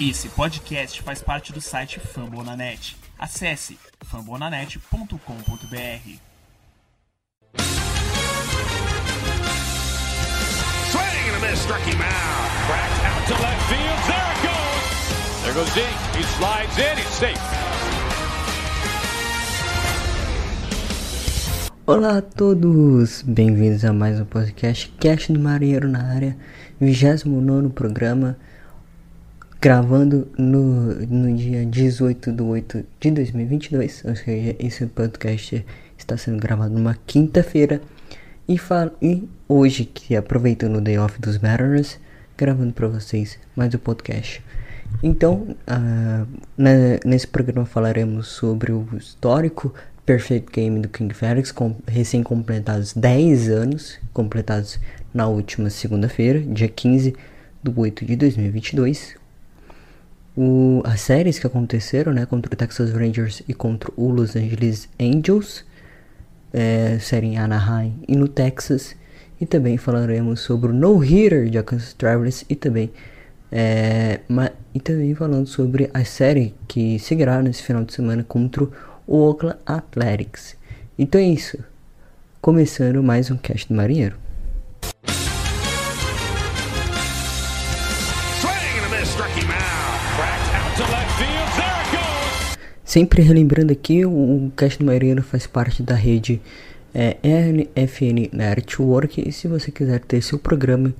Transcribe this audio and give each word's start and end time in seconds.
Esse 0.00 0.28
podcast 0.28 1.02
faz 1.02 1.20
parte 1.20 1.52
do 1.52 1.60
site 1.60 1.98
Fambonanet. 1.98 2.96
Acesse 3.18 3.76
fambonanet.com.br. 4.04 5.18
Swing 10.92 11.24
and 11.26 11.36
a 11.36 11.40
miss, 11.40 11.66
out. 11.66 11.80
Cracked 12.68 13.04
out 13.06 13.26
to 13.26 13.34
left 13.42 13.62
field. 13.66 13.98
There 14.06 14.30
it 14.30 14.40
goes. 14.46 15.42
There 15.42 15.54
goes 15.54 15.74
Dink. 15.74 15.98
He 16.16 16.22
slides 16.38 16.78
in. 16.78 16.96
He's 16.96 17.08
safe. 17.08 17.40
Olá 21.84 22.18
a 22.18 22.22
todos, 22.22 23.22
bem-vindos 23.22 23.84
a 23.84 23.92
mais 23.92 24.20
um 24.20 24.24
podcast 24.26 24.94
Cast 25.00 25.32
do 25.32 25.40
Marinheiro 25.40 25.88
na 25.88 26.04
área, 26.04 26.36
29 26.78 27.70
programa, 27.70 28.38
gravando 29.60 30.28
no, 30.38 30.94
no 31.06 31.36
dia 31.36 31.66
18 31.66 32.32
de 32.32 32.42
8 32.42 32.84
de 33.00 33.10
2022, 33.10 34.04
ou 34.04 34.14
seja, 34.14 34.54
esse 34.58 34.86
podcast 34.86 35.66
está 35.96 36.16
sendo 36.16 36.38
gravado 36.38 36.74
numa 36.74 36.96
quinta-feira 37.06 37.80
e, 38.48 38.56
e 39.02 39.28
hoje, 39.48 39.84
que 39.84 40.14
aproveitando 40.14 40.76
o 40.76 40.80
Day 40.80 40.96
Off 40.98 41.20
dos 41.20 41.38
Mariners, 41.38 41.98
gravando 42.36 42.72
para 42.72 42.86
vocês 42.86 43.38
mais 43.56 43.74
um 43.74 43.78
podcast. 43.78 44.42
Então, 45.02 45.56
uh, 45.68 46.26
nesse 47.04 47.26
programa 47.26 47.66
falaremos 47.66 48.28
sobre 48.28 48.72
o 48.72 48.86
histórico 48.96 49.74
Perfect 50.06 50.52
Game 50.52 50.80
do 50.80 50.88
King 50.88 51.12
Felix, 51.12 51.52
com, 51.52 51.74
recém-completados 51.86 52.94
10 52.94 53.50
anos, 53.50 53.98
completados 54.14 54.78
na 55.12 55.26
última 55.26 55.68
segunda-feira, 55.68 56.40
dia 56.40 56.68
15 56.68 57.14
de 57.62 57.72
8 57.76 58.06
de 58.06 58.16
2022. 58.16 59.27
O, 60.40 60.82
as 60.84 61.00
séries 61.00 61.36
que 61.36 61.48
aconteceram, 61.48 62.12
né, 62.12 62.24
contra 62.24 62.54
o 62.54 62.56
Texas 62.56 62.92
Rangers 62.92 63.42
e 63.48 63.52
contra 63.52 63.90
o 63.96 64.08
Los 64.08 64.36
Angeles 64.36 64.88
Angels, 65.00 65.64
é, 66.52 66.96
série 67.00 67.26
em 67.26 67.38
Anaheim 67.38 67.98
e 68.06 68.14
no 68.14 68.28
Texas. 68.28 68.94
E 69.40 69.46
também 69.46 69.76
falaremos 69.76 70.38
sobre 70.38 70.70
o 70.70 70.72
No-Hitter 70.72 71.50
de 71.50 71.60
Kansas 71.64 71.92
Travelers 71.92 72.44
e 72.48 72.54
também, 72.54 72.88
é, 73.50 74.20
e 74.72 74.78
também 74.78 75.12
falando 75.12 75.48
sobre 75.48 75.90
a 75.92 76.04
série 76.04 76.54
que 76.68 77.00
seguirá 77.00 77.42
nesse 77.42 77.64
final 77.64 77.82
de 77.82 77.92
semana 77.92 78.22
contra 78.22 78.62
o 78.62 78.70
Oakland 79.08 79.58
Athletics. 79.66 80.56
Então 80.96 81.20
é 81.20 81.24
isso. 81.24 81.58
Começando 82.40 83.02
mais 83.02 83.28
um 83.28 83.36
cast 83.36 83.66
do 83.66 83.74
Marinheiro. 83.74 84.27
Sempre 92.88 93.20
relembrando 93.20 93.70
aqui, 93.70 94.06
o 94.06 94.50
Cast 94.56 94.78
do 94.78 94.86
Marinheiro 94.86 95.22
faz 95.22 95.46
parte 95.46 95.82
da 95.82 95.94
rede 95.94 96.40
é, 96.94 97.18
RFN 97.22 98.30
Network. 98.32 99.28
E 99.28 99.30
se 99.30 99.46
você 99.46 99.70
quiser 99.70 100.00
ter 100.00 100.22
seu 100.22 100.38
programa, 100.38 100.94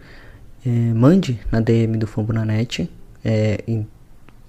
é, 0.67 0.69
mande 0.69 1.41
na 1.51 1.61
DM 1.61 1.97
do 1.97 2.07
Fambonanet. 2.07 2.91
É, 3.25 3.65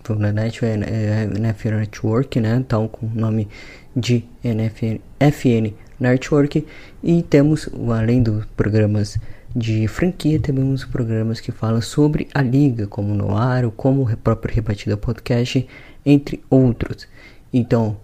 na 0.10 0.34
net, 0.34 0.66
é, 0.66 0.72
é, 0.72 1.30
NFL 1.34 1.76
Network, 1.76 2.42
né? 2.42 2.58
Então, 2.58 2.90
com 2.90 3.06
o 3.06 3.12
nome 3.16 3.48
de 3.96 4.26
NFL, 4.44 4.98
FN 5.22 5.74
Network. 5.98 6.66
E 7.02 7.24
temos, 7.24 7.70
além 7.90 8.22
dos 8.22 8.44
programas 8.58 9.18
de 9.56 9.88
franquia, 9.88 10.42
temos 10.42 10.84
programas 10.84 11.40
que 11.40 11.54
falam 11.54 11.82
sobre 11.82 12.28
a 12.34 12.42
liga, 12.42 12.86
como 12.86 13.16
no 13.16 13.34
ar, 13.34 13.64
como 13.72 14.02
o 14.02 14.18
próprio 14.18 14.54
Rebatida 14.54 14.98
Podcast, 14.98 15.66
entre 16.06 16.44
outros. 16.50 17.08
Então, 17.54 17.98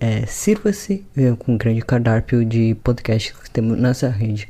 é, 0.00 0.26
sirva-se 0.26 1.06
é, 1.16 1.32
com 1.38 1.52
um 1.52 1.56
grande 1.56 1.80
cardápio 1.82 2.44
de 2.44 2.74
podcasts 2.82 3.32
que 3.38 3.50
temos 3.50 3.78
nessa 3.78 4.08
rede 4.08 4.48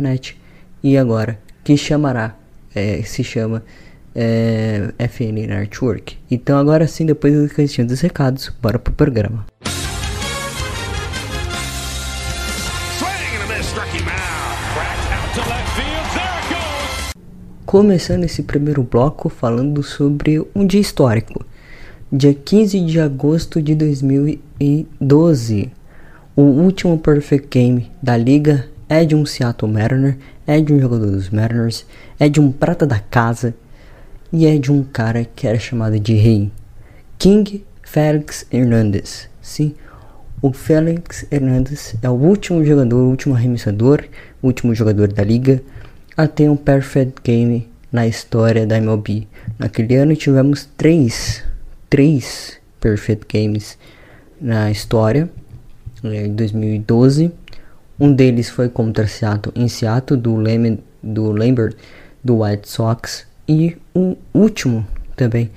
Net 0.00 0.36
e 0.82 0.96
agora 0.96 1.38
que 1.62 1.76
chamará, 1.76 2.34
é, 2.74 3.02
se 3.02 3.22
chama 3.22 3.62
é, 4.14 4.92
FN 4.98 5.46
Network. 5.46 6.16
Então 6.30 6.58
agora 6.58 6.86
sim, 6.86 7.04
depois 7.04 7.34
do 7.34 7.54
cantinho 7.54 7.86
dos 7.86 8.00
recados, 8.00 8.50
bora 8.62 8.78
pro 8.78 8.94
programa. 8.94 9.44
Começando 17.66 18.24
esse 18.24 18.42
primeiro 18.42 18.82
bloco 18.82 19.28
falando 19.28 19.82
sobre 19.82 20.40
um 20.54 20.66
dia 20.66 20.80
histórico. 20.80 21.44
Dia 22.12 22.32
15 22.32 22.82
de 22.82 23.00
agosto 23.00 23.60
de 23.60 23.74
2012, 23.74 25.72
o 26.36 26.42
último 26.42 26.96
Perfect 26.96 27.48
Game 27.50 27.90
da 28.00 28.16
liga 28.16 28.68
é 28.88 29.04
de 29.04 29.16
um 29.16 29.26
Seattle 29.26 29.72
Mariner, 29.72 30.16
é 30.46 30.60
de 30.60 30.72
um 30.72 30.78
jogador 30.78 31.10
dos 31.10 31.30
Mariners, 31.30 31.84
é 32.16 32.28
de 32.28 32.38
um 32.38 32.52
prata 32.52 32.86
da 32.86 33.00
casa 33.00 33.56
e 34.32 34.46
é 34.46 34.56
de 34.56 34.70
um 34.70 34.84
cara 34.84 35.24
que 35.24 35.48
era 35.48 35.58
chamado 35.58 35.98
de 35.98 36.14
rei, 36.14 36.52
King 37.18 37.64
Félix 37.82 38.46
Hernandez. 38.52 39.28
Sim, 39.42 39.74
o 40.40 40.52
Félix 40.52 41.26
Hernandez 41.28 41.96
é 42.00 42.08
o 42.08 42.12
último 42.12 42.64
jogador, 42.64 42.98
o 43.02 43.10
último 43.10 43.34
arremessador, 43.34 44.04
o 44.40 44.46
último 44.46 44.72
jogador 44.76 45.12
da 45.12 45.24
liga 45.24 45.60
a 46.16 46.28
ter 46.28 46.48
um 46.48 46.56
perfect 46.56 47.20
game 47.24 47.68
na 47.90 48.06
história 48.06 48.64
da 48.64 48.76
MLB. 48.76 49.26
Naquele 49.58 49.96
ano 49.96 50.14
tivemos 50.14 50.68
três, 50.76 51.42
três 51.88 52.58
perfect 52.80 53.26
games 53.32 53.78
na 54.40 54.70
história, 54.70 55.30
em 56.02 56.34
2012. 56.34 57.32
Um 57.98 58.12
deles 58.12 58.48
foi 58.48 58.68
contra 58.68 59.06
Seattle, 59.06 59.52
em 59.56 59.68
Seattle, 59.68 60.20
do, 60.20 60.36
Lem 60.36 60.78
do 61.02 61.30
Lambert, 61.32 61.74
do 62.22 62.42
White 62.42 62.68
Sox, 62.68 63.26
e 63.48 63.76
o 63.94 64.16
último 64.34 64.86
também 65.14 65.50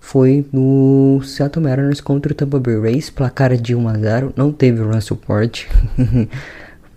foi 0.00 0.46
no 0.52 1.20
Seattle 1.24 1.64
Mariners 1.64 2.00
contra 2.00 2.32
o 2.32 2.34
Tampa 2.34 2.60
Bay 2.60 2.78
Rays, 2.78 3.10
placar 3.10 3.56
de 3.56 3.74
1 3.74 3.88
a 3.88 3.94
0. 3.94 4.32
Não 4.36 4.52
teve 4.52 4.82
run 4.82 5.00
support 5.00 5.66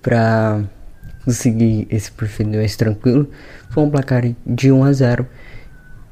para 0.01 0.61
conseguir 1.25 1.87
esse 1.89 2.11
perfil 2.11 2.49
mais 2.49 2.75
tranquilo. 2.75 3.27
Foi 3.69 3.83
um 3.83 3.89
placar 3.89 4.23
de 4.45 4.71
1 4.71 4.83
a 4.83 4.93
0. 4.93 5.27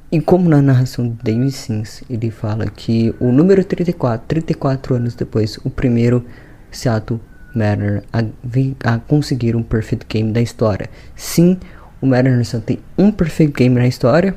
E 0.09 0.21
como 0.21 0.49
na 0.49 0.61
narração 0.61 1.09
de 1.09 1.15
David 1.21 1.51
Sims, 1.51 2.01
ele 2.09 2.31
fala 2.31 2.65
que 2.67 3.13
o 3.19 3.29
número 3.31 3.63
34, 3.63 4.25
34 4.25 4.95
anos 4.95 5.15
depois, 5.15 5.57
o 5.65 5.69
primeiro 5.69 6.23
Seattle 6.71 7.19
Mariners 7.53 8.03
a, 8.13 8.93
a 8.93 8.99
conseguir 8.99 9.55
um 9.55 9.63
perfect 9.63 10.05
game 10.07 10.31
da 10.31 10.39
história. 10.39 10.89
Sim, 11.13 11.57
o 12.01 12.05
Mariners 12.05 12.49
só 12.49 12.59
tem 12.59 12.79
um 12.97 13.11
perfect 13.11 13.53
game 13.53 13.75
na 13.75 13.87
história. 13.87 14.33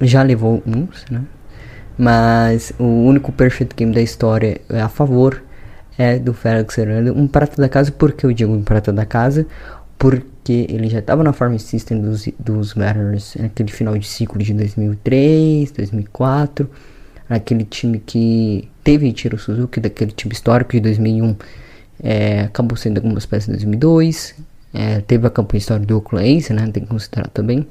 Já 0.00 0.22
levou 0.22 0.62
uns, 0.66 1.04
né? 1.10 1.22
Mas 1.98 2.72
o 2.78 2.84
único 2.84 3.30
perfect 3.32 3.76
game 3.76 3.94
da 3.94 4.00
história 4.00 4.60
é 4.70 4.80
a 4.80 4.88
favor 4.88 5.42
é 5.98 6.18
do 6.18 6.32
Felix 6.32 6.76
Hernandez. 6.78 7.14
Um 7.14 7.26
prata 7.26 7.60
da 7.60 7.68
casa, 7.68 7.92
por 7.92 8.12
que 8.12 8.24
eu 8.24 8.32
digo 8.32 8.52
um 8.52 8.62
prata 8.62 8.92
da 8.92 9.04
casa? 9.04 9.46
Porque 9.98 10.26
ele 10.50 10.88
já 10.88 10.98
estava 10.98 11.22
na 11.22 11.32
farm 11.32 11.56
system 11.58 12.00
dos, 12.00 12.28
dos 12.38 12.74
Mariners 12.74 13.36
naquele 13.38 13.70
final 13.70 13.96
de 13.96 14.06
ciclo 14.06 14.42
de 14.42 14.52
2003, 14.54 15.70
2004. 15.70 16.68
Aquele 17.28 17.64
time 17.64 17.98
que 17.98 18.68
teve 18.82 19.12
Tiro 19.12 19.38
Suzuki, 19.38 19.78
daquele 19.78 20.10
time 20.10 20.32
histórico 20.32 20.72
de 20.72 20.80
2001. 20.80 21.36
É, 22.02 22.40
acabou 22.40 22.76
sendo 22.76 22.98
algumas 22.98 23.24
peças 23.24 23.48
em 23.48 23.52
2002. 23.52 24.34
É, 24.74 25.00
teve 25.00 25.26
a 25.26 25.30
campanha 25.30 25.58
histórica 25.58 25.86
do 25.86 25.96
Oakland 25.96 26.52
né? 26.52 26.70
Tem 26.72 26.82
que 26.82 26.88
considerar 26.88 27.28
também. 27.28 27.66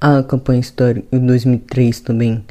A 0.00 0.22
campanha 0.22 0.60
histórica 0.60 1.06
em 1.12 1.26
2003 1.26 2.00
também 2.00 2.44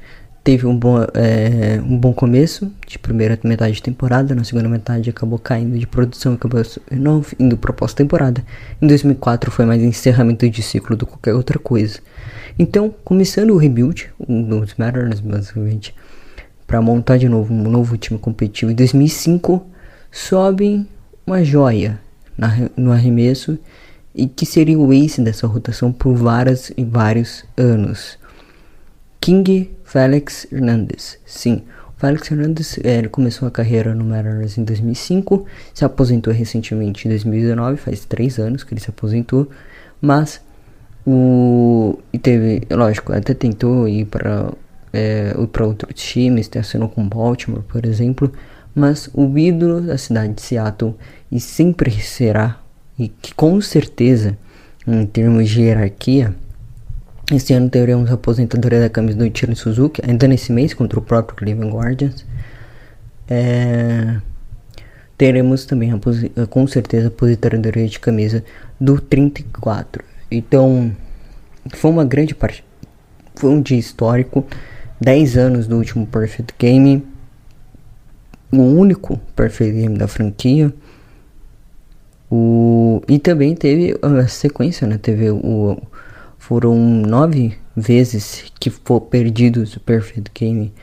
teve 0.47 0.66
um 0.66 0.78
bom, 0.78 1.05
é, 1.14 1.78
um 1.84 1.97
bom 1.97 2.14
começo 2.14 2.72
de 2.88 2.97
primeira 2.97 3.38
metade 3.44 3.73
de 3.73 3.84
temporada. 3.84 4.34
Na 4.34 4.46
segunda 4.46 4.70
metade 4.70 5.09
acabou 5.09 5.38
caindo 5.38 5.78
de 5.78 5.85
produção, 5.85 6.35
acabou 6.35 6.61
não 6.90 7.22
indo 7.38 7.58
para 7.58 7.73
pós-temporada. 7.73 8.41
Em 8.82 8.88
2004 8.88 9.52
foi 9.52 9.66
mais 9.66 9.84
encerramento 9.84 10.49
de 10.49 10.64
ciclo 10.64 10.96
do 10.96 11.05
que 11.05 11.11
qualquer 11.11 11.34
outra 11.34 11.59
coisa. 11.59 11.99
Então, 12.58 12.96
começando 13.03 13.49
o 13.49 13.58
rebuild 13.58 14.09
dos 14.26 14.73
Mariners, 14.76 15.20
basicamente, 15.20 15.94
para 16.66 16.82
montar 16.82 17.17
de 17.17 17.28
novo 17.28 17.53
um 17.53 17.70
novo 17.70 17.97
time 17.97 18.17
competitivo. 18.17 18.72
Em 18.72 18.76
2005 18.76 19.67
sobe 20.09 20.88
uma 21.26 21.43
joia 21.43 22.00
na, 22.38 22.70
no 22.78 22.93
arremesso 22.93 23.59
e 24.16 24.28
que 24.28 24.46
seria 24.46 24.79
o 24.79 24.93
ace 24.93 25.20
dessa 25.20 25.46
rotação 25.46 25.91
por 25.91 26.16
várias 26.16 26.72
e 26.78 26.85
vários 26.85 27.43
anos. 27.58 28.17
King 29.19 29.72
Felix 29.84 30.47
Hernandez. 30.52 31.19
Sim, 31.25 31.64
o 31.96 31.99
Felix 31.99 32.29
Hernandez 32.31 32.79
é, 32.84 32.97
ele 32.97 33.09
começou 33.09 33.47
a 33.47 33.52
carreira 33.52 33.93
no 33.93 34.03
Mariners 34.03 34.58
em 34.58 34.64
2005, 34.64 35.46
se 35.73 35.84
aposentou 35.84 36.34
recentemente 36.34 37.08
em 37.08 37.11
2019, 37.11 37.78
faz 37.78 38.05
três 38.05 38.37
anos 38.37 38.64
que 38.64 38.73
ele 38.73 38.81
se 38.81 38.90
aposentou, 38.90 39.49
mas 39.99 40.41
o 41.05 41.97
e 42.11 42.19
teve, 42.19 42.61
lógico, 42.69 43.14
até 43.14 43.34
tentou 43.34 43.87
ir 43.87 44.05
para 44.05 44.52
é, 44.93 45.34
para 45.52 45.66
outros 45.66 46.02
times, 46.02 46.49
assinou 46.58 46.90
com 46.90 47.08
Baltimore, 47.08 47.64
por 47.64 47.85
exemplo, 47.85 48.31
mas 48.73 49.09
o 49.14 49.37
ídolo 49.37 49.81
da 49.81 49.97
cidade 49.97 50.34
de 50.34 50.41
Seattle 50.41 50.96
e 51.31 51.40
sempre 51.40 51.91
será, 51.91 52.59
e 52.97 53.08
que 53.08 53.34
com 53.34 53.59
certeza, 53.61 54.37
em 54.85 55.05
termos 55.05 55.49
de 55.49 55.61
hierarquia, 55.61 56.35
este 57.32 57.53
ano 57.53 57.70
teremos 57.70 58.09
a 58.09 58.14
aposentadoria 58.14 58.79
da 58.79 58.90
camisa 58.90 59.18
do 59.18 59.26
Ichiro 59.26 59.56
Suzuki, 59.56 60.02
ainda 60.08 60.28
nesse 60.28 60.52
mês, 60.52 60.74
contra 60.74 60.97
o 60.97 61.02
próprio 61.02 61.35
Cleveland 61.35 61.76
Guardians. 61.76 62.26
É, 63.29 64.18
teremos 65.18 65.66
também, 65.66 65.91
a, 65.91 66.47
com 66.47 66.66
certeza, 66.68 67.08
a 67.08 67.09
aposentadoria 67.09 67.88
de 67.88 68.00
camisa 68.00 68.44
do 68.79 69.02
34. 69.02 70.03
Então, 70.32 70.96
foi 71.74 71.91
uma 71.91 72.06
grande 72.06 72.34
parte. 72.34 72.64
Foi 73.35 73.50
um 73.50 73.62
dia 73.62 73.78
histórico. 73.78 74.46
10 75.02 75.38
anos 75.38 75.68
do 75.68 75.78
último 75.78 76.08
Perfect 76.08 76.56
Game. 76.58 77.06
O 78.52 78.62
único 78.62 79.18
Perfect 79.35 79.76
Game 79.76 79.97
da 79.97 80.08
franquia. 80.08 80.74
O, 82.32 83.02
e 83.08 83.20
também 83.20 83.53
teve 83.53 83.97
a 84.02 84.28
sequência, 84.28 84.88
né? 84.88 84.97
Teve 84.97 85.29
o, 85.29 85.78
foram 86.47 86.78
nove 86.78 87.58
vezes 87.76 88.46
que 88.58 88.70
foram 88.70 89.02
perdidos 89.02 89.76
o 89.76 89.82
Perfect 89.82 90.32
Game 90.34 90.73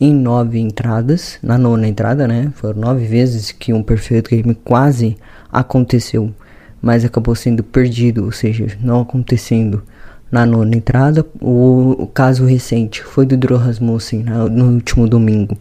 em 0.00 0.12
nove 0.12 0.58
entradas, 0.58 1.38
na 1.40 1.56
nona 1.56 1.86
entrada, 1.86 2.26
né? 2.26 2.52
Foram 2.56 2.80
nove 2.80 3.06
vezes 3.06 3.52
que 3.52 3.72
um 3.72 3.80
Perfect 3.80 4.28
Game 4.34 4.56
quase 4.56 5.16
aconteceu, 5.52 6.34
mas 6.82 7.04
acabou 7.04 7.36
sendo 7.36 7.62
perdido, 7.62 8.24
ou 8.24 8.32
seja, 8.32 8.66
não 8.80 9.02
acontecendo 9.02 9.84
na 10.32 10.44
nona 10.44 10.74
entrada. 10.74 11.24
O, 11.40 11.94
o 11.96 12.06
caso 12.08 12.44
recente 12.44 13.00
foi 13.04 13.24
do 13.24 13.36
Drew 13.36 13.56
Rasmussen 13.56 14.24
né, 14.24 14.36
no 14.50 14.72
último 14.72 15.06
domingo 15.06 15.56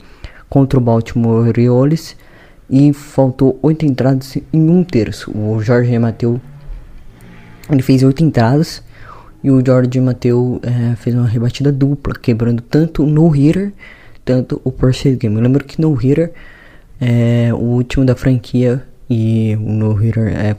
contra 0.50 0.80
o 0.80 0.82
Baltimore 0.82 1.48
Orioles 1.48 2.18
e 2.68 2.92
faltou 2.92 3.60
oito 3.62 3.86
entradas 3.86 4.36
em 4.52 4.68
um 4.68 4.84
terço. 4.84 5.30
O 5.30 5.62
Jorge 5.62 5.96
Mateu 6.00 6.42
ele 7.70 7.84
fez 7.84 8.02
oito 8.02 8.24
entradas 8.24 8.82
e 9.44 9.52
o 9.52 9.62
Jorge 9.66 10.00
Mateu 10.00 10.60
é, 10.64 10.96
fez 10.96 11.16
uma 11.16 11.28
rebatida 11.28 11.72
dupla, 11.72 12.14
quebrando 12.16 12.62
tanto 12.62 13.04
o 13.04 13.06
no-hitter 13.06 13.74
tanto 14.26 14.62
o 14.64 14.72
Perfect 14.72 15.18
Game. 15.18 15.36
Eu 15.36 15.42
lembro 15.42 15.64
que 15.64 15.80
no 15.80 15.94
hitter 15.94 16.32
é 17.00 17.54
o 17.54 17.58
último 17.58 18.06
da 18.06 18.16
franquia 18.16 18.84
e 19.10 19.56
o 19.60 19.72
no 19.72 19.94
hitter 19.94 20.28
é, 20.28 20.56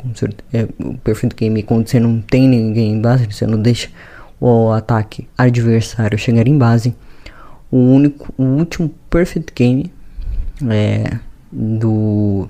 é 0.52 0.68
o 0.80 0.94
Perfect 0.98 1.36
Game 1.36 1.62
quando 1.62 1.88
você 1.88 1.98
não 1.98 2.20
tem 2.20 2.48
ninguém 2.48 2.92
em 2.92 3.00
base, 3.00 3.26
você 3.30 3.46
não 3.46 3.60
deixa 3.60 3.88
o 4.40 4.70
ataque 4.70 5.26
adversário 5.36 6.18
chegar 6.18 6.46
em 6.46 6.58
base. 6.58 6.94
O 7.70 7.78
único, 7.78 8.32
o 8.36 8.44
último 8.44 8.90
Perfect 9.10 9.52
Game 9.54 9.90
é 10.68 11.18
do 11.50 12.48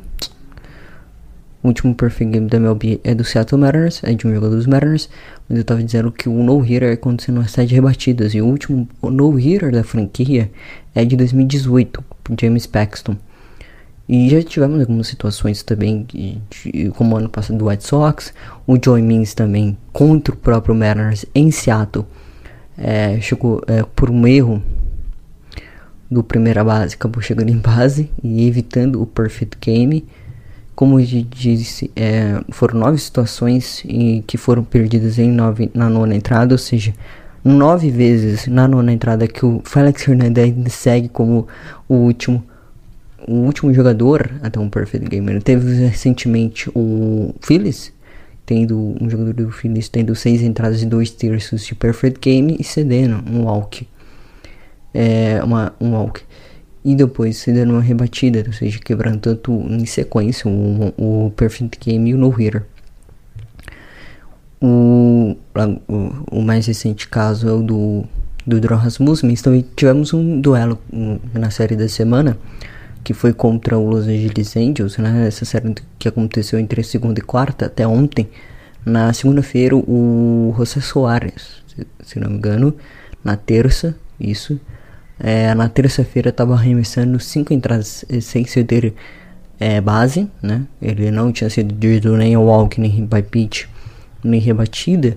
o 1.64 1.69
último 1.69 1.94
perfect 1.94 2.31
game 2.31 2.46
da 2.46 2.58
MLB 2.58 3.00
é 3.02 3.14
do 3.14 3.25
Seattle 3.25 3.58
Mariners, 3.58 4.05
é 4.05 4.12
de 4.12 4.26
um 4.26 4.34
jogador 4.34 4.55
dos 4.55 4.66
Mariners, 4.66 5.08
mas 5.49 5.56
eu 5.56 5.64
tava 5.64 5.82
dizendo 5.82 6.12
que 6.12 6.28
o 6.28 6.43
no-hitter 6.43 6.93
é 6.93 6.96
quando 6.96 7.22
você 7.22 7.32
não 7.32 7.40
recebe 7.40 7.75
rebatidas, 7.75 8.34
e 8.34 8.43
o 8.43 8.46
último 8.46 8.87
no-hitter 9.02 9.72
da 9.72 9.82
franquia 9.82 10.50
é 10.94 11.06
de 11.06 11.16
2018, 11.16 12.05
James 12.38 12.66
Paxton. 12.66 13.16
E 14.06 14.28
já 14.28 14.43
tivemos 14.43 14.78
algumas 14.78 15.06
situações 15.06 15.62
também, 15.62 16.02
de, 16.02 16.38
de, 16.50 16.90
como 16.90 17.16
ano 17.16 17.31
passado 17.31 17.56
do 17.56 17.69
White 17.69 17.84
Sox, 17.84 18.34
o 18.66 18.78
Joey 18.82 19.02
Means 19.02 19.32
também 19.32 19.78
contra 19.90 20.34
o 20.34 20.37
próprio 20.37 20.75
Mariners 20.75 21.25
em 21.34 21.50
Seattle, 21.50 22.05
é, 22.76 23.19
chegou 23.22 23.62
é, 23.66 23.82
por 23.96 24.11
um 24.11 24.26
erro 24.26 24.62
do 26.11 26.22
primeira 26.22 26.62
base, 26.62 26.94
acabou 26.94 27.22
chegando 27.22 27.49
em 27.49 27.56
base 27.56 28.11
e 28.22 28.46
evitando 28.46 29.00
o 29.00 29.06
perfect 29.06 29.56
game. 29.58 30.05
Como 30.75 31.00
disse, 31.00 31.91
é, 31.94 32.41
foram 32.50 32.81
nove 32.81 32.99
situações 32.99 33.82
em, 33.87 34.23
que 34.23 34.37
foram 34.37 34.65
perdidas 34.65 35.19
em 35.19 35.31
nove, 35.31 35.71
na 35.73 35.88
nona 35.88 36.17
entrada, 36.17 36.55
ou 36.55 36.59
seja, 36.59 36.93
nove 37.44 37.91
vezes 37.91 38.47
na 38.47 38.67
nona 38.67 38.93
entrada 38.93 39.29
que 39.29 39.44
o 39.47 39.61
Felix 39.65 40.09
Hernandez 40.09 40.55
segue 40.73 41.09
como 41.09 41.47
o 41.88 41.94
último 41.94 42.43
o 43.26 43.37
último 43.37 43.73
jogador 43.73 44.31
até 44.43 44.61
um 44.61 44.69
perfect 44.69 45.09
gamer. 45.09 45.43
Teve 45.43 45.87
recentemente 45.87 46.71
o 46.75 47.35
Phillies, 47.41 47.91
tendo 48.44 48.94
um 49.00 49.09
jogador 49.09 49.32
do 49.32 49.50
Phillies 49.50 49.88
tendo 49.88 50.15
seis 50.15 50.43
entradas 50.43 50.82
e 50.82 50.87
dois 50.87 51.11
terços 51.11 51.65
de 51.65 51.75
perfect 51.75 52.21
game 52.21 52.56
e 52.59 52.65
cedendo 52.65 53.23
um 53.31 53.44
walk. 53.44 53.88
É, 54.93 55.43
uma, 55.43 55.75
um 55.81 55.93
walk 55.93 56.23
e 56.84 56.94
depois 56.94 57.38
se 57.38 57.50
dando 57.50 57.72
uma 57.72 57.81
rebatida, 57.81 58.44
ou 58.46 58.52
seja, 58.52 58.78
quebrando 58.78 59.19
tanto 59.19 59.52
em 59.52 59.86
sequência 59.86 60.50
o, 60.50 60.92
o 60.98 61.31
Perfect 61.31 61.78
Game 61.81 62.10
e 62.10 62.14
o 62.14 62.19
No 62.19 62.28
Hitter. 62.38 62.62
O, 64.60 65.36
o, 65.88 66.38
o, 66.38 66.42
mais 66.42 66.66
recente 66.66 67.08
caso 67.08 67.48
é 67.48 67.52
o 67.52 67.62
do, 67.62 68.04
do 68.46 68.60
Drew 68.60 68.76
Rasmussen, 68.76 69.34
também 69.36 69.64
tivemos 69.75 70.12
um 70.12 70.40
duelo 70.40 70.78
na 71.32 71.50
série 71.50 71.76
da 71.76 71.88
semana, 71.88 72.38
que 73.02 73.12
foi 73.12 73.32
contra 73.32 73.78
o 73.78 73.88
Los 73.88 74.06
Angeles 74.06 74.56
Angels, 74.56 74.96
né? 74.98 75.26
Essa 75.26 75.44
série 75.44 75.75
que 75.98 76.08
aconteceu 76.08 76.58
entre 76.58 76.82
segunda 76.82 77.19
e 77.19 77.22
quarta, 77.22 77.66
até 77.66 77.87
ontem. 77.87 78.28
Na 78.84 79.12
segunda-feira, 79.14 79.75
o 79.75 80.54
José 80.56 80.80
Soares, 80.80 81.62
se 82.02 82.19
não 82.19 82.30
me 82.30 82.37
engano, 82.37 82.75
na 83.22 83.37
terça, 83.37 83.96
isso, 84.20 84.60
é, 85.19 85.55
na 85.55 85.69
terça-feira 85.69 86.31
estava 86.31 86.55
arremessando 86.55 87.19
cinco 87.20 87.52
entradas 87.52 88.05
sem 88.20 88.44
ceder 88.44 88.93
é, 89.58 89.81
base, 89.81 90.28
né? 90.43 90.66
Ele 90.81 91.11
não 91.11 91.32
tinha 91.32 91.49
dirigido 91.49 92.16
nem 92.16 92.37
walk, 92.37 92.81
nem 92.81 93.05
by 93.06 93.22
pitch, 93.22 93.66
nem 94.22 94.40
rebatida. 94.40 95.16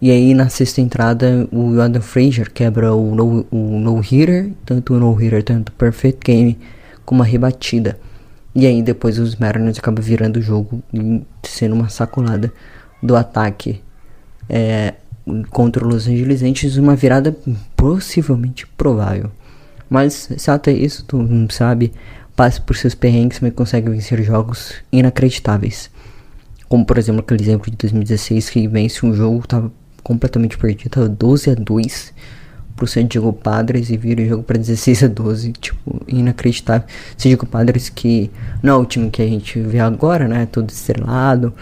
E 0.00 0.10
aí 0.10 0.34
na 0.34 0.48
sexta 0.48 0.80
entrada 0.80 1.48
o 1.50 1.80
Adam 1.80 2.02
Frazier 2.02 2.50
quebra 2.52 2.94
o 2.94 3.14
no, 3.14 3.46
o 3.50 3.78
no 3.78 3.98
hitter, 4.00 4.50
tanto 4.64 4.94
o 4.94 4.98
no 4.98 5.12
hitter, 5.14 5.42
tanto 5.42 5.70
o 5.70 5.72
perfect 5.72 6.20
game, 6.24 6.58
como 7.04 7.22
a 7.22 7.26
rebatida. 7.26 7.98
E 8.54 8.66
aí 8.66 8.82
depois 8.82 9.18
os 9.18 9.36
Mariners 9.36 9.78
acabam 9.78 10.02
virando 10.02 10.38
o 10.38 10.42
jogo 10.42 10.82
sendo 11.42 11.74
uma 11.74 11.88
sacolada 11.88 12.52
do 13.02 13.16
ataque. 13.16 13.80
É, 14.48 14.94
contra 15.50 15.86
os 15.86 15.94
Los 15.94 16.08
Angeles 16.08 16.42
Angels, 16.42 16.76
uma 16.76 16.94
virada 16.94 17.36
possivelmente 17.76 18.66
provável. 18.66 19.30
Mas 19.88 20.28
se 20.36 20.50
até 20.50 20.72
isso 20.72 21.04
tu 21.04 21.18
não 21.18 21.48
sabe, 21.50 21.92
passe 22.34 22.60
por 22.60 22.76
seus 22.76 22.94
perrengues, 22.94 23.40
mas 23.40 23.54
consegue 23.54 23.90
vencer 23.90 24.22
jogos 24.22 24.74
inacreditáveis. 24.92 25.90
Como 26.68 26.84
por 26.84 26.98
exemplo 26.98 27.20
aquele 27.20 27.42
exemplo 27.42 27.70
de 27.70 27.76
2016 27.76 28.50
que 28.50 28.68
vence 28.68 29.04
um 29.04 29.14
jogo 29.14 29.46
tava 29.46 29.72
completamente 30.02 30.58
perdido, 30.58 30.90
tava 30.90 31.08
12 31.08 31.50
a 31.50 31.54
2 31.54 32.12
pro 32.76 32.86
San 32.86 33.06
Diego 33.06 33.32
Padres 33.32 33.88
e 33.90 33.96
vira 33.96 34.22
o 34.22 34.26
jogo 34.26 34.42
para 34.42 34.58
16 34.58 35.04
a 35.04 35.08
12, 35.08 35.52
tipo, 35.52 36.02
inacreditável. 36.06 36.86
San 37.16 37.28
Diego 37.28 37.46
Padres 37.46 37.88
que 37.88 38.30
não 38.62 38.74
é 38.74 38.76
o 38.76 38.84
time 38.84 39.10
que 39.10 39.22
a 39.22 39.26
gente 39.26 39.58
vê 39.60 39.80
agora, 39.80 40.28
né, 40.28 40.46
todo 40.46 40.68
estrelado, 40.68 41.54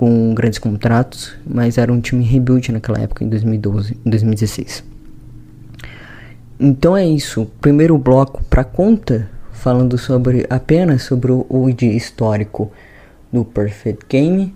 com 0.00 0.32
grandes 0.32 0.58
contratos, 0.58 1.34
mas 1.46 1.76
era 1.76 1.92
um 1.92 2.00
time 2.00 2.24
rebuild 2.24 2.72
naquela 2.72 2.98
época, 2.98 3.22
em 3.22 3.28
2012, 3.28 3.98
em 4.02 4.08
2016. 4.08 4.82
Então 6.58 6.96
é 6.96 7.06
isso. 7.06 7.50
Primeiro 7.60 7.98
bloco 7.98 8.42
para 8.44 8.64
conta, 8.64 9.28
falando 9.52 9.98
sobre 9.98 10.46
apenas 10.48 11.02
sobre 11.02 11.30
o, 11.30 11.68
histórico 11.68 12.72
do 13.30 13.44
Perfect 13.44 14.06
Game. 14.08 14.54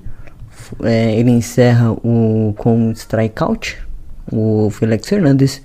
É, 0.82 1.14
ele 1.14 1.32
encerra 1.32 1.92
o 1.92 2.54
com 2.56 2.90
strikeout, 2.92 3.76
o 4.32 4.70
Felix 4.70 5.12
Hernandez. 5.12 5.60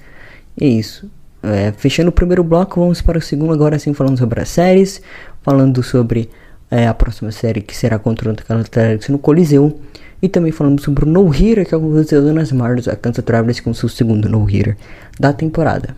E 0.60 0.66
é 0.66 0.68
isso. 0.68 1.10
É, 1.42 1.72
fechando 1.72 2.10
o 2.10 2.12
primeiro 2.12 2.44
bloco, 2.44 2.82
vamos 2.82 3.02
para 3.02 3.18
o 3.18 3.22
segundo 3.22 3.54
agora 3.54 3.80
sim 3.80 3.94
falando 3.94 4.18
sobre 4.18 4.42
as 4.42 4.50
séries, 4.50 5.02
falando 5.42 5.82
sobre 5.82 6.30
é, 6.72 6.88
a 6.88 6.94
próxima 6.94 7.32
série 7.32 7.62
que 7.62 7.76
será 7.76 7.98
contra 7.98 8.32
o 8.32 8.36
Galatasaray 8.36 9.00
no 9.10 9.20
Coliseu. 9.20 9.80
E 10.22 10.28
também 10.28 10.52
falamos 10.52 10.84
sobre 10.84 11.06
o 11.06 11.08
no-hitter 11.08 11.66
que 11.66 11.74
aconteceu 11.74 12.22
nas 12.34 12.52
Marlins, 12.52 12.88
a 12.88 12.96
Kansas 12.96 13.24
Travelers 13.24 13.62
com 13.62 13.74
seu 13.74 13.88
segundo 13.88 14.28
no-hitter 14.28 14.78
da 15.18 15.32
temporada. 15.32 15.96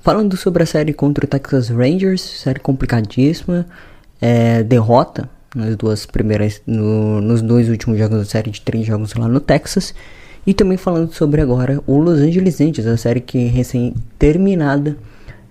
Falando 0.00 0.38
sobre 0.38 0.62
a 0.62 0.66
série 0.66 0.94
contra 0.94 1.26
o 1.26 1.28
Texas 1.28 1.68
Rangers, 1.68 2.22
série 2.22 2.58
complicadíssima, 2.60 3.66
é, 4.20 4.62
derrota 4.62 5.28
nas 5.54 5.76
duas 5.76 6.06
primeiras, 6.06 6.62
no, 6.66 7.20
nos 7.20 7.42
dois 7.42 7.68
últimos 7.68 7.98
jogos 7.98 8.18
da 8.18 8.24
série 8.24 8.50
de 8.50 8.60
três 8.62 8.86
jogos 8.86 9.14
lá 9.14 9.28
no 9.28 9.38
Texas. 9.38 9.94
E 10.48 10.54
também 10.54 10.78
falando 10.78 11.12
sobre 11.12 11.42
agora 11.42 11.78
o 11.86 11.98
Los 11.98 12.20
Angeles 12.20 12.58
Angels, 12.58 12.86
a 12.86 12.96
série 12.96 13.20
que 13.20 13.44
recém 13.48 13.94
terminada 14.18 14.96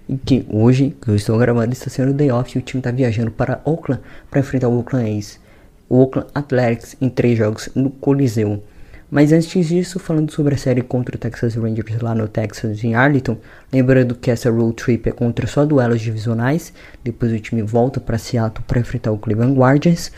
E 0.10 0.18
que 0.18 0.44
hoje, 0.50 0.98
que 1.00 1.12
eu 1.12 1.16
estou 1.16 1.38
gravando, 1.38 1.72
está 1.72 1.88
sendo 1.88 2.12
day 2.12 2.32
off 2.32 2.58
e 2.58 2.60
o 2.60 2.64
time 2.64 2.80
está 2.80 2.90
viajando 2.90 3.30
para 3.30 3.62
Oakland 3.64 4.02
para 4.28 4.40
enfrentar 4.40 4.70
o 4.70 4.76
Oakland 4.76 5.20
A's. 5.20 5.40
O 5.88 6.00
Oakland 6.00 6.28
Athletics 6.34 6.98
em 7.00 7.10
três 7.10 7.38
jogos 7.38 7.70
no 7.76 7.92
Coliseu. 7.92 8.64
Mas 9.12 9.32
antes 9.32 9.68
disso, 9.68 10.00
falando 10.00 10.32
sobre 10.32 10.56
a 10.56 10.58
série 10.58 10.82
contra 10.82 11.16
o 11.16 11.20
Texas 11.20 11.54
Rangers 11.54 12.02
lá 12.02 12.16
no 12.16 12.28
Texas, 12.28 12.84
em 12.84 12.96
Arlington, 12.96 13.38
lembrando 13.72 14.16
que 14.16 14.32
essa 14.32 14.50
road 14.50 14.74
trip 14.74 15.10
é 15.10 15.12
contra 15.12 15.46
só 15.46 15.64
duelos 15.64 16.02
divisionais, 16.02 16.74
depois 17.04 17.32
o 17.32 17.40
time 17.40 17.62
volta 17.62 18.00
para 18.00 18.18
Seattle 18.18 18.66
para 18.68 18.80
enfrentar 18.80 19.12
o 19.12 19.20
Cleveland 19.20 19.60
Guardians. 19.60 20.12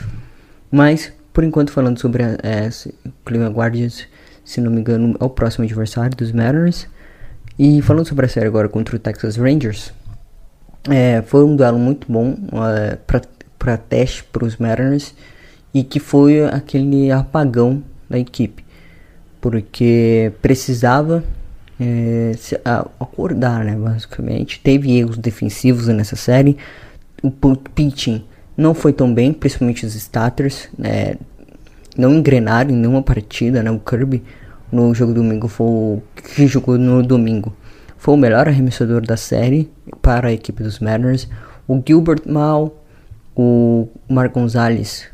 Mas, 0.71 1.12
por 1.33 1.43
enquanto, 1.43 1.69
falando 1.69 2.00
sobre 2.00 2.24
o 2.24 2.27
é, 2.41 2.69
Cleveland 3.25 3.57
Guardians, 3.57 4.07
se 4.50 4.62
não 4.62 4.72
me 4.72 4.79
engano, 4.79 5.15
é 5.20 5.24
o 5.24 5.29
próximo 5.29 5.63
adversário 5.65 6.15
dos 6.15 6.32
Mariners. 6.32 6.88
E 7.58 7.82
falando 7.82 8.08
sobre 8.08 8.25
a 8.25 8.29
série 8.29 8.48
agora 8.48 8.70
contra 8.70 8.96
o 8.96 9.00
Texas 9.00 9.36
Rangers, 9.36 9.94
é, 10.89 11.22
foi 11.22 11.44
um 11.44 11.56
duelo 11.56 11.77
muito 11.77 12.12
bom 12.12 12.36
é, 12.53 12.98
para 13.58 13.77
teste 13.77 14.24
para 14.24 14.46
os 14.46 14.58
Mariners 14.58 15.13
e 15.74 15.84
que 15.84 16.00
foi 16.00 16.44
aquele 16.46 17.12
apagão 17.12 17.84
da 18.10 18.18
equipe 18.18 18.63
porque 19.41 20.32
precisava 20.41 21.24
é, 21.79 22.34
se 22.38 22.60
acordar, 23.00 23.63
né, 23.63 23.75
basicamente. 23.75 24.60
Teve 24.60 24.98
erros 24.98 25.18
defensivos 25.18 25.88
nessa 25.88 26.15
série. 26.15 26.58
O 27.22 27.32
pitching 27.56 28.24
não 28.56 28.74
foi 28.74 28.91
tão 28.91 29.13
bem, 29.13 29.32
principalmente 29.32 29.86
os 29.86 29.96
starters, 29.96 30.70
né, 30.77 31.15
não 31.98 32.13
engrenaram 32.15 32.72
em 32.72 32.75
nenhuma 32.75 33.01
partida, 33.01 33.63
né, 33.63 33.72
o 33.72 33.79
Kirby 33.79 34.24
no 34.71 34.93
jogo 34.93 35.13
domingo 35.13 35.47
foi 35.47 35.67
o 35.67 36.03
que 36.15 36.47
jogou 36.47 36.77
no 36.77 37.01
domingo. 37.03 37.55
Foi 37.97 38.13
o 38.13 38.17
melhor 38.17 38.47
arremessador 38.47 39.01
da 39.05 39.17
série 39.17 39.69
para 40.01 40.29
a 40.29 40.33
equipe 40.33 40.63
dos 40.63 40.79
Mariners. 40.79 41.27
O 41.67 41.81
Gilbert 41.85 42.21
mal, 42.25 42.83
o 43.35 43.88
Mark 44.07 44.33
Gonzalez 44.33 45.09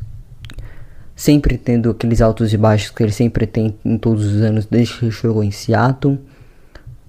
sempre 1.16 1.56
tendo 1.56 1.90
aqueles 1.90 2.20
altos 2.20 2.52
e 2.52 2.58
baixos 2.58 2.90
que 2.90 3.02
ele 3.02 3.10
sempre 3.10 3.46
tem 3.46 3.74
em 3.82 3.96
todos 3.96 4.26
os 4.26 4.42
anos 4.42 4.66
desde 4.66 4.98
que 4.98 5.10
jogou 5.10 5.42
em 5.42 5.50
Seattle. 5.50 6.20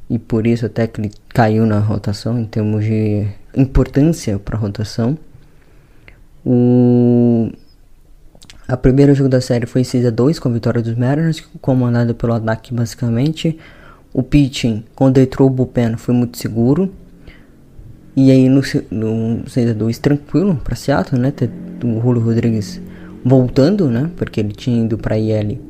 E 0.09 0.17
por 0.17 0.47
isso 0.47 0.65
até 0.65 0.87
que 0.87 1.01
ele 1.01 1.11
caiu 1.27 1.65
na 1.65 1.79
rotação 1.79 2.39
em 2.39 2.45
termos 2.45 2.85
de 2.85 3.27
importância 3.53 4.39
para 4.39 4.55
a 4.55 4.59
rotação. 4.59 5.17
O 6.45 7.51
a 8.67 8.75
primeira 8.75 9.13
jogo 9.13 9.29
da 9.29 9.39
série 9.39 9.65
foi 9.65 9.83
6 9.83 10.07
a 10.07 10.09
2 10.09 10.39
com 10.39 10.50
a 10.50 10.51
vitória 10.51 10.81
dos 10.81 10.95
Mariners, 10.95 11.41
comandado 11.62 12.13
pelo 12.13 12.33
ataque 12.33 12.74
basicamente. 12.74 13.57
O 14.13 14.21
pitching, 14.21 14.83
quando 14.93 15.19
entrou 15.19 15.47
o 15.47 15.51
bullpen, 15.51 15.95
foi 15.95 16.13
muito 16.13 16.38
seguro. 16.38 16.91
E 18.13 18.29
aí 18.29 18.50
no, 18.50 18.62
no 18.91 19.50
6 19.50 19.69
a 19.69 19.74
2 19.74 20.00
tranquilo 20.00 20.59
para 20.62 20.75
Seattle, 20.75 21.21
né? 21.21 21.31
O 21.81 22.01
Julio 22.01 22.21
Rodrigues 22.21 22.81
voltando, 23.24 23.89
né? 23.89 24.12
Porque 24.17 24.41
ele 24.41 24.51
tinha 24.51 24.83
ido 24.83 24.97
para 24.97 25.17
IL, 25.17 25.62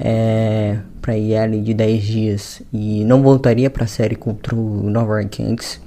é, 0.00 0.78
para 1.00 1.16
IL 1.16 1.62
de 1.62 1.74
10 1.74 2.02
dias 2.02 2.62
e 2.72 3.04
não 3.04 3.22
voltaria 3.22 3.70
para 3.70 3.84
a 3.84 3.86
série 3.86 4.16
contra 4.16 4.56
o 4.56 4.90
Nova 4.90 5.20
York 5.20 5.40
Yankees, 5.40 5.80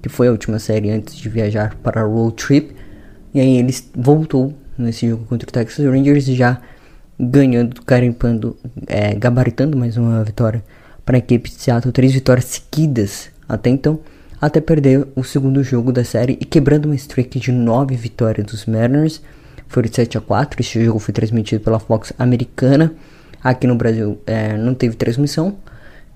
que 0.00 0.08
foi 0.08 0.28
a 0.28 0.30
última 0.30 0.60
série 0.60 0.90
antes 0.90 1.16
de 1.16 1.28
viajar 1.28 1.74
para 1.82 2.02
a 2.02 2.04
road 2.04 2.36
trip. 2.36 2.76
E 3.34 3.40
aí 3.40 3.56
ele 3.56 3.74
voltou 3.96 4.54
nesse 4.78 5.08
jogo 5.08 5.24
contra 5.26 5.48
o 5.48 5.52
Texas 5.52 5.84
Rangers 5.84 6.24
já 6.26 6.60
ganhando, 7.18 7.82
carimpando, 7.82 8.56
é, 8.86 9.14
gabaritando 9.14 9.76
mais 9.76 9.96
uma 9.96 10.22
vitória 10.22 10.62
para 11.04 11.16
a 11.16 11.18
equipe 11.18 11.48
de 11.48 11.56
Seattle, 11.56 11.92
três 11.92 12.12
vitórias 12.12 12.44
seguidas 12.46 13.30
até 13.48 13.70
então, 13.70 14.00
até 14.40 14.60
perder 14.60 15.06
o 15.14 15.24
segundo 15.24 15.62
jogo 15.62 15.92
da 15.92 16.04
série 16.04 16.34
e 16.40 16.44
quebrando 16.44 16.86
uma 16.86 16.94
streak 16.94 17.38
de 17.38 17.52
nove 17.52 17.96
vitórias 17.96 18.46
dos 18.46 18.66
Mariners 18.66 19.22
foi 19.68 19.82
de 19.82 19.94
7 19.94 20.18
a 20.18 20.20
4. 20.20 20.60
Esse 20.60 20.84
jogo 20.84 20.98
foi 20.98 21.12
transmitido 21.12 21.62
pela 21.62 21.78
Fox 21.78 22.12
americana. 22.18 22.92
Aqui 23.42 23.66
no 23.66 23.76
Brasil 23.76 24.20
é, 24.26 24.56
não 24.56 24.74
teve 24.74 24.96
transmissão. 24.96 25.56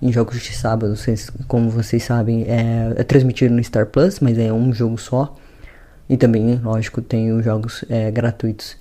Em 0.03 0.11
jogos 0.11 0.41
de 0.41 0.55
sábado, 0.55 0.97
vocês, 0.97 1.31
como 1.47 1.69
vocês 1.69 2.03
sabem, 2.03 2.45
é, 2.45 2.95
é, 2.97 3.05
transmitido 3.05 3.55
no 3.55 3.63
Star 3.63 3.87
Plus, 3.87 4.19
mas 4.21 4.39
é 4.39 4.53
um 4.53 4.73
jogo 4.73 4.97
só. 4.97 5.37
E 6.11 6.17
também, 6.17 6.57
lógico, 6.57 7.01
tem 7.01 7.31
os 7.33 7.45
jogos 7.45 7.85
é, 7.89 8.11
gratuitos 8.11 8.77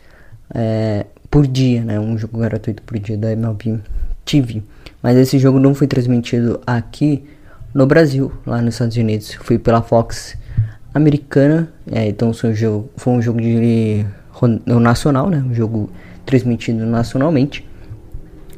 é, 0.51 1.05
por 1.29 1.45
dia, 1.45 1.83
né? 1.83 1.99
Um 1.99 2.17
jogo 2.17 2.39
gratuito 2.39 2.81
por 2.81 2.97
dia 2.97 3.15
da 3.15 3.31
MLB 3.31 3.79
TV. 4.25 4.63
Mas 4.99 5.15
esse 5.15 5.37
jogo 5.37 5.59
não 5.59 5.75
foi 5.75 5.85
transmitido 5.85 6.59
aqui 6.65 7.23
no 7.71 7.85
Brasil, 7.85 8.31
lá 8.47 8.59
nos 8.63 8.73
Estados 8.73 8.97
Unidos. 8.97 9.31
Foi 9.43 9.59
pela 9.59 9.83
Fox 9.83 10.35
americana. 10.91 11.69
É, 11.91 12.07
então 12.07 12.33
foi 12.33 12.49
um 12.49 12.55
jogo, 12.55 12.89
foi 12.97 13.13
um 13.13 13.21
jogo 13.21 13.39
de 13.39 14.03
nacional, 14.65 15.29
né? 15.29 15.37
Um 15.47 15.53
jogo 15.53 15.87
transmitido 16.25 16.83
nacionalmente. 16.83 17.63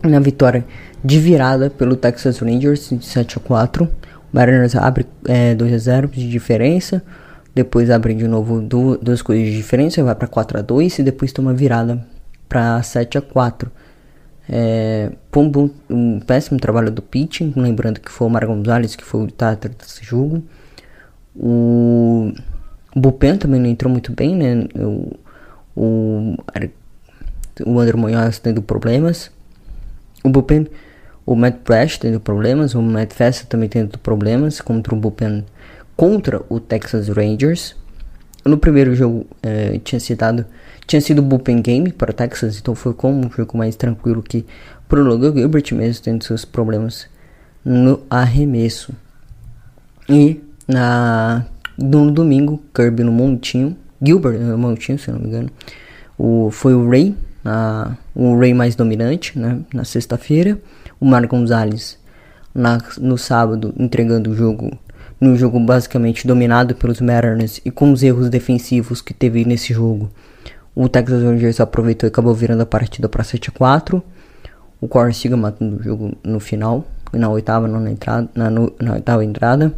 Na 0.02 0.22
vitória 0.22 0.64
de 1.04 1.20
virada 1.20 1.70
pelo 1.70 1.98
Texas 1.98 2.40
Rangers 2.40 2.90
de 2.90 3.06
7 3.06 3.38
a 3.38 3.42
4. 3.42 3.84
O 3.84 3.90
Mariners 4.32 4.78
abre 4.78 5.06
é, 5.28 5.54
2 5.56 5.74
a 5.74 5.78
0 5.78 6.08
de 6.08 6.30
diferença. 6.30 7.04
Depois 7.54 7.90
abre 7.90 8.14
de 8.14 8.28
novo 8.28 8.62
duas 8.62 9.22
coisas 9.22 9.46
de 9.46 9.56
diferença, 9.56 10.04
vai 10.04 10.16
para 10.16 10.28
4 10.28 10.60
a 10.60 10.62
2 10.62 11.00
e 11.00 11.04
depois 11.04 11.34
toma 11.34 11.54
virada 11.54 12.06
para 12.48 12.82
7 12.82 13.18
a 13.18 13.22
4. 13.22 13.72
É, 14.50 15.12
um, 15.36 15.70
um, 15.90 16.20
péssimo 16.20 16.60
trabalho 16.60 16.92
do 16.92 17.02
pitching, 17.02 17.54
lembrando 17.56 18.00
que 18.00 18.12
foi 18.12 18.28
o 18.28 18.30
Mar 18.30 18.46
Gonzalez 18.46 18.96
que 18.96 19.04
foi 19.04 19.24
o 19.24 19.28
tata 19.32 19.70
desse 19.70 20.04
jogo. 20.04 20.44
O, 21.36 22.34
Bullpen 22.96 23.38
também 23.38 23.60
não 23.60 23.70
entrou 23.70 23.92
muito 23.92 24.12
bem, 24.12 24.36
né? 24.36 24.68
O, 24.76 25.14
o, 25.76 26.36
o 27.66 27.80
André 27.80 27.98
Munhoz 27.98 28.40
tendo 28.40 28.62
problemas, 28.62 29.32
o 30.24 30.30
Bullpen, 30.30 30.68
o 31.26 31.36
Matt 31.36 31.58
Brash 31.66 31.98
tendo 31.98 32.20
problemas, 32.20 32.76
o 32.76 32.82
Matt 32.82 33.14
Festa 33.14 33.46
também 33.48 33.70
tendo 33.70 33.98
problemas 34.00 34.60
contra 34.60 34.94
o 34.94 34.98
Bullpen 34.98 35.46
contra 36.02 36.42
o 36.50 36.60
Texas 36.60 37.10
Rangers. 37.10 37.76
No 38.44 38.58
primeiro 38.58 38.96
jogo 38.96 39.28
eh, 39.44 39.80
tinha 39.84 40.00
citado 40.00 40.48
tinha 40.88 41.00
sido 41.00 41.22
Bullpen 41.22 41.62
Game 41.62 41.92
para 41.92 42.10
o 42.10 42.14
Texas, 42.14 42.58
então 42.60 42.74
foi 42.74 42.92
como 42.96 43.24
um 43.24 43.30
jogo 43.30 43.56
mais 43.56 43.76
tranquilo 43.76 44.24
que 44.24 44.44
pro 44.90 45.04
Logan 45.04 45.32
Gilbert 45.32 45.72
mesmo 45.74 46.04
tendo 46.04 46.24
seus 46.24 46.44
problemas 46.44 47.06
no 47.64 48.02
arremesso. 48.10 48.92
E 50.10 50.42
na 50.68 51.46
no 51.78 52.10
domingo, 52.10 52.60
Kirby 52.74 53.04
no 53.04 53.12
montinho 53.12 53.78
Gilbert 54.02 54.40
no 54.40 54.58
montinho, 54.58 54.98
se 54.98 55.12
não 55.12 55.20
me 55.20 55.28
engano. 55.28 55.52
O, 56.18 56.50
foi 56.50 56.74
o 56.74 56.90
Ray, 56.90 57.16
o 58.16 58.40
Ray 58.40 58.56
mais 58.56 58.74
dominante, 58.74 59.38
né, 59.38 59.60
na 59.72 59.84
sexta-feira. 59.84 60.60
O 61.00 61.06
Mar 61.06 61.28
Gonzalez 61.28 62.00
na, 62.56 62.80
no 62.98 63.20
sábado 63.20 63.72
entregando 63.78 64.32
o 64.32 64.36
jogo 64.36 64.72
no 65.22 65.36
jogo 65.36 65.60
basicamente 65.60 66.26
dominado 66.26 66.74
pelos 66.74 67.00
Mariners 67.00 67.62
e 67.64 67.70
com 67.70 67.92
os 67.92 68.02
erros 68.02 68.28
defensivos 68.28 69.04
que 69.04 69.14
teve 69.14 69.46
nesse 69.46 69.72
jogo. 69.72 70.10
O 70.74 70.90
Texas 70.90 71.22
Rangers 71.22 71.60
aproveitou 71.60 72.08
e 72.08 72.10
acabou 72.10 72.34
virando 72.34 72.62
a 72.62 72.66
partida 72.66 73.08
para 73.08 73.24
7 73.24 73.50
a 73.50 73.52
4. 73.52 74.04
O 74.82 74.88
Corey 74.88 75.14
siga 75.14 75.38
matando 75.38 75.78
o 75.78 75.84
jogo 75.84 76.18
no 76.24 76.40
final, 76.40 76.88
na 77.14 77.30
oitava, 77.30 77.68
na, 77.68 77.92
entrada, 77.92 78.28
na, 78.34 78.50
na 78.50 78.94
oitava 78.94 79.24
entrada. 79.24 79.72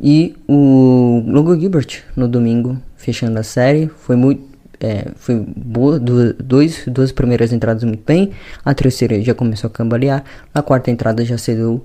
E 0.00 0.36
o 0.46 1.24
Logan 1.26 1.58
Gilbert 1.58 2.02
no 2.14 2.28
domingo, 2.28 2.76
fechando 2.96 3.38
a 3.38 3.42
série, 3.42 3.88
foi 3.88 4.14
muito. 4.14 4.52
É, 4.78 5.06
foi 5.14 5.36
boa, 5.36 5.98
duas, 5.98 6.34
dois, 6.34 6.84
duas 6.88 7.12
primeiras 7.12 7.52
entradas 7.52 7.84
muito 7.84 8.02
bem, 8.04 8.32
a 8.64 8.74
terceira 8.74 9.22
já 9.22 9.32
começou 9.32 9.68
a 9.68 9.70
cambalear, 9.70 10.24
na 10.52 10.60
quarta 10.60 10.90
entrada 10.90 11.24
já 11.24 11.38
cedeu 11.38 11.84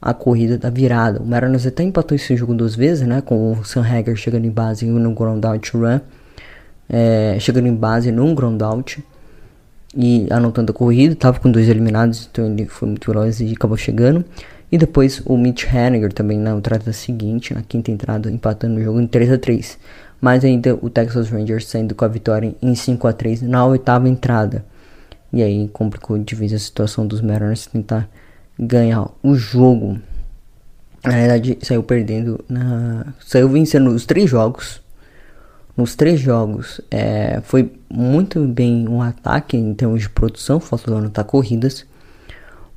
a 0.00 0.12
corrida 0.14 0.58
da 0.58 0.70
virada. 0.70 1.20
O 1.20 1.26
Mariners 1.26 1.66
até 1.66 1.82
empatou 1.82 2.14
esse 2.14 2.36
jogo 2.36 2.54
duas 2.54 2.74
vezes, 2.74 3.06
né, 3.06 3.20
com 3.20 3.52
o 3.52 3.64
Sam 3.64 3.82
Hager 3.82 4.16
chegando 4.16 4.44
em 4.44 4.50
base 4.50 4.86
no 4.86 5.14
ground 5.14 5.44
out 5.44 5.76
run, 5.76 6.00
é, 6.88 7.36
chegando 7.40 7.66
em 7.66 7.74
base 7.74 8.12
num 8.12 8.34
ground 8.34 8.60
out 8.62 9.02
e 9.96 10.26
anotando 10.30 10.72
a 10.72 10.74
corrida, 10.74 11.14
estava 11.14 11.40
com 11.40 11.50
dois 11.50 11.68
eliminados, 11.68 12.28
então 12.30 12.46
ele 12.46 12.66
foi 12.66 12.88
muito 12.88 13.10
veloz 13.10 13.40
e 13.40 13.52
acabou 13.52 13.76
chegando. 13.76 14.24
E 14.70 14.76
depois 14.76 15.22
o 15.24 15.36
Mitch 15.36 15.64
Haniger 15.72 16.12
também 16.12 16.38
na 16.38 16.50
entrada 16.50 16.92
seguinte, 16.92 17.54
na 17.54 17.62
quinta 17.62 17.90
entrada, 17.90 18.30
empatando 18.30 18.78
o 18.78 18.82
jogo 18.82 19.00
em 19.00 19.06
3 19.06 19.32
a 19.32 19.38
3 19.38 19.78
Mas 20.20 20.44
ainda 20.44 20.74
o 20.74 20.90
Texas 20.90 21.30
Rangers 21.30 21.68
saindo 21.68 21.94
com 21.94 22.04
a 22.04 22.08
vitória 22.08 22.54
em 22.60 22.74
5 22.74 23.06
a 23.06 23.12
3 23.12 23.42
na 23.42 23.64
oitava 23.64 24.08
entrada. 24.08 24.64
E 25.32 25.42
aí 25.42 25.68
complicou 25.72 26.18
de 26.18 26.34
vez 26.34 26.52
a 26.52 26.58
situação 26.58 27.06
dos 27.06 27.20
Mariners 27.20 27.66
tentar 27.66 28.08
ganhar 28.58 29.08
o 29.22 29.34
jogo. 29.34 29.98
Na 31.04 31.12
verdade, 31.12 31.58
saiu 31.62 31.82
perdendo 31.82 32.44
na. 32.48 33.14
Saiu 33.20 33.48
vencendo 33.48 33.90
os 33.90 34.06
três 34.06 34.28
jogos. 34.28 34.80
Nos 35.76 35.94
três 35.94 36.18
jogos 36.18 36.80
é, 36.90 37.40
foi 37.42 37.70
muito 37.90 38.40
bem 38.46 38.88
um 38.88 39.02
ataque 39.02 39.56
em 39.56 39.74
termos 39.74 40.00
de 40.00 40.08
produção, 40.08 40.58
faltando 40.58 40.96
anotar 40.96 41.24
corridas. 41.24 41.84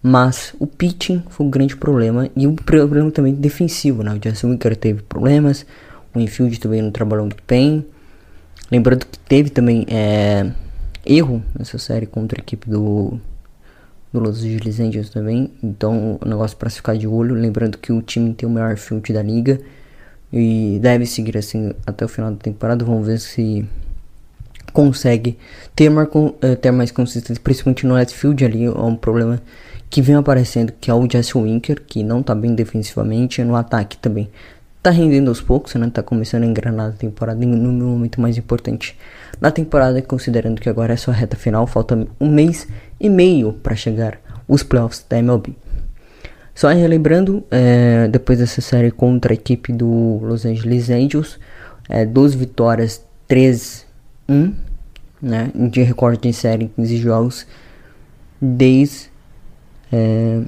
Mas 0.02 0.54
o 0.60 0.68
pitching 0.68 1.24
foi 1.30 1.46
um 1.46 1.50
grande 1.50 1.76
problema 1.76 2.30
e 2.36 2.46
o 2.46 2.54
problema 2.54 3.10
também 3.12 3.34
defensivo, 3.34 4.04
né? 4.04 4.14
O 4.14 4.20
Justin 4.22 4.58
teve 4.58 5.02
problemas, 5.02 5.66
o 6.14 6.20
infield 6.20 6.58
também 6.60 6.82
não 6.82 6.92
trabalhou 6.92 7.26
muito 7.26 7.44
bem. 7.48 7.86
Lembrando 8.72 9.06
que 9.06 9.20
teve 9.20 9.50
também 9.50 9.86
é, 9.90 10.52
erro 11.06 11.44
nessa 11.58 11.78
série 11.78 12.06
contra 12.06 12.40
a 12.40 12.42
equipe 12.42 12.70
do, 12.70 13.20
do 14.12 14.20
Los 14.20 14.44
Angeles 14.44 14.80
Angels 14.80 15.10
também. 15.10 15.52
Então, 15.64 16.20
um 16.24 16.28
negócio 16.28 16.58
para 16.58 16.70
ficar 16.70 16.98
de 16.98 17.08
olho. 17.08 17.36
Lembrando 17.36 17.78
que 17.78 17.92
o 17.92 18.02
time 18.02 18.34
tem 18.34 18.48
o 18.48 18.52
melhor 18.52 18.78
field 18.78 19.14
da 19.14 19.22
liga 19.22 19.60
e 20.32 20.80
deve 20.82 21.06
seguir 21.06 21.38
assim 21.38 21.74
até 21.86 22.06
o 22.06 22.08
final 22.08 22.32
da 22.32 22.38
temporada. 22.38 22.84
Vamos 22.86 23.08
ver 23.08 23.20
se 23.20 23.66
consegue 24.74 25.38
ter 25.76 25.90
mais, 25.90 26.08
eh, 26.42 26.56
ter 26.56 26.72
mais 26.72 26.92
consistência, 26.92 27.42
principalmente 27.44 27.86
no 27.86 27.96
left 27.96 28.16
field 28.16 28.44
ali. 28.46 28.66
É 28.66 28.70
um 28.70 28.96
problema 28.96 29.42
que 29.90 30.02
vem 30.02 30.16
aparecendo, 30.16 30.72
que 30.80 30.92
é 30.92 30.94
o 30.94 31.08
Jesse 31.10 31.38
Winker, 31.38 31.82
que 31.86 32.04
não 32.04 32.22
tá 32.22 32.36
bem 32.36 32.54
defensivamente, 32.54 33.44
no 33.44 33.56
ataque 33.56 33.98
também 33.98 34.30
tá 34.82 34.92
rendendo 34.92 35.30
aos 35.30 35.42
poucos, 35.42 35.76
né? 35.76 35.90
Tá 35.94 36.02
começando 36.02 36.44
a 36.44 36.46
engrenar 36.46 36.90
a 36.90 36.92
temporada 36.92 37.46
no 37.46 37.86
momento 37.86 38.22
mais 38.22 38.38
importante 38.38 38.98
na 39.40 39.52
temporada, 39.52 40.02
considerando 40.02 40.60
que 40.60 40.70
agora 40.70 40.94
é 40.94 40.98
sua 40.98 41.14
reta 41.14 41.38
final, 41.38 41.66
falta 41.66 42.08
um 42.20 42.30
mês 42.30 42.68
e 43.00 43.10
meio 43.10 43.54
para 43.54 43.76
chegar 43.76 44.20
os 44.48 44.64
playoffs 44.64 45.06
da 45.08 45.18
MLB. 45.18 45.56
Só 46.54 46.68
relembrando, 46.70 47.44
é, 47.50 48.08
depois 48.10 48.40
dessa 48.40 48.60
série 48.60 48.92
contra 48.92 49.32
a 49.32 49.36
equipe 49.36 49.72
do 49.72 50.20
Los 50.22 50.46
Angeles 50.46 50.90
Angels, 50.90 51.40
é, 51.88 52.06
12 52.06 52.36
vitórias, 52.36 53.06
3-1, 53.30 53.86
né, 55.22 55.52
de 55.70 55.82
recorde 55.84 56.28
em 56.28 56.34
série 56.34 56.66
em 56.66 56.68
15 56.68 56.98
jogos, 56.98 57.48
desde 58.42 59.10
é, 59.92 60.42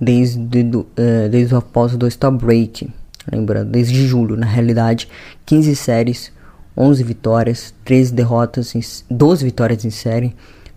desde, 0.00 0.62
do, 0.62 0.86
é, 0.96 1.28
desde 1.28 1.54
o 1.54 1.58
após 1.58 1.96
do 1.96 2.10
Star 2.10 2.32
Break, 2.32 2.88
lembrando, 3.30 3.70
desde 3.70 4.06
julho, 4.06 4.36
na 4.36 4.46
realidade, 4.46 5.08
15 5.44 5.74
séries, 5.76 6.32
11 6.76 7.02
vitórias, 7.02 7.74
13 7.84 8.12
derrotas, 8.12 8.74
em, 8.74 8.80
12 9.10 9.44
vitórias 9.44 9.84
em 9.84 9.90
série, 9.90 10.34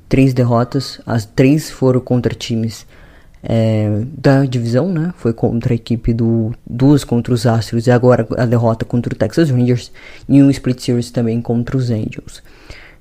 3 0.07 0.33
derrotas, 0.33 0.99
as 1.05 1.25
3 1.25 1.69
foram 1.69 1.99
contra 1.99 2.33
times 2.33 2.85
é, 3.43 4.01
da 4.17 4.45
divisão, 4.45 4.91
né? 4.91 5.13
Foi 5.17 5.33
contra 5.33 5.73
a 5.73 5.75
equipe 5.75 6.13
do 6.13 6.53
duas 6.67 7.03
contra 7.03 7.33
os 7.33 7.45
Astros 7.45 7.87
e 7.87 7.91
agora 7.91 8.27
a 8.37 8.45
derrota 8.45 8.85
contra 8.85 9.13
o 9.13 9.17
Texas 9.17 9.49
Rangers 9.49 9.91
e 10.27 10.41
um 10.41 10.49
split 10.49 10.79
series 10.79 11.11
também 11.11 11.41
contra 11.41 11.77
os 11.77 11.89
Angels. 11.89 12.43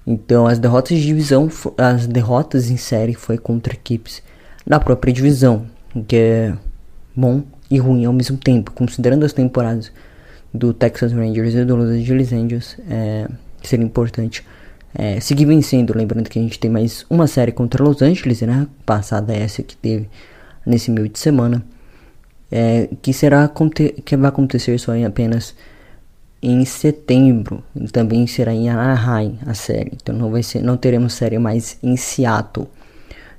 Então 0.07 0.47
as 0.47 0.59
derrotas 0.59 0.99
de 0.99 1.05
divisão, 1.05 1.51
as 1.77 2.07
derrotas 2.07 2.71
em 2.71 2.77
série 2.77 3.15
foi 3.15 3.37
contra 3.37 3.75
equipes 3.75 4.23
da 4.67 4.79
própria 4.79 5.13
divisão, 5.13 5.67
que 6.07 6.17
é 6.17 6.55
bom 7.17 7.43
e 7.71 7.79
ruim 7.79 8.05
ao 8.05 8.13
mesmo 8.13 8.37
tempo, 8.37 8.73
considerando 8.73 9.25
as 9.25 9.33
temporadas 9.33 9.93
do 10.53 10.73
Texas 10.73 11.13
Rangers 11.13 11.55
e 11.55 11.65
do 11.65 11.77
Los 11.77 11.91
Angeles 11.91 12.33
Angels, 12.33 12.77
é, 12.89 13.29
seria 13.63 13.85
importante 13.85 14.45
é, 14.95 15.21
seguir 15.21 15.45
vencendo. 15.45 15.97
Lembrando 15.97 16.29
que 16.29 16.39
a 16.39 16.43
gente 16.43 16.59
tem 16.59 16.71
mais 16.71 17.05
uma 17.11 17.27
série 17.27 17.53
contra 17.53 17.83
Los 17.83 18.01
Angeles, 18.01 18.41
né? 18.43 18.67
Passada 18.87 19.35
essa 19.35 19.63
que 19.63 19.77
teve 19.77 20.09
nesse 20.65 20.91
meio 20.91 21.09
de 21.09 21.19
semana, 21.19 21.63
é, 22.51 22.89
que 23.03 23.13
será 23.13 23.51
que 24.05 24.17
vai 24.17 24.29
acontecer 24.29 24.79
só 24.79 24.95
em 24.95 25.05
apenas 25.05 25.55
em 26.41 26.65
setembro 26.65 27.65
também 27.93 28.27
será 28.27 28.53
em 28.53 28.69
Anaheim 28.69 29.39
a 29.47 29.55
série. 29.55 29.93
Então 30.01 30.15
não 30.15 30.31
vai 30.31 30.43
ser, 30.43 30.63
não 30.63 30.77
teremos 30.77 31.15
série 31.15 31.39
mais 31.39 31.79
em 31.83 31.97
Seattle. 31.97 32.69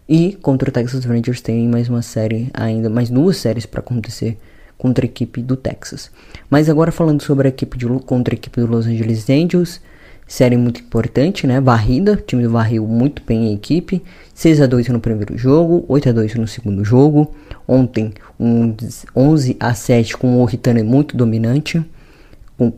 E 0.09 0.33
contra 0.41 0.69
o 0.69 0.71
Texas 0.71 1.05
Rangers 1.05 1.39
tem 1.39 1.67
mais 1.67 1.87
uma 1.87 2.01
série 2.01 2.49
ainda, 2.51 2.89
mais 2.89 3.11
duas 3.11 3.37
séries 3.37 3.67
para 3.67 3.79
acontecer 3.79 4.39
contra 4.75 5.05
a 5.05 5.07
equipe 5.07 5.39
do 5.39 5.55
Texas. 5.55 6.09
Mas 6.49 6.67
agora 6.67 6.91
falando 6.91 7.21
sobre 7.21 7.47
a 7.47 7.49
equipe 7.49 7.77
de 7.77 7.85
contra 8.07 8.33
a 8.33 8.35
equipe 8.35 8.59
do 8.59 8.65
Los 8.65 8.87
Angeles 8.87 9.29
Angels, 9.29 9.79
série 10.25 10.57
muito 10.57 10.81
importante, 10.81 11.45
né? 11.45 11.61
Varrida, 11.61 12.13
o 12.13 12.15
time 12.15 12.47
varreu 12.47 12.87
muito 12.87 13.21
bem 13.23 13.49
a 13.49 13.53
equipe. 13.53 14.01
6 14.33 14.61
a 14.61 14.65
2 14.65 14.87
no 14.87 14.99
primeiro 14.99 15.37
jogo, 15.37 15.85
8 15.87 16.09
a 16.09 16.11
2 16.11 16.33
no 16.35 16.47
segundo 16.47 16.83
jogo. 16.83 17.35
Ontem 17.67 18.11
um 18.39 18.75
11 19.15 19.57
a 19.59 19.75
7 19.75 20.17
com 20.17 20.41
o 20.41 20.45
Ritano 20.45 20.83
muito 20.83 21.15
dominante 21.15 21.85
com 22.57 22.73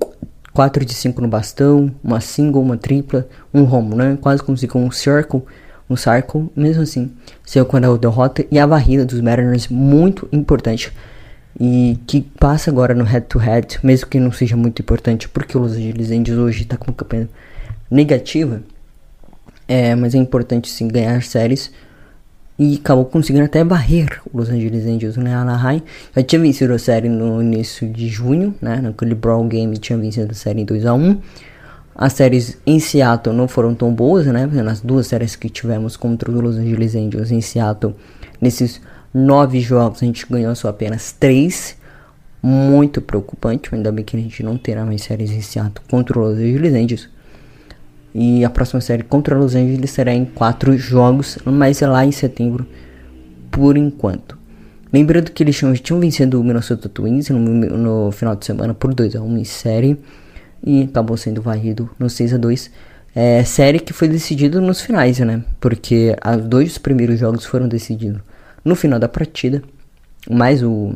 4 0.53 0.83
de 0.83 0.93
5 0.93 1.21
no 1.21 1.29
bastão, 1.29 1.91
uma 2.03 2.19
single, 2.19 2.61
uma 2.61 2.75
tripla, 2.75 3.25
um 3.53 3.63
home 3.63 3.95
né? 3.95 4.17
quase 4.19 4.43
conseguiu 4.43 4.81
um 4.81 4.91
circle, 4.91 5.43
um 5.91 5.95
circle, 5.97 6.49
mesmo 6.55 6.83
assim, 6.83 7.11
saiu 7.45 7.65
com 7.65 7.77
a 7.77 7.97
derrota 7.97 8.45
e 8.49 8.57
a 8.57 8.65
varrida 8.65 9.05
dos 9.05 9.19
Mariners 9.19 9.67
muito 9.67 10.27
importante 10.31 10.91
e 11.59 11.97
que 12.07 12.21
passa 12.21 12.71
agora 12.71 12.93
no 12.93 13.03
head 13.03 13.25
to 13.27 13.37
head, 13.37 13.79
mesmo 13.83 14.07
que 14.07 14.19
não 14.19 14.31
seja 14.31 14.55
muito 14.55 14.81
importante, 14.81 15.27
porque 15.27 15.57
os 15.57 15.71
Los 15.71 15.77
Angeles 15.77 16.11
Angels 16.11 16.39
hoje 16.39 16.61
está 16.63 16.77
com 16.77 16.85
uma 16.85 16.93
campanha 16.95 17.29
negativa, 17.89 18.63
é, 19.67 19.93
mas 19.95 20.15
é 20.15 20.17
importante 20.17 20.69
sim 20.69 20.87
ganhar 20.87 21.21
séries 21.23 21.71
e 22.57 22.75
acabou 22.75 23.05
conseguindo 23.05 23.45
até 23.45 23.63
barrer 23.63 24.21
o 24.31 24.37
Los 24.37 24.49
Angeles 24.49 24.85
Angels, 24.85 25.17
né? 25.17 25.33
Anaheim 25.33 25.81
já 26.15 26.23
tinha 26.23 26.41
vencido 26.41 26.73
a 26.73 26.79
série 26.79 27.09
no 27.09 27.41
início 27.41 27.89
de 27.89 28.07
junho, 28.07 28.53
né? 28.61 28.79
Naquele 28.81 29.15
Brawl 29.15 29.45
Game 29.45 29.77
tinha 29.77 29.97
vencido 29.97 30.31
a 30.31 30.35
série 30.35 30.61
em 30.61 30.65
2 30.65 30.85
a 30.85 30.93
1 30.93 31.19
As 31.95 32.13
séries 32.13 32.57
em 32.65 32.79
Seattle 32.79 33.35
não 33.35 33.47
foram 33.47 33.75
tão 33.75 33.93
boas, 33.93 34.25
né? 34.25 34.45
Nas 34.45 34.81
duas 34.81 35.07
séries 35.07 35.35
que 35.35 35.49
tivemos 35.49 35.97
contra 35.97 36.31
os 36.31 36.41
Los 36.41 36.57
Angeles 36.57 36.95
Angels 36.95 37.31
em 37.31 37.41
Seattle, 37.41 37.95
nesses 38.39 38.81
nove 39.13 39.59
jogos 39.59 40.01
a 40.01 40.05
gente 40.05 40.25
ganhou 40.29 40.55
só 40.55 40.69
apenas 40.69 41.11
três. 41.11 41.79
Muito 42.43 43.01
preocupante, 43.01 43.69
ainda 43.75 43.91
bem 43.91 44.03
que 44.03 44.17
a 44.17 44.19
gente 44.19 44.41
não 44.41 44.57
terá 44.57 44.83
mais 44.83 45.03
séries 45.03 45.29
em 45.29 45.41
Seattle 45.41 45.85
contra 45.87 46.19
os 46.19 46.29
Los 46.29 46.37
Angeles 46.39 46.73
Angels. 46.73 47.09
E 48.15 48.43
a 48.43 48.49
próxima 48.49 48.81
série 48.81 49.03
contra 49.03 49.37
Los 49.37 49.53
Angeles 49.53 49.91
será 49.91 50.13
em 50.13 50.25
quatro 50.25 50.75
jogos, 50.77 51.37
mas 51.45 51.81
é 51.81 51.87
lá 51.87 52.03
em 52.03 52.11
setembro, 52.11 52.65
por 53.51 53.77
enquanto. 53.77 54.37
Lembrando 54.91 55.31
que 55.31 55.43
eles 55.43 55.55
tinham, 55.55 55.99
vencido 55.99 56.41
o 56.41 56.43
Minnesota 56.43 56.89
Twins 56.89 57.29
no, 57.29 57.39
no, 57.39 58.11
final 58.11 58.35
de 58.35 58.45
semana 58.45 58.73
por 58.73 58.93
2 58.93 59.15
a 59.15 59.21
1 59.21 59.37
em 59.37 59.43
série 59.45 59.97
e 60.63 60.83
acabou 60.83 61.17
sendo 61.17 61.41
varrido 61.41 61.89
no 61.97 62.09
6 62.09 62.33
a 62.33 62.37
2 62.37 62.71
é, 63.13 63.43
série 63.43 63.79
que 63.79 63.93
foi 63.93 64.07
decidida 64.07 64.61
nos 64.61 64.81
finais, 64.81 65.19
né? 65.19 65.43
Porque 65.59 66.15
os 66.25 66.45
dois 66.45 66.77
primeiros 66.77 67.19
jogos 67.19 67.45
foram 67.45 67.67
decididos 67.67 68.21
no 68.63 68.75
final 68.75 68.99
da 68.99 69.09
partida, 69.09 69.61
mais 70.29 70.63
o 70.63 70.95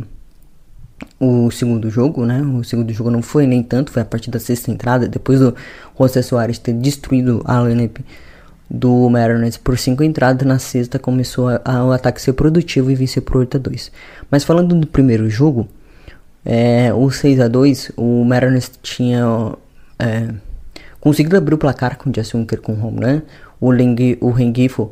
o 1.19 1.51
segundo 1.51 1.89
jogo, 1.89 2.25
né? 2.25 2.41
O 2.41 2.63
segundo 2.63 2.91
jogo 2.93 3.11
não 3.11 3.21
foi 3.21 3.45
nem 3.45 3.61
tanto, 3.61 3.91
foi 3.91 4.01
a 4.01 4.05
partir 4.05 4.31
da 4.31 4.39
sexta 4.39 4.71
entrada, 4.71 5.07
depois 5.07 5.39
do 5.39 5.55
José 5.99 6.21
Soares 6.21 6.57
ter 6.57 6.73
destruído 6.73 7.41
a 7.45 7.61
lineup 7.61 7.97
do 8.69 9.09
Mariners 9.09 9.57
por 9.57 9.77
cinco 9.77 10.03
entradas, 10.03 10.47
na 10.47 10.57
sexta 10.57 10.97
começou 10.97 11.47
o 11.47 11.91
ataque 11.91 12.21
ser 12.21 12.33
produtivo 12.33 12.89
e 12.89 12.95
vencer 12.95 13.21
por 13.21 13.37
8 13.37 13.57
a 13.57 13.59
2. 13.59 13.91
Mas 14.31 14.43
falando 14.43 14.73
do 14.75 14.87
primeiro 14.87 15.29
jogo, 15.29 15.67
é, 16.45 16.93
o 16.93 17.09
6 17.09 17.39
a 17.39 17.47
2 17.47 17.93
o 17.97 18.23
Mariners 18.23 18.71
tinha 18.81 19.53
é, 19.97 20.29
conseguido 20.99 21.35
abrir 21.35 21.55
o 21.55 21.57
placar 21.57 21.97
com 21.97 22.09
o 22.09 22.13
Jesse 22.13 22.37
Winker 22.37 22.61
com 22.61 22.73
home 22.73 23.03
run, 23.03 23.21
o, 23.59 23.71
Ling, 23.71 24.17
o 24.21 24.29
Rengifo 24.29 24.91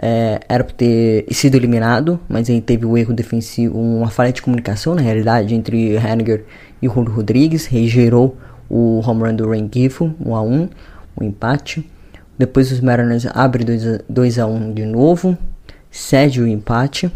é, 0.00 0.40
era 0.48 0.64
para 0.64 0.74
ter 0.74 1.26
sido 1.30 1.56
eliminado, 1.56 2.18
mas 2.28 2.48
aí 2.48 2.60
teve 2.60 2.86
o 2.86 2.92
um 2.92 2.96
erro 2.96 3.12
defensivo, 3.12 3.78
uma 3.78 4.08
falha 4.08 4.32
de 4.32 4.42
comunicação 4.42 4.94
na 4.94 5.02
realidade 5.02 5.54
entre 5.54 5.96
Henniger 5.96 6.44
e 6.80 6.88
Julio 6.88 7.12
Rodrigues, 7.12 7.68
gerou 7.70 8.36
o 8.68 9.00
home 9.06 9.22
run 9.22 9.36
do 9.36 9.50
Rengifo, 9.50 10.14
1 10.24 10.34
a 10.34 10.42
1, 10.42 10.68
um 11.20 11.24
empate. 11.24 11.88
Depois 12.36 12.72
os 12.72 12.80
Mariners 12.80 13.26
abrem 13.26 13.66
2 14.08 14.38
a 14.38 14.46
1 14.46 14.72
de 14.72 14.84
novo, 14.84 15.38
cede 15.90 16.40
o 16.40 16.48
empate. 16.48 17.10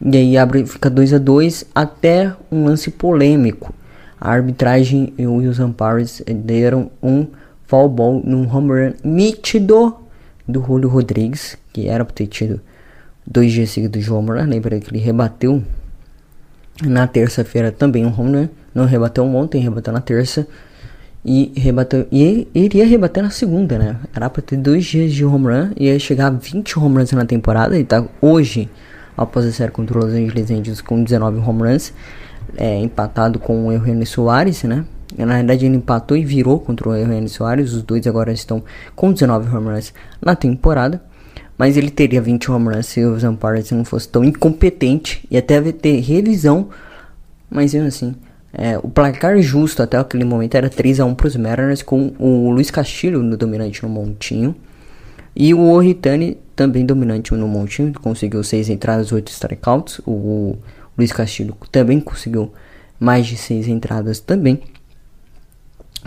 E 0.00 0.16
aí 0.16 0.38
abre, 0.38 0.64
fica 0.66 0.88
2 0.88 1.14
a 1.14 1.18
2 1.18 1.66
até 1.74 2.32
um 2.50 2.64
lance 2.64 2.90
polêmico. 2.90 3.74
A 4.20 4.30
arbitragem 4.30 5.12
e 5.16 5.26
o 5.26 5.36
Wilson 5.36 5.72
Paris 5.72 6.22
deram 6.26 6.90
um 7.02 7.26
foul 7.66 7.88
ball 7.88 8.22
num 8.24 8.48
home 8.52 8.70
run 8.70 8.92
nítido 9.04 9.96
do 10.46 10.62
Julio 10.62 10.88
Rodrigues, 10.88 11.56
que 11.72 11.88
era 11.88 12.04
para 12.04 12.14
ter 12.14 12.26
tido 12.26 12.60
dois 13.26 13.52
dias 13.52 13.70
seguidos 13.70 14.02
de 14.02 14.10
home 14.10 14.30
run. 14.30 14.48
Lembra 14.48 14.80
que 14.80 14.90
ele 14.90 14.98
rebateu 14.98 15.62
na 16.84 17.06
terça-feira 17.06 17.70
também 17.70 18.06
um 18.06 18.20
home 18.20 18.36
run. 18.36 18.48
Não 18.74 18.86
rebateu 18.86 19.24
ontem, 19.24 19.60
rebateu 19.60 19.92
na 19.92 20.00
terça. 20.00 20.46
E 21.24 21.52
rebateu. 21.56 22.06
E 22.10 22.48
iria 22.54 22.86
rebater 22.86 23.22
na 23.22 23.30
segunda, 23.30 23.78
né? 23.78 23.96
Era 24.14 24.30
para 24.30 24.40
ter 24.40 24.56
dois 24.56 24.84
dias 24.84 25.12
de 25.12 25.24
home 25.24 25.46
run. 25.46 25.72
Ia 25.76 25.98
chegar 25.98 26.28
a 26.28 26.30
20 26.30 26.78
home 26.78 26.96
runs 26.96 27.12
na 27.12 27.26
temporada. 27.26 27.78
E 27.78 27.84
tá 27.84 28.04
hoje, 28.22 28.68
após 29.18 29.52
série 29.54 29.72
contra 29.72 29.98
os 29.98 30.04
Los 30.04 30.14
Angeles 30.14 30.50
Angels 30.50 30.80
com 30.80 31.02
19 31.02 31.40
home 31.40 31.62
runs. 31.62 31.92
É, 32.56 32.78
empatado 32.78 33.38
com 33.38 33.66
o 33.66 33.72
Eugenio 33.72 34.06
Soares, 34.06 34.62
né? 34.62 34.84
Na 35.16 35.36
verdade, 35.36 35.66
ele 35.66 35.76
empatou 35.76 36.16
e 36.16 36.24
virou 36.24 36.60
contra 36.60 36.88
o 36.88 36.94
Eugênio 36.94 37.28
Soares. 37.28 37.72
Os 37.72 37.82
dois 37.82 38.06
agora 38.06 38.32
estão 38.32 38.62
com 38.94 39.12
19 39.12 39.54
home 39.54 39.70
runs 39.70 39.92
na 40.20 40.34
temporada. 40.34 41.02
Mas 41.56 41.76
ele 41.76 41.90
teria 41.90 42.22
20 42.22 42.50
home 42.50 42.74
runs 42.74 42.86
se 42.86 43.04
o 43.04 43.18
Zampara 43.18 43.62
não 43.72 43.84
fosse 43.84 44.08
tão 44.08 44.24
incompetente 44.24 45.26
e 45.30 45.36
até 45.36 45.60
ter 45.72 46.00
revisão. 46.00 46.68
Mas 47.50 47.74
mesmo 47.74 47.88
assim, 47.88 48.14
é, 48.52 48.78
o 48.78 48.88
placar 48.88 49.40
justo 49.40 49.82
até 49.82 49.96
aquele 49.98 50.24
momento 50.24 50.54
era 50.54 50.70
3 50.70 51.00
a 51.00 51.04
1 51.04 51.14
para 51.14 51.26
os 51.26 51.36
Mariners 51.36 51.82
com 51.82 52.12
o 52.18 52.50
Luiz 52.50 52.70
Castilho 52.70 53.22
no 53.22 53.36
dominante 53.36 53.82
no 53.82 53.88
montinho. 53.88 54.54
E 55.40 55.54
o 55.54 55.70
Oritani 55.70 56.36
também 56.56 56.84
dominante 56.84 57.32
no 57.32 57.46
montinho, 57.46 57.92
conseguiu 57.92 58.42
6 58.42 58.70
entradas, 58.70 59.12
8 59.12 59.28
strikeouts. 59.30 60.00
O, 60.04 60.58
Luiz 60.98 61.12
Castilho 61.12 61.56
também 61.70 62.00
conseguiu 62.00 62.52
mais 62.98 63.24
de 63.24 63.36
6 63.36 63.68
entradas 63.68 64.18
também 64.18 64.60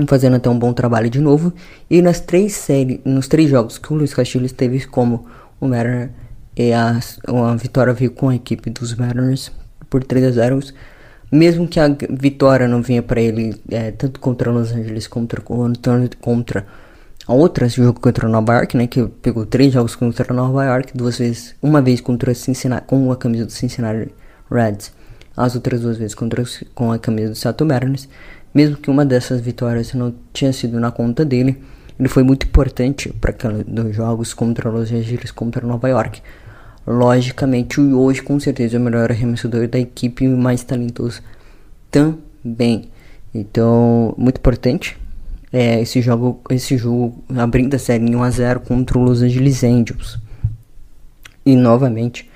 fazendo 0.07 0.35
até 0.35 0.49
um 0.49 0.57
bom 0.57 0.73
trabalho 0.73 1.09
de 1.09 1.21
novo. 1.21 1.53
E 1.89 2.01
nas 2.01 2.19
três 2.19 2.53
séries, 2.53 2.99
nos 3.05 3.29
três 3.29 3.49
jogos 3.49 3.77
que 3.77 3.93
o 3.93 3.95
Luiz 3.95 4.13
Castilho 4.13 4.45
esteve 4.45 4.85
como 4.85 5.25
o 5.59 5.67
Mariner 5.67 6.09
e 6.55 6.73
a, 6.73 6.99
a 7.27 7.55
vitória 7.55 7.93
veio 7.93 8.11
com 8.11 8.29
a 8.29 8.35
equipe 8.35 8.69
dos 8.69 8.93
Mariners 8.95 9.51
por 9.89 10.03
3 10.03 10.25
a 10.25 10.31
0 10.31 10.59
mesmo 11.31 11.65
que 11.67 11.79
a 11.79 11.87
vitória 12.09 12.67
não 12.67 12.81
vinha 12.81 13.01
para 13.01 13.21
ele 13.21 13.55
é, 13.69 13.91
tanto 13.91 14.19
contra 14.19 14.51
Los 14.51 14.73
Angeles 14.73 15.07
contra 15.07 15.39
contra, 15.39 16.09
contra 16.19 16.67
a 17.31 17.33
outra 17.33 17.69
jogo 17.69 17.97
contra 17.97 18.27
Nova 18.27 18.55
York, 18.55 18.75
né, 18.75 18.87
que 18.87 19.07
pegou 19.21 19.45
três 19.45 19.71
jogos 19.71 19.95
contra 19.95 20.33
Nova 20.33 20.65
York, 20.65 20.91
duas 20.93 21.17
vezes, 21.17 21.55
uma 21.61 21.81
vez 21.81 22.01
contra 22.01 22.33
Cincinnati 22.33 22.85
com 22.85 23.09
a 23.09 23.15
camisa 23.15 23.45
do 23.45 23.51
Cincinnati 23.53 24.13
Reds, 24.51 24.91
as 25.37 25.55
outras 25.55 25.79
duas 25.79 25.95
vezes 25.95 26.13
contra 26.13 26.43
com 26.75 26.91
a 26.91 26.99
camisa 26.99 27.29
do 27.29 27.35
Seattle 27.35 27.69
Mariners. 27.69 28.09
Mesmo 28.53 28.75
que 28.75 28.91
uma 28.91 29.05
dessas 29.05 29.39
vitórias 29.39 29.93
não 29.93 30.13
tinha 30.33 30.51
sido 30.51 30.77
na 30.77 30.91
conta 30.91 31.23
dele, 31.23 31.63
ele 31.97 32.09
foi 32.09 32.21
muito 32.21 32.47
importante 32.47 33.07
para 33.13 33.33
os 33.87 33.95
jogos 33.95 34.33
contra 34.33 34.69
Los 34.69 34.91
Angeles, 34.91 35.31
contra 35.31 35.65
Nova 35.65 35.87
York. 35.87 36.21
Logicamente, 36.85 37.79
hoje 37.79 38.21
com 38.21 38.37
certeza 38.41 38.75
é 38.75 38.79
o 38.79 38.83
melhor 38.83 39.09
arremessador 39.09 39.69
da 39.69 39.79
equipe 39.79 40.25
e 40.25 40.27
mais 40.27 40.65
talentoso 40.65 41.21
também. 41.89 42.89
Então, 43.33 44.13
muito 44.17 44.39
importante. 44.39 44.99
É, 45.51 45.81
esse 45.81 46.01
jogo, 46.01 46.39
esse 46.49 46.77
jogo 46.77 47.23
abrindo 47.35 47.75
a 47.75 47.79
série 47.79 48.05
em 48.05 48.15
1 48.15 48.23
a 48.23 48.29
0 48.29 48.59
contra 48.61 48.97
o 48.97 49.03
Los 49.03 49.21
Angeles 49.21 49.63
Angels. 49.63 50.17
E 51.45 51.55
novamente, 51.55 52.29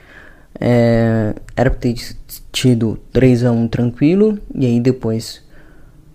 é, 0.60 1.34
era 1.56 1.70
para 1.70 1.80
ter 1.80 1.96
tido 2.52 2.98
3 3.12 3.46
a 3.46 3.52
1 3.52 3.68
tranquilo 3.68 4.40
e 4.54 4.66
aí 4.66 4.80
depois 4.80 5.44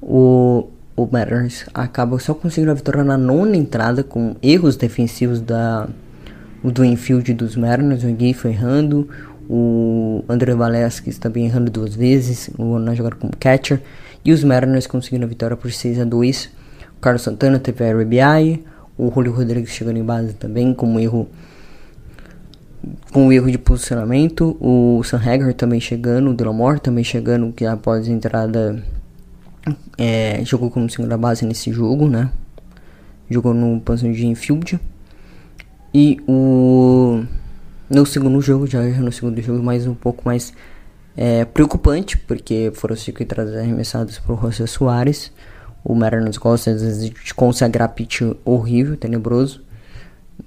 o, 0.01 0.69
o 0.97 1.09
Mariners 1.11 1.67
acaba 1.75 2.19
só 2.19 2.35
conseguindo 2.35 2.71
a 2.71 2.75
vitória 2.75 3.05
na 3.05 3.19
nona 3.19 3.57
entrada 3.57 4.03
com 4.03 4.35
erros 4.43 4.77
defensivos 4.77 5.41
da, 5.41 5.89
do 6.65 6.85
infield 6.85 7.33
dos 7.35 7.57
Mariners. 7.57 8.05
O 8.05 8.09
Gui 8.09 8.33
foi 8.33 8.53
errando, 8.53 9.09
o 9.49 10.25
André 10.29 10.55
Valesquez 10.55 11.19
também 11.19 11.47
errando 11.47 11.71
duas 11.71 11.95
vezes 11.95 12.51
na 12.59 12.95
jogada 12.95 13.17
como 13.17 13.33
catcher. 13.39 13.81
E 14.25 14.33
os 14.33 14.45
Mariners 14.45 14.87
conseguindo 14.87 15.25
a 15.25 15.29
vitória 15.29 15.57
por 15.57 15.73
6 15.73 16.01
a 16.01 16.05
2 16.05 16.47
O 16.47 16.51
Carlos 17.01 17.23
Santana 17.23 17.59
teve 17.59 17.85
a 17.85 17.93
RBI, 17.93 18.65
o 18.99 19.11
Julio 19.11 19.33
Rodrigues 19.33 19.71
chegando 19.71 19.99
em 19.99 20.05
base 20.05 20.35
também 20.35 20.75
com 20.75 20.87
um 20.87 21.01
erro 21.01 21.29
com 23.13 23.27
um 23.27 23.33
erro 23.33 23.51
de 23.51 23.59
posicionamento, 23.59 24.57
o 24.61 25.03
Sam 25.05 25.19
Hager 25.19 25.55
também 25.55 25.81
chegando, 25.81 26.31
o 26.31 26.35
Delmore 26.35 26.81
também 26.81 27.05
chegando 27.05 27.53
que 27.53 27.67
após 27.67 28.09
a 28.09 28.11
entrada 28.11 28.83
é, 29.99 30.43
jogou 30.45 30.71
como 30.71 30.89
segunda 30.89 31.17
base 31.17 31.45
nesse 31.45 31.71
jogo, 31.73 32.09
né? 32.09 32.31
Jogou 33.29 33.53
no 33.53 33.81
posição 33.81 34.11
de 34.11 34.27
infield. 34.27 34.81
E 35.93 36.19
o 36.27 37.23
no 37.89 38.07
segundo 38.07 38.41
jogo, 38.41 38.67
já 38.67 38.81
no 38.81 39.13
segundo 39.13 39.41
jogo, 39.43 39.63
mais 39.63 39.87
um 39.87 39.95
pouco 39.95 40.23
mais 40.25 40.53
é, 41.17 41.45
preocupante, 41.45 42.17
porque 42.17 42.71
foram 42.75 42.97
cinco 42.97 43.23
entradas 43.23 43.55
arremessadas 43.57 44.19
por 44.19 44.41
José 44.41 44.67
Soares. 44.67 45.33
O 45.83 45.95
Mariners 45.95 46.37
gosta 46.37 46.75
de 46.75 47.12
consagrar 47.35 47.88
pitch 47.95 48.23
horrível, 48.45 48.97
tenebroso, 48.97 49.62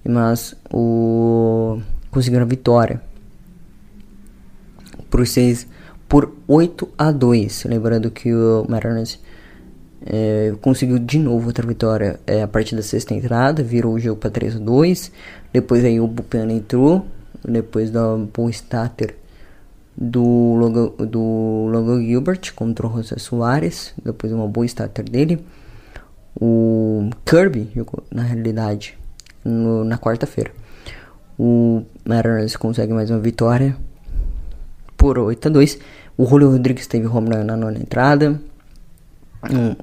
mas 0.08 0.56
o 0.72 1.80
conseguiram 2.12 2.44
a 2.44 2.48
vitória 2.48 3.02
por 5.10 5.26
seis 5.26 5.68
por 6.08 6.32
8 6.48 6.90
a 6.98 7.12
2. 7.12 7.64
Lembrando 7.66 8.12
que 8.12 8.34
o 8.34 8.66
Mariners 8.70 9.20
é, 10.06 10.54
conseguiu 10.62 11.00
de 11.00 11.18
novo 11.18 11.48
outra 11.48 11.66
vitória 11.66 12.20
é, 12.28 12.44
a 12.44 12.48
partir 12.48 12.76
da 12.76 12.82
sexta 12.82 13.14
entrada, 13.14 13.64
virou 13.64 13.94
o 13.94 14.00
jogo 14.00 14.20
para 14.20 14.30
3 14.30 14.58
a 14.58 14.60
2. 14.60 15.12
Depois 15.52 15.84
aí 15.84 16.00
o 16.00 16.08
Buchanan 16.08 16.54
entrou, 16.54 17.06
depois 17.44 17.90
da 17.90 18.16
boa 18.16 18.52
starter 18.52 19.16
do 19.96 20.56
Logo, 20.56 20.90
do 21.06 21.68
Logo 21.72 22.02
Gilbert 22.02 22.54
contra 22.56 22.88
o 22.88 22.98
José 22.98 23.18
Soares, 23.18 23.94
depois 24.04 24.32
uma 24.32 24.48
boa 24.48 24.66
starter 24.66 25.06
dele. 25.06 25.46
O 26.40 27.10
Kirby 27.26 27.70
na 28.12 28.24
realidade 28.24 28.98
no, 29.46 29.84
na 29.84 29.98
quarta-feira. 29.98 30.52
O 31.38 31.84
Mariners 32.06 32.56
consegue 32.56 32.94
mais 32.94 33.10
uma 33.10 33.20
vitória 33.20 33.76
por 34.98 35.18
8 35.18 35.48
a 35.48 35.52
2. 35.52 35.80
O 36.18 36.26
Julio 36.26 36.52
Rodrigues 36.52 36.88
teve 36.88 37.08
home 37.08 37.36
run 37.36 37.44
na 37.44 37.58
nona 37.58 37.78
entrada, 37.78 38.40
um, 39.52 39.76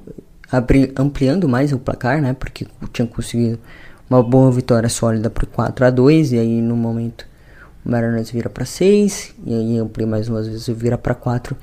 abri, 0.51 0.91
ampliando 0.95 1.47
mais 1.47 1.71
o 1.73 1.79
placar, 1.79 2.21
né? 2.21 2.33
Porque 2.33 2.65
tinha 2.91 3.07
conseguido 3.07 3.59
uma 4.09 4.23
boa 4.23 4.51
vitória 4.51 4.89
sólida 4.89 5.29
por 5.29 5.45
4 5.45 5.85
a 5.85 5.89
2 5.89 6.33
e 6.33 6.39
aí 6.39 6.61
no 6.61 6.75
momento 6.75 7.25
o 7.85 7.91
Mariners 7.91 8.31
vira 8.31 8.49
para 8.49 8.65
6 8.65 9.35
e 9.45 9.53
aí 9.53 9.77
amplia 9.77 10.07
mais 10.07 10.29
umas 10.29 10.47
vezes 10.47 10.67
vira 10.67 10.97
para 10.97 11.15
4. 11.15 11.55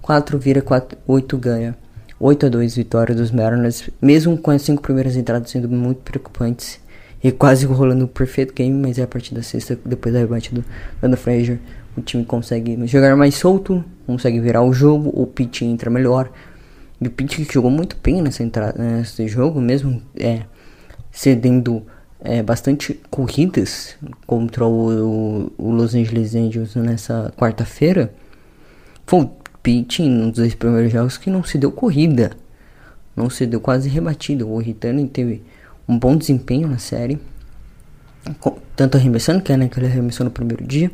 4 0.00 0.38
vira 0.38 0.62
4, 0.62 0.98
8 1.06 1.38
ganha. 1.38 1.76
8 2.20 2.46
a 2.46 2.48
2 2.48 2.76
vitória 2.76 3.14
dos 3.14 3.30
Mariners, 3.30 3.90
mesmo 4.00 4.38
com 4.38 4.50
as 4.50 4.62
5 4.62 4.80
primeiras 4.80 5.16
entradas 5.16 5.50
sendo 5.50 5.68
muito 5.68 6.00
preocupantes 6.02 6.80
e 7.22 7.32
quase 7.32 7.66
rolando 7.66 8.04
um 8.04 8.08
perfeito 8.08 8.54
game, 8.54 8.80
mas 8.80 8.98
é 8.98 9.02
a 9.02 9.06
partir 9.06 9.34
da 9.34 9.42
sexta, 9.42 9.78
depois 9.84 10.12
da 10.12 10.20
rebate 10.20 10.54
do 10.54 10.62
Dana 11.00 11.16
Frazier, 11.16 11.58
o 11.96 12.02
time 12.02 12.24
consegue 12.24 12.86
jogar 12.86 13.16
mais 13.16 13.34
solto, 13.34 13.82
consegue 14.06 14.40
virar 14.40 14.62
o 14.62 14.72
jogo, 14.74 15.10
o 15.14 15.26
pitch 15.26 15.62
entra 15.62 15.90
melhor. 15.90 16.30
E 17.00 17.06
o 17.06 17.10
pitch 17.10 17.50
jogou 17.50 17.70
muito 17.70 17.96
bem 18.02 18.20
nessa 18.20 18.42
entrada, 18.42 18.82
nesse 18.82 19.26
jogo, 19.26 19.60
mesmo 19.60 20.02
é, 20.16 20.42
cedendo 21.10 21.82
é, 22.24 22.42
bastante 22.42 22.98
corridas 23.10 23.96
contra 24.26 24.64
o, 24.66 25.52
o, 25.58 25.70
Los 25.70 25.94
Angeles 25.94 26.34
Angels 26.34 26.74
nessa 26.74 27.32
quarta-feira. 27.36 28.12
Foi 29.06 29.30
um 30.00 30.30
dos 30.30 30.38
dois 30.38 30.54
primeiros 30.54 30.90
jogos 30.90 31.18
que 31.18 31.28
não 31.28 31.44
se 31.44 31.58
deu 31.58 31.70
corrida, 31.70 32.32
não 33.14 33.28
se 33.28 33.46
deu 33.46 33.60
quase 33.60 33.90
rebatido. 33.90 34.48
O 34.48 34.58
Ritano 34.58 35.06
teve 35.06 35.42
um 35.86 35.98
bom 35.98 36.16
desempenho 36.16 36.66
na 36.66 36.78
série, 36.78 37.18
tanto 38.74 38.96
arremessando, 38.96 39.42
que 39.42 39.52
é 39.52 39.56
né, 39.56 39.68
que 39.68 39.78
ele 39.78 39.86
arremessou 39.86 40.24
no 40.24 40.30
primeiro 40.30 40.64
dia, 40.66 40.90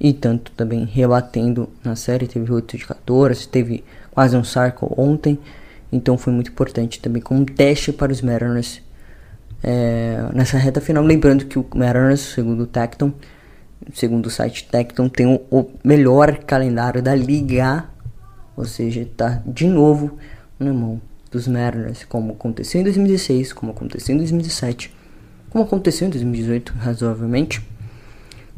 e 0.00 0.12
tanto 0.12 0.50
também 0.52 0.84
rebatendo 0.84 1.68
na 1.84 1.94
série. 1.94 2.26
Teve 2.26 2.52
8 2.52 2.76
de 2.76 2.84
14, 2.84 3.48
teve 3.48 3.84
quase 4.10 4.36
um 4.36 4.42
sarco 4.42 4.92
ontem, 4.96 5.38
então 5.92 6.18
foi 6.18 6.32
muito 6.32 6.50
importante 6.50 7.00
também 7.00 7.22
como 7.22 7.46
teste 7.46 7.92
para 7.92 8.10
os 8.10 8.20
Mariners 8.20 8.80
é, 9.62 10.26
nessa 10.34 10.58
reta 10.58 10.80
final. 10.80 11.02
Lembrando 11.04 11.46
que 11.46 11.58
o 11.58 11.66
Mariners, 11.74 12.20
segundo 12.20 12.62
o 12.62 12.66
Tecton, 12.66 13.12
segundo 13.94 14.26
o 14.26 14.30
site 14.30 14.68
Tecton, 14.68 15.08
tem 15.08 15.26
o, 15.26 15.40
o 15.50 15.70
melhor 15.84 16.38
calendário 16.38 17.02
da 17.02 17.14
liga, 17.14 17.84
ou 18.56 18.64
seja, 18.64 19.02
está 19.02 19.42
de 19.46 19.66
novo 19.66 20.18
na 20.58 20.72
mão 20.72 21.00
dos 21.30 21.46
Mariners, 21.46 22.04
como 22.04 22.32
aconteceu 22.32 22.80
em 22.80 22.84
2016, 22.84 23.52
como 23.52 23.72
aconteceu 23.72 24.14
em 24.14 24.18
2017, 24.18 24.94
como 25.50 25.64
aconteceu 25.64 26.06
em 26.08 26.10
2018, 26.10 26.74
razoavelmente 26.78 27.62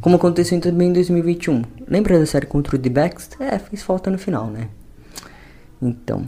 como 0.01 0.15
aconteceu 0.15 0.59
também 0.59 0.89
em 0.89 0.93
2021. 0.93 1.61
Lembra 1.87 2.19
da 2.19 2.25
série 2.25 2.47
contra 2.47 2.75
o 2.75 2.79
D-Backs? 2.79 3.29
É, 3.39 3.59
fez 3.59 3.83
falta 3.83 4.09
no 4.09 4.17
final, 4.17 4.47
né? 4.47 4.67
Então, 5.79 6.27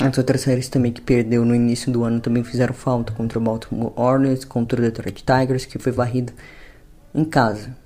as 0.00 0.18
outras 0.18 0.40
séries 0.40 0.68
também 0.68 0.92
que 0.92 1.00
perdeu 1.00 1.44
no 1.44 1.54
início 1.54 1.92
do 1.92 2.04
ano 2.04 2.20
também 2.20 2.42
fizeram 2.42 2.74
falta 2.74 3.12
contra 3.12 3.38
o 3.38 3.42
Baltimore 3.42 3.92
Orioles, 3.96 4.44
contra 4.44 4.78
o 4.78 4.82
Detroit 4.82 5.24
Tigers, 5.24 5.64
que 5.64 5.78
foi 5.78 5.92
varrido 5.92 6.32
em 7.14 7.24
casa. 7.24 7.76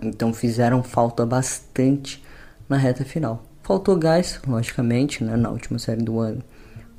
Então 0.00 0.32
fizeram 0.32 0.82
falta 0.82 1.24
bastante 1.24 2.22
na 2.68 2.76
reta 2.76 3.04
final. 3.04 3.44
Faltou 3.62 3.96
gás, 3.96 4.40
logicamente, 4.46 5.24
né, 5.24 5.36
na 5.36 5.50
última 5.50 5.78
série 5.78 6.02
do 6.02 6.20
ano. 6.20 6.42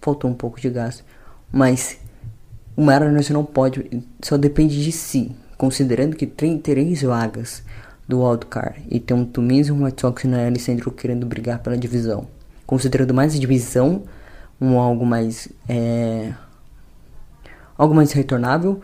Faltou 0.02 0.30
um 0.30 0.34
pouco 0.34 0.60
de 0.60 0.70
gás, 0.70 1.04
mas 1.52 2.00
o 2.76 2.82
Mariners 2.82 3.30
não 3.30 3.46
pode, 3.46 4.06
só 4.22 4.38
depende 4.38 4.84
de 4.84 4.92
si 4.92 5.36
considerando 5.58 6.16
que 6.16 6.28
tem 6.28 6.58
três 6.58 7.02
vagas 7.02 7.64
do 8.08 8.24
wildcard 8.24 8.84
e 8.90 9.00
tem 9.00 9.18
um 9.18 9.26
Twins 9.26 9.68
e 9.68 9.72
um 9.72 9.84
White 9.84 10.02
Sox 10.02 10.24
na 10.26 10.42
L 10.42 10.60
Central 10.60 10.92
querendo 10.94 11.26
brigar 11.26 11.60
pela 11.60 11.78
divisão. 11.78 12.28
Considerando 12.66 13.14
mais 13.14 13.36
a 13.36 13.40
divisão, 13.40 14.04
um 14.60 14.80
algo 14.80 15.06
mais 15.06 15.50
é, 15.70 16.34
algo 17.78 17.94
mais 17.94 18.12
retornável, 18.12 18.82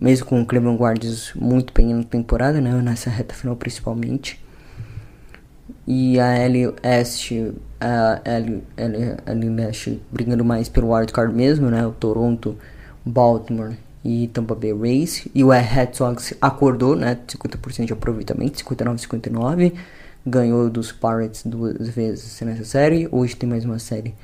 mesmo 0.00 0.26
com 0.26 0.40
o 0.40 0.46
Cleveland 0.46 0.78
Guardians 0.78 1.32
muito 1.34 1.72
bem 1.72 1.94
na 1.94 2.02
temporada, 2.02 2.60
né, 2.60 2.72
nessa 2.82 3.10
reta 3.10 3.34
final 3.34 3.56
principalmente. 3.56 4.40
E 5.86 6.18
a 6.20 6.34
Este, 6.82 7.52
a 7.80 8.20
L, 8.24 8.62
L, 8.76 9.16
L 9.26 9.48
Leste 9.50 10.00
brigando 10.10 10.44
mais 10.44 10.68
pelo 10.68 10.94
wildcard 10.94 11.34
mesmo, 11.34 11.70
né, 11.70 11.86
o 11.86 11.92
Toronto, 11.92 12.56
Baltimore 13.04 13.76
e 14.04 14.28
Tampa 14.28 14.54
Bay 14.54 14.72
Rays. 14.72 15.26
E 15.34 15.42
o 15.44 15.50
Red 15.50 15.92
Sox 15.92 16.34
acordou, 16.40 16.96
né, 16.96 17.18
50% 17.26 17.86
de 17.86 17.92
aproveitamento, 17.92 18.58
59-59 18.64 19.72
ganhou 20.24 20.70
dos 20.70 20.92
Pirates 20.92 21.42
duas 21.44 21.88
vezes 21.88 22.40
nessa 22.42 22.64
série. 22.64 23.08
Hoje 23.10 23.34
tem 23.34 23.48
mais 23.48 23.64
uma 23.64 23.78
série 23.78 24.14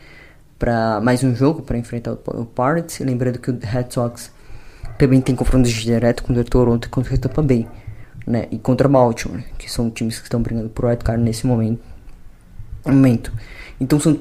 para 0.59 1.01
mais 1.01 1.23
um 1.23 1.35
jogo 1.35 1.63
para 1.63 1.79
enfrentar 1.79 2.13
o 2.13 2.45
Pirates. 2.47 2.99
Lembrando 3.01 3.39
que 3.39 3.51
o 3.51 3.59
Red 3.61 3.87
Sox 3.91 4.33
também 4.99 5.21
tem 5.21 5.35
confrontos 5.35 5.71
direto 5.71 6.23
contra 6.23 6.43
o 6.43 6.45
Toronto 6.45 6.87
e 6.87 6.89
contra 6.89 7.15
o 7.15 7.19
Tampa 7.19 7.41
Bay, 7.41 7.69
né? 8.27 8.49
E 8.51 8.59
contra 8.59 8.89
Baltimore, 8.89 9.45
que 9.57 9.71
são 9.71 9.89
times 9.91 10.19
que 10.19 10.25
estão 10.25 10.43
brigando 10.43 10.69
por 10.69 10.87
wildcard 10.87 11.23
nesse 11.23 11.47
momento. 11.47 11.81
momento. 12.85 13.33
Então, 13.81 14.01
são 14.01 14.17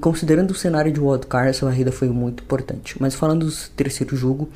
considerando 0.00 0.50
o 0.50 0.54
cenário 0.54 0.92
de 0.92 0.98
wildcard, 0.98 1.50
essa 1.50 1.64
varrida 1.64 1.92
foi 1.92 2.08
muito 2.08 2.42
importante. 2.42 2.96
Mas 3.00 3.14
falando 3.14 3.46
do 3.46 3.52
terceiro 3.76 4.16
jogo, 4.16 4.48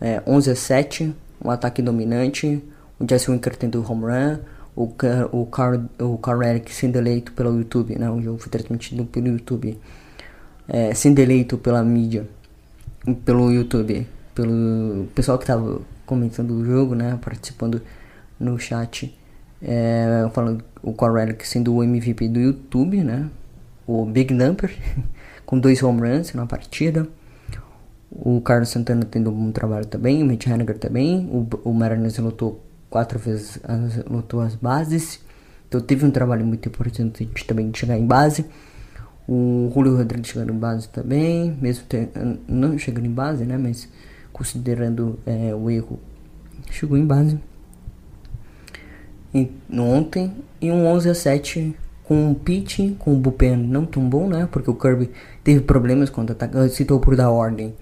é, 0.00 0.22
11 0.24 0.50
a 0.52 0.54
7, 0.54 1.14
um 1.44 1.50
ataque 1.50 1.82
dominante, 1.82 2.62
o 3.00 3.08
Jesse 3.08 3.28
Winker 3.28 3.56
tendo 3.56 3.84
home 3.84 4.04
run, 4.04 4.38
o, 4.76 4.84
o, 5.32 5.46
Car, 5.46 5.80
o 5.98 6.42
Eric 6.44 6.72
sendo 6.72 6.96
eleito 6.96 7.32
pelo 7.32 7.58
YouTube, 7.58 7.98
né? 7.98 8.08
O 8.08 8.22
jogo 8.22 8.38
foi 8.38 8.50
transmitido 8.50 9.04
pelo 9.04 9.26
YouTube, 9.26 9.78
é, 10.72 10.94
sendo 10.94 11.18
eleito 11.18 11.58
pela 11.58 11.84
mídia, 11.84 12.26
pelo 13.26 13.52
YouTube, 13.52 14.06
pelo 14.34 15.06
pessoal 15.14 15.36
que 15.36 15.44
estava 15.44 15.82
comentando 16.06 16.52
o 16.52 16.64
jogo, 16.64 16.94
né? 16.94 17.18
Participando 17.22 17.82
no 18.40 18.58
chat, 18.58 19.14
é, 19.60 20.26
falando 20.32 20.64
o 20.82 20.94
Carl 20.94 21.18
Eric 21.18 21.46
sendo 21.46 21.74
o 21.74 21.84
MVP 21.84 22.26
do 22.30 22.40
YouTube, 22.40 23.04
né? 23.04 23.28
O 23.86 24.06
Big 24.06 24.32
Number, 24.32 24.74
com 25.44 25.58
dois 25.58 25.82
home 25.82 26.00
runs 26.00 26.32
na 26.32 26.46
partida. 26.46 27.06
O 28.10 28.40
Carlos 28.40 28.70
Santana 28.70 29.04
tendo 29.04 29.30
um 29.30 29.34
bom 29.34 29.52
trabalho 29.52 29.86
também, 29.86 30.22
o 30.22 30.26
Mitch 30.26 30.46
Haniger 30.46 30.78
também, 30.78 31.28
o, 31.30 31.46
o 31.68 31.74
Mariners 31.74 32.16
lutou 32.18 32.62
quatro 32.88 33.18
vezes 33.18 33.60
lutou 34.08 34.40
as 34.40 34.54
bases. 34.54 35.20
Então 35.68 35.80
teve 35.82 36.06
um 36.06 36.10
trabalho 36.10 36.46
muito 36.46 36.68
importante 36.68 37.26
também 37.46 37.70
de 37.70 37.78
chegar 37.78 37.98
em 37.98 38.06
base. 38.06 38.46
O 39.28 39.70
Julio 39.72 39.96
Rodrigues 39.96 40.30
chegando 40.30 40.52
em 40.52 40.58
base 40.58 40.88
também, 40.88 41.56
mesmo 41.60 41.84
ter, 41.86 42.10
não 42.48 42.76
chegando 42.78 43.06
em 43.06 43.10
base, 43.10 43.44
né? 43.44 43.56
Mas 43.56 43.88
considerando 44.32 45.18
é, 45.24 45.54
o 45.54 45.70
erro, 45.70 45.98
chegou 46.70 46.96
em 46.98 47.06
base. 47.06 47.38
E, 49.34 49.50
ontem, 49.72 50.32
e 50.60 50.70
um 50.70 50.86
11 50.86 51.10
a 51.10 51.14
7 51.14 51.76
com 52.04 52.30
o 52.30 52.34
pitch, 52.34 52.96
com 52.98 53.14
o 53.14 53.16
bullpen 53.16 53.56
não 53.56 53.86
tão 53.86 54.08
bom, 54.08 54.28
né? 54.28 54.48
Porque 54.50 54.70
o 54.70 54.74
Kirby 54.74 55.10
teve 55.42 55.60
problemas 55.60 56.10
quando 56.10 56.32
atacou, 56.32 56.68
citou 56.68 57.00
por 57.00 57.16
dar 57.16 57.30
ordem. 57.30 57.74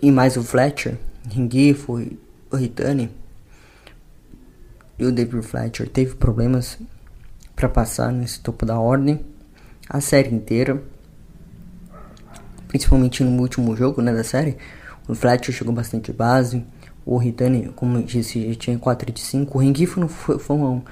E 0.00 0.10
mais 0.10 0.36
o 0.36 0.42
Fletcher, 0.42 0.96
Ringue, 1.28 1.74
foi 1.74 2.18
o 2.50 2.56
Ritani 2.56 3.10
e 4.98 5.04
o 5.04 5.12
David 5.12 5.42
Fletcher 5.42 5.88
teve 5.88 6.16
problemas 6.16 6.76
para 7.54 7.68
passar 7.68 8.12
nesse 8.12 8.40
topo 8.40 8.66
da 8.66 8.78
ordem 8.80 9.24
a 9.88 10.00
série 10.00 10.34
inteira, 10.34 10.82
principalmente 12.68 13.24
no 13.24 13.40
último 13.40 13.74
jogo 13.74 14.02
né, 14.02 14.12
da 14.12 14.22
série. 14.22 14.56
O 15.08 15.14
Fletcher 15.14 15.54
chegou 15.54 15.72
bastante 15.72 16.12
base, 16.12 16.64
o 17.06 17.16
Ritani, 17.16 17.72
como 17.74 17.96
eu 17.96 18.02
disse, 18.02 18.52
já 18.52 18.54
tinha 18.54 18.78
4 18.78 19.10
de 19.10 19.20
5. 19.20 19.56
O 19.56 19.60
Rengifo 19.60 20.06
foi, 20.08 20.38
foi 20.38 20.56
um, 20.56 20.82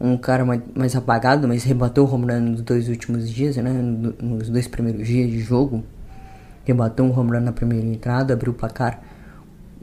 um 0.00 0.16
cara 0.16 0.44
mais, 0.44 0.62
mais, 0.74 0.96
apagado, 0.96 1.46
mas 1.46 1.62
rebateu 1.64 2.04
o 2.04 2.10
home 2.10 2.32
run 2.32 2.40
nos 2.40 2.62
dois 2.62 2.88
últimos 2.88 3.28
dias, 3.28 3.56
né, 3.58 3.70
nos 3.70 4.48
dois 4.48 4.66
primeiros 4.66 5.06
dias 5.06 5.30
de 5.30 5.40
jogo. 5.40 5.84
Rebateu 6.64 7.04
um 7.04 7.18
home 7.18 7.32
run 7.32 7.40
na 7.40 7.52
primeira 7.52 7.86
entrada, 7.86 8.32
abriu 8.32 8.52
o 8.52 8.56
placar 8.56 9.02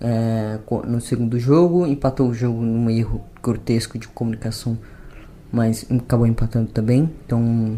é, 0.02 0.58
no 0.88 1.00
segundo 1.00 1.40
jogo, 1.40 1.86
empatou 1.86 2.30
o 2.30 2.34
jogo 2.34 2.62
num 2.62 2.90
erro 2.90 3.22
grotesco 3.44 4.00
de 4.00 4.08
comunicação, 4.08 4.78
mas 5.52 5.86
acabou 5.92 6.26
empatando 6.26 6.72
também. 6.72 7.12
Então 7.26 7.78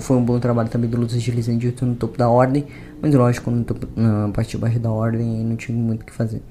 foi 0.00 0.16
um 0.16 0.24
bom 0.24 0.38
trabalho 0.38 0.68
também 0.68 0.88
do 0.88 0.96
Lucas 0.96 1.20
Gilizende 1.20 1.74
no 1.82 1.94
topo 1.94 2.16
da 2.16 2.28
ordem, 2.28 2.66
mas 3.00 3.14
lógico, 3.14 3.50
no 3.50 3.64
topo, 3.64 3.88
na 3.96 4.28
parte 4.28 4.52
de 4.52 4.58
baixo 4.58 4.78
da 4.78 4.90
ordem 4.90 5.44
não 5.44 5.56
tinha 5.56 5.76
muito 5.76 6.02
o 6.02 6.04
que 6.04 6.12
fazer. 6.12 6.42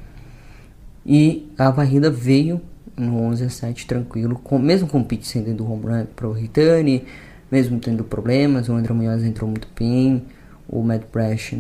E 1.06 1.51
a 1.58 1.71
varrida 1.71 2.12
veio 2.12 2.62
no 2.95 3.19
11 3.23 3.45
a 3.45 3.49
7 3.49 3.88
tranquilo, 3.88 4.36
com, 4.43 4.60
mesmo 4.60 4.88
com 4.88 4.99
o 4.99 5.04
Pete 5.04 5.27
sendo 5.27 5.69
home 5.69 5.86
run 5.86 6.06
para 6.15 6.27
o 6.27 6.32
return, 6.32 7.04
mesmo 7.51 7.80
tendo 7.80 8.04
problemas, 8.04 8.69
o 8.69 8.73
André 8.73 8.93
Munhoz 8.93 9.23
entrou 9.23 9.49
muito 9.49 9.67
bem, 9.77 10.23
o 10.67 10.82
Matt 10.84 11.04
Brash 11.12 11.54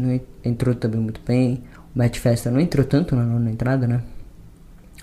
entrou 0.43 0.75
também 0.75 0.99
muito 0.99 1.21
bem, 1.25 1.63
Matt 1.93 2.17
Festa 2.19 2.49
não 2.51 2.59
entrou 2.59 2.85
tanto 2.85 3.15
na 3.15 3.23
nona 3.23 3.51
entrada, 3.51 3.87
né? 3.87 4.01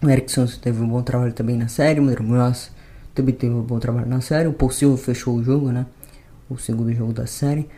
O 0.02 0.08
Erickson 0.08 0.46
teve 0.46 0.80
um 0.80 0.88
bom 0.88 1.02
trabalho 1.02 1.32
também 1.32 1.56
na 1.56 1.68
série, 1.68 1.98
o 1.98 2.22
Munhoz 2.22 2.70
também 3.14 3.34
teve 3.34 3.52
um 3.52 3.62
bom 3.62 3.78
trabalho 3.78 4.06
na 4.06 4.20
série, 4.20 4.48
o 4.48 4.52
Paul 4.52 4.70
Silva 4.70 4.96
fechou 4.96 5.34
o 5.34 5.42
jogo, 5.42 5.72
né? 5.72 5.86
O 6.48 6.56
segundo 6.56 6.92
jogo 6.92 7.12
da 7.12 7.26
série. 7.26 7.68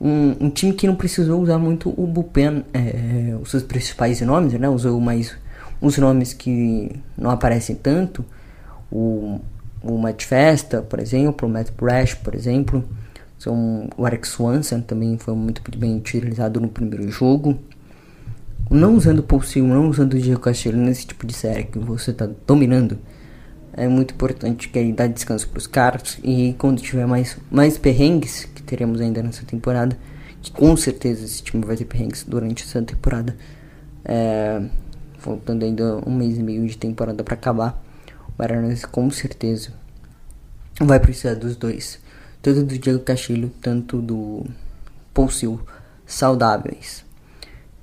Um, 0.00 0.46
um 0.46 0.50
time 0.50 0.72
que 0.72 0.86
não 0.86 0.96
precisou 0.96 1.40
usar 1.40 1.58
muito 1.58 1.88
o 1.90 2.06
bullpen, 2.06 2.64
é, 2.72 3.36
os 3.40 3.50
seus 3.50 3.62
principais 3.62 4.20
nomes, 4.20 4.52
né? 4.54 4.68
Usou 4.68 5.00
mais 5.00 5.36
os 5.80 5.96
nomes 5.98 6.32
que 6.32 6.90
não 7.16 7.30
aparecem 7.30 7.76
tanto. 7.76 8.24
O, 8.90 9.40
o 9.82 9.98
Matt 9.98 10.24
Festa, 10.24 10.82
por 10.82 10.98
exemplo, 10.98 11.48
o 11.48 11.50
Matt 11.50 11.70
Brash, 11.70 12.14
por 12.14 12.34
exemplo. 12.34 12.84
São, 13.38 13.88
o 13.96 14.06
Eric 14.06 14.26
Swanson 14.26 14.80
também 14.80 15.18
foi 15.18 15.34
muito 15.34 15.62
bem 15.76 15.96
utilizado 15.96 16.60
no 16.60 16.68
primeiro 16.68 17.10
jogo 17.10 17.58
não 18.70 18.94
usando 18.94 19.20
o 19.20 19.22
Pulsil, 19.22 19.66
não 19.66 19.88
usando 19.88 20.14
o 20.14 20.18
Diego 20.18 20.40
Castilho 20.40 20.78
nesse 20.78 21.06
tipo 21.06 21.26
de 21.26 21.34
série 21.34 21.64
que 21.64 21.78
você 21.78 22.12
tá 22.12 22.28
dominando, 22.46 22.98
é 23.76 23.88
muito 23.88 24.14
importante 24.14 24.68
que 24.68 24.78
aí 24.78 24.92
dá 24.92 25.06
descanso 25.06 25.48
pros 25.48 25.66
caras 25.66 26.18
e 26.22 26.54
quando 26.58 26.80
tiver 26.80 27.06
mais, 27.06 27.36
mais 27.50 27.76
perrengues 27.76 28.44
que 28.44 28.62
teremos 28.62 29.00
ainda 29.00 29.22
nessa 29.22 29.44
temporada, 29.44 29.98
que 30.40 30.52
com 30.52 30.76
certeza 30.76 31.24
esse 31.24 31.42
time 31.42 31.64
vai 31.64 31.76
ter 31.76 31.84
perrengues 31.84 32.24
durante 32.24 32.62
essa 32.62 32.80
temporada, 32.82 33.36
é, 34.04 34.62
faltando 35.18 35.64
ainda 35.64 36.00
um 36.06 36.14
mês 36.14 36.38
e 36.38 36.42
meio 36.42 36.66
de 36.66 36.76
temporada 36.76 37.24
para 37.24 37.34
acabar, 37.34 37.82
o 38.28 38.32
Maranhão 38.38 38.74
com 38.92 39.10
certeza 39.10 39.72
vai 40.80 41.00
precisar 41.00 41.34
dos 41.34 41.56
dois, 41.56 41.98
tanto 42.40 42.62
do 42.62 42.78
Diego 42.78 43.00
Castilho, 43.00 43.50
tanto 43.60 44.00
do 44.00 44.44
Pulsil 45.12 45.60
saudáveis. 46.06 47.04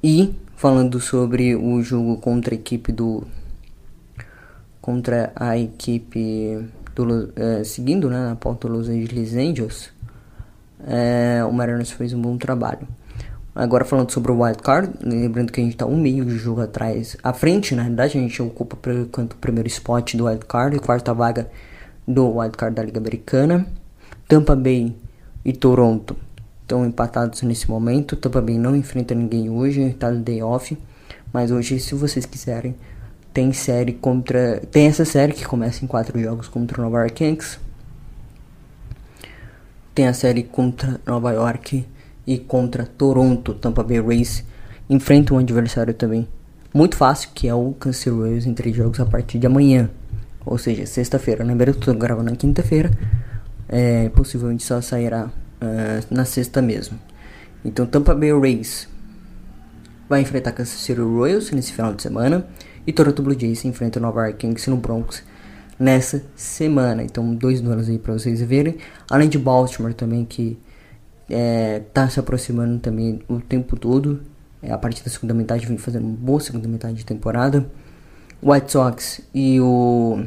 E 0.04 0.34
falando 0.56 1.00
sobre 1.00 1.56
o 1.56 1.82
jogo 1.82 2.18
contra 2.18 2.54
a 2.54 2.58
equipe 2.58 2.92
do 2.92 3.24
contra 4.82 5.32
a 5.36 5.58
equipe 5.58 6.68
do 6.96 7.32
é, 7.36 7.64
seguindo 7.64 8.10
né, 8.10 8.30
na 8.30 8.36
pauta 8.36 8.68
Los 8.68 8.90
Angeles 8.90 9.34
Angels 9.36 9.90
é, 10.86 11.44
o 11.48 11.54
Mariners 11.54 11.92
fez 11.92 12.14
um 12.14 12.22
bom 12.22 12.38
trabalho 12.38 12.88
agora 13.54 13.86
falando 13.86 14.12
sobre 14.12 14.32
o 14.32 14.42
wild 14.42 14.62
card 14.62 14.92
lembrando 15.04 15.52
que 15.52 15.62
a 15.62 15.64
gente 15.64 15.74
está 15.74 15.86
um 15.86 15.98
meio 15.98 16.26
de 16.26 16.38
jogo 16.38 16.62
atrás 16.62 17.16
à 17.24 17.32
frente 17.32 17.76
na 17.76 17.84
realidade 17.84 18.18
a 18.18 18.22
gente 18.22 18.42
ocupa 18.42 18.76
por 18.76 18.92
enquanto 18.94 19.34
o 19.34 19.38
primeiro 19.38 19.68
spot 19.68 20.16
do 20.16 20.26
wild 20.26 20.46
card 20.46 20.80
quarta 20.80 21.14
vaga 21.14 21.50
do 22.08 22.38
wild 22.38 22.58
card 22.58 22.76
da 22.76 22.84
Liga 22.84 23.00
Americana 23.00 23.66
Tampa 24.28 24.56
Bay 24.56 24.96
e 25.44 25.54
Toronto 25.54 26.16
estão 26.72 26.86
empatados 26.86 27.42
nesse 27.42 27.70
momento. 27.70 28.16
Tampa 28.16 28.42
Bay 28.42 28.58
não 28.58 28.76
enfrenta 28.76 29.14
ninguém 29.14 29.50
hoje, 29.50 29.94
tá 30.00 30.10
no 30.10 30.22
day 30.22 30.42
off. 30.42 30.78
Mas 31.34 31.52
hoje, 31.52 31.80
se 31.80 31.94
vocês 31.96 32.26
quiserem, 32.26 32.76
tem 33.34 33.54
série 33.54 33.94
contra. 33.94 34.62
Tem 34.72 34.88
essa 34.88 35.06
série 35.06 35.34
que 35.34 35.46
começa 35.46 35.84
em 35.84 35.88
quatro 35.88 36.20
jogos 36.20 36.48
contra 36.48 36.80
o 36.80 36.84
Nova 36.84 37.00
York 37.00 37.16
Kings. 37.16 37.58
Tem 39.96 40.08
a 40.08 40.14
série 40.14 40.44
contra 40.44 41.00
Nova 41.06 41.32
York 41.32 41.86
e 42.28 42.38
contra 42.38 42.86
Toronto. 42.86 43.54
Tampa 43.54 43.84
Bay 43.84 44.02
Rays 44.02 44.44
enfrenta 44.90 45.34
um 45.34 45.38
adversário 45.38 45.94
também 45.94 46.28
muito 46.74 46.96
fácil, 46.96 47.30
que 47.34 47.48
é 47.48 47.54
o 47.54 47.74
Kansas 47.74 48.06
Royals 48.06 48.46
em 48.46 48.54
três 48.54 48.76
jogos 48.76 49.00
a 49.00 49.06
partir 49.06 49.40
de 49.40 49.48
amanhã. 49.48 49.90
Ou 50.46 50.58
seja, 50.58 50.86
sexta-feira. 50.86 51.44
Lembrando 51.44 51.78
que 51.78 51.90
eu 51.90 51.94
tô 51.94 52.00
gravando 52.00 52.32
na 52.32 52.38
quinta-feira. 52.38 52.92
É, 53.68 54.10
possivelmente 54.10 54.64
só 54.64 54.82
sairá 54.82 55.28
uh, 55.28 56.14
na 56.14 56.26
sexta 56.26 56.62
mesmo. 56.62 57.00
Então 57.64 57.86
Tampa 57.86 58.14
Bay 58.14 58.38
Rays 58.38 58.90
vai 60.10 60.22
enfrentar 60.22 60.52
Kansas 60.52 60.80
City 60.80 61.00
Royals 61.00 61.52
nesse 61.52 61.72
final 61.72 61.94
de 61.94 62.02
semana 62.02 62.46
e 62.86 62.94
Toronto 62.94 63.22
Blue 63.22 63.38
Jays 63.40 63.64
enfrenta 63.66 64.00
o 64.00 64.02
Nova 64.02 64.28
York 64.28 64.40
Kings 64.40 64.70
no 64.70 64.78
Bronx 64.78 65.24
nessa 65.80 66.24
semana. 66.36 67.04
Então 67.04 67.34
dois 67.34 67.62
duelos 67.62 67.90
aí 67.90 67.98
para 67.98 68.14
vocês 68.14 68.42
verem, 68.42 68.78
além 69.10 69.30
de 69.30 69.38
Baltimore 69.38 69.94
também 69.94 70.26
que 70.26 70.58
é, 71.30 71.82
tá 71.94 72.10
se 72.10 72.20
aproximando 72.20 72.80
também 72.80 73.22
o 73.28 73.40
tempo 73.40 73.78
todo. 73.78 74.22
É, 74.62 74.72
a 74.72 74.78
partir 74.78 75.04
da 75.04 75.10
segunda 75.10 75.34
metade 75.34 75.66
vem 75.66 75.78
fazendo 75.78 76.06
uma 76.06 76.16
boa 76.16 76.40
segunda 76.40 76.68
metade 76.68 76.96
de 76.96 77.06
temporada. 77.06 77.66
White 78.44 78.72
Sox 78.72 79.22
e 79.34 79.60
o 79.60 80.24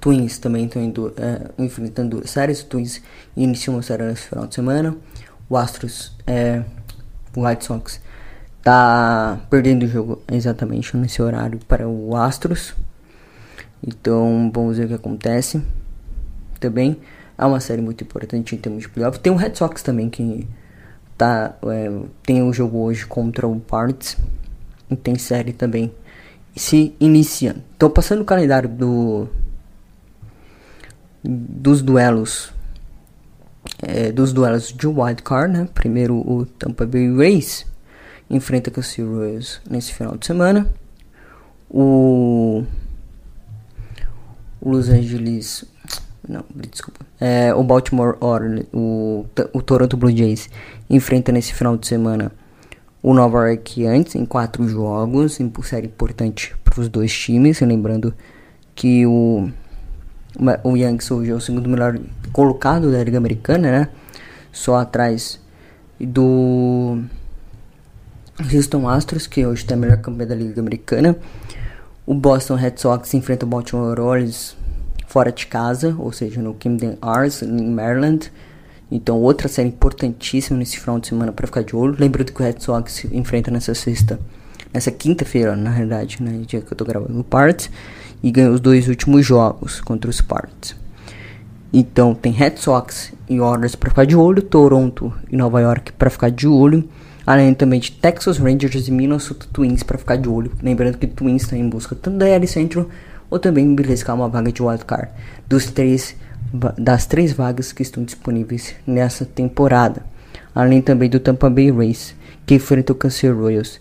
Twins 0.00 0.38
também 0.38 0.66
estão 0.66 0.82
indo, 0.82 1.12
é, 1.16 1.50
enfrentando 1.62 2.26
séries. 2.26 2.62
O 2.62 2.66
Twins 2.66 3.02
iniciou 3.36 3.76
uma 3.76 3.82
série 3.82 4.04
nesse 4.04 4.28
final 4.28 4.46
de 4.46 4.54
semana. 4.54 4.96
O 5.48 5.56
Astros, 5.56 6.16
é, 6.26 6.62
o 7.36 7.46
White 7.46 7.64
Sox, 7.64 8.00
tá 8.62 9.40
perdendo 9.48 9.84
o 9.84 9.88
jogo 9.88 10.22
exatamente 10.30 10.96
nesse 10.96 11.20
horário 11.22 11.58
para 11.66 11.88
o 11.88 12.16
Astros. 12.16 12.74
Então 13.86 14.50
vamos 14.54 14.76
ver 14.76 14.84
o 14.84 14.88
que 14.88 14.94
acontece. 14.94 15.62
Também 16.58 16.98
é 17.38 17.44
uma 17.44 17.60
série 17.60 17.80
muito 17.80 18.04
importante 18.04 18.54
em 18.54 18.58
termos 18.58 18.82
de 18.82 18.88
playoff. 18.88 19.18
Tem 19.18 19.32
o 19.32 19.36
Red 19.36 19.54
Sox 19.54 19.82
também 19.82 20.10
que 20.10 20.46
tá, 21.16 21.56
é, 21.66 21.90
tem 22.22 22.42
um 22.42 22.52
jogo 22.52 22.78
hoje 22.78 23.06
contra 23.06 23.48
o 23.48 23.58
Parts. 23.58 24.16
E 24.90 24.96
tem 24.96 25.16
série 25.16 25.52
também 25.52 25.92
se 26.54 26.94
iniciando. 27.00 27.62
Então 27.76 27.88
passando 27.88 28.22
o 28.22 28.24
calendário 28.24 28.68
do 28.68 29.28
dos 31.22 31.82
duelos 31.82 32.50
é, 33.82 34.10
dos 34.10 34.32
duelos 34.32 34.72
de 34.72 34.86
wild 34.86 35.22
card, 35.22 35.52
né? 35.52 35.68
Primeiro 35.72 36.16
o 36.16 36.44
Tampa 36.44 36.86
Bay 36.86 37.14
Rays 37.14 37.69
enfrenta 38.30 38.70
Sea 38.82 39.04
Royals 39.04 39.60
nesse 39.68 39.92
final 39.92 40.16
de 40.16 40.26
semana. 40.26 40.66
O, 41.68 42.64
o 44.60 44.70
Los 44.70 44.88
Angeles 44.88 45.64
não, 46.28 46.44
desculpa. 46.54 47.00
É, 47.20 47.52
o 47.54 47.62
Baltimore 47.64 48.16
Orioles, 48.20 48.66
o, 48.72 49.26
o 49.52 49.62
Toronto 49.62 49.96
Blue 49.96 50.16
Jays 50.16 50.48
enfrenta 50.88 51.32
nesse 51.32 51.52
final 51.52 51.76
de 51.76 51.86
semana 51.86 52.30
o 53.02 53.14
Nova 53.14 53.48
York 53.48 53.86
antes 53.86 54.14
em 54.14 54.24
quatro 54.24 54.68
jogos, 54.68 55.40
em 55.40 55.50
série 55.62 55.86
importante 55.86 56.54
para 56.62 56.80
os 56.80 56.88
dois 56.88 57.12
times, 57.12 57.60
lembrando 57.60 58.14
que 58.74 59.06
o 59.06 59.50
o 60.62 60.76
Yankees 60.76 61.10
hoje 61.10 61.30
é 61.30 61.34
o 61.34 61.40
segundo 61.40 61.68
melhor 61.68 61.98
colocado 62.32 62.92
da 62.92 63.02
Liga 63.02 63.18
Americana, 63.18 63.70
né? 63.70 63.88
Só 64.52 64.76
atrás 64.76 65.40
do 65.98 67.02
Houston 68.52 68.88
Astros, 68.88 69.26
que 69.26 69.46
hoje 69.46 69.64
tem 69.64 69.76
a 69.76 69.80
melhor 69.80 69.98
campanha 69.98 70.28
da 70.28 70.34
Liga 70.34 70.60
Americana. 70.60 71.16
O 72.06 72.14
Boston 72.14 72.54
Red 72.54 72.74
Sox 72.76 73.12
enfrenta 73.14 73.44
o 73.44 73.48
Baltimore 73.48 73.90
Orioles 73.90 74.56
fora 75.06 75.30
de 75.30 75.46
casa, 75.46 75.94
ou 75.98 76.12
seja, 76.12 76.40
no 76.40 76.54
Camden 76.54 76.96
Arts, 77.02 77.42
em 77.42 77.70
Maryland. 77.70 78.32
Então, 78.90 79.18
outra 79.18 79.48
série 79.48 79.68
importantíssima 79.68 80.58
nesse 80.58 80.78
final 80.78 80.98
de 80.98 81.08
semana 81.08 81.32
para 81.32 81.46
ficar 81.46 81.62
de 81.62 81.76
olho. 81.76 81.96
Lembrando 81.98 82.32
que 82.32 82.40
o 82.40 82.44
Red 82.44 82.56
Sox 82.58 83.04
enfrenta 83.12 83.50
nessa 83.50 83.74
sexta, 83.74 84.18
nessa 84.72 84.90
quinta-feira, 84.90 85.54
na 85.54 85.70
realidade, 85.70 86.22
né, 86.22 86.42
dia 86.46 86.60
que 86.60 86.72
eu 86.72 86.76
tô 86.76 86.84
gravando 86.84 87.18
o 87.18 87.24
Parts, 87.24 87.70
e 88.22 88.30
ganhou 88.30 88.54
os 88.54 88.60
dois 88.60 88.88
últimos 88.88 89.24
jogos 89.24 89.80
contra 89.80 90.10
os 90.10 90.20
Parts. 90.20 90.74
Então, 91.72 92.14
tem 92.14 92.32
Red 92.32 92.56
Sox 92.56 93.12
e 93.28 93.40
Orioles 93.40 93.76
para 93.76 93.90
ficar 93.90 94.04
de 94.04 94.16
olho, 94.16 94.42
Toronto 94.42 95.12
e 95.30 95.36
Nova 95.36 95.60
York 95.60 95.92
para 95.92 96.10
ficar 96.10 96.30
de 96.30 96.48
olho, 96.48 96.88
além 97.30 97.54
também 97.54 97.78
de 97.78 97.92
Texas 97.92 98.38
Rangers 98.38 98.88
e 98.88 98.90
Minnesota 98.90 99.46
Twins 99.52 99.84
para 99.84 99.96
ficar 99.96 100.16
de 100.16 100.28
olho. 100.28 100.50
Lembrando 100.60 100.98
que 100.98 101.06
Twins 101.06 101.42
está 101.42 101.56
em 101.56 101.68
busca 101.68 101.94
tanto 101.94 102.18
da 102.18 102.26
L 102.26 102.44
Central 102.48 102.86
ou 103.30 103.38
também 103.38 103.72
beliscar 103.72 104.16
uma 104.16 104.28
vaga 104.28 104.50
de 104.50 104.60
wildcard 104.60 105.08
dos 105.48 105.66
três, 105.66 106.16
das 106.76 107.06
três 107.06 107.32
vagas 107.32 107.70
que 107.70 107.82
estão 107.82 108.02
disponíveis 108.02 108.74
nessa 108.84 109.24
temporada. 109.24 110.02
Além 110.52 110.82
também 110.82 111.08
do 111.08 111.20
Tampa 111.20 111.48
Bay 111.48 111.70
Rays, 111.70 112.16
que 112.44 112.56
enfrenta 112.56 112.92
o 112.92 112.96
Kansas 112.96 113.32
Royals 113.32 113.80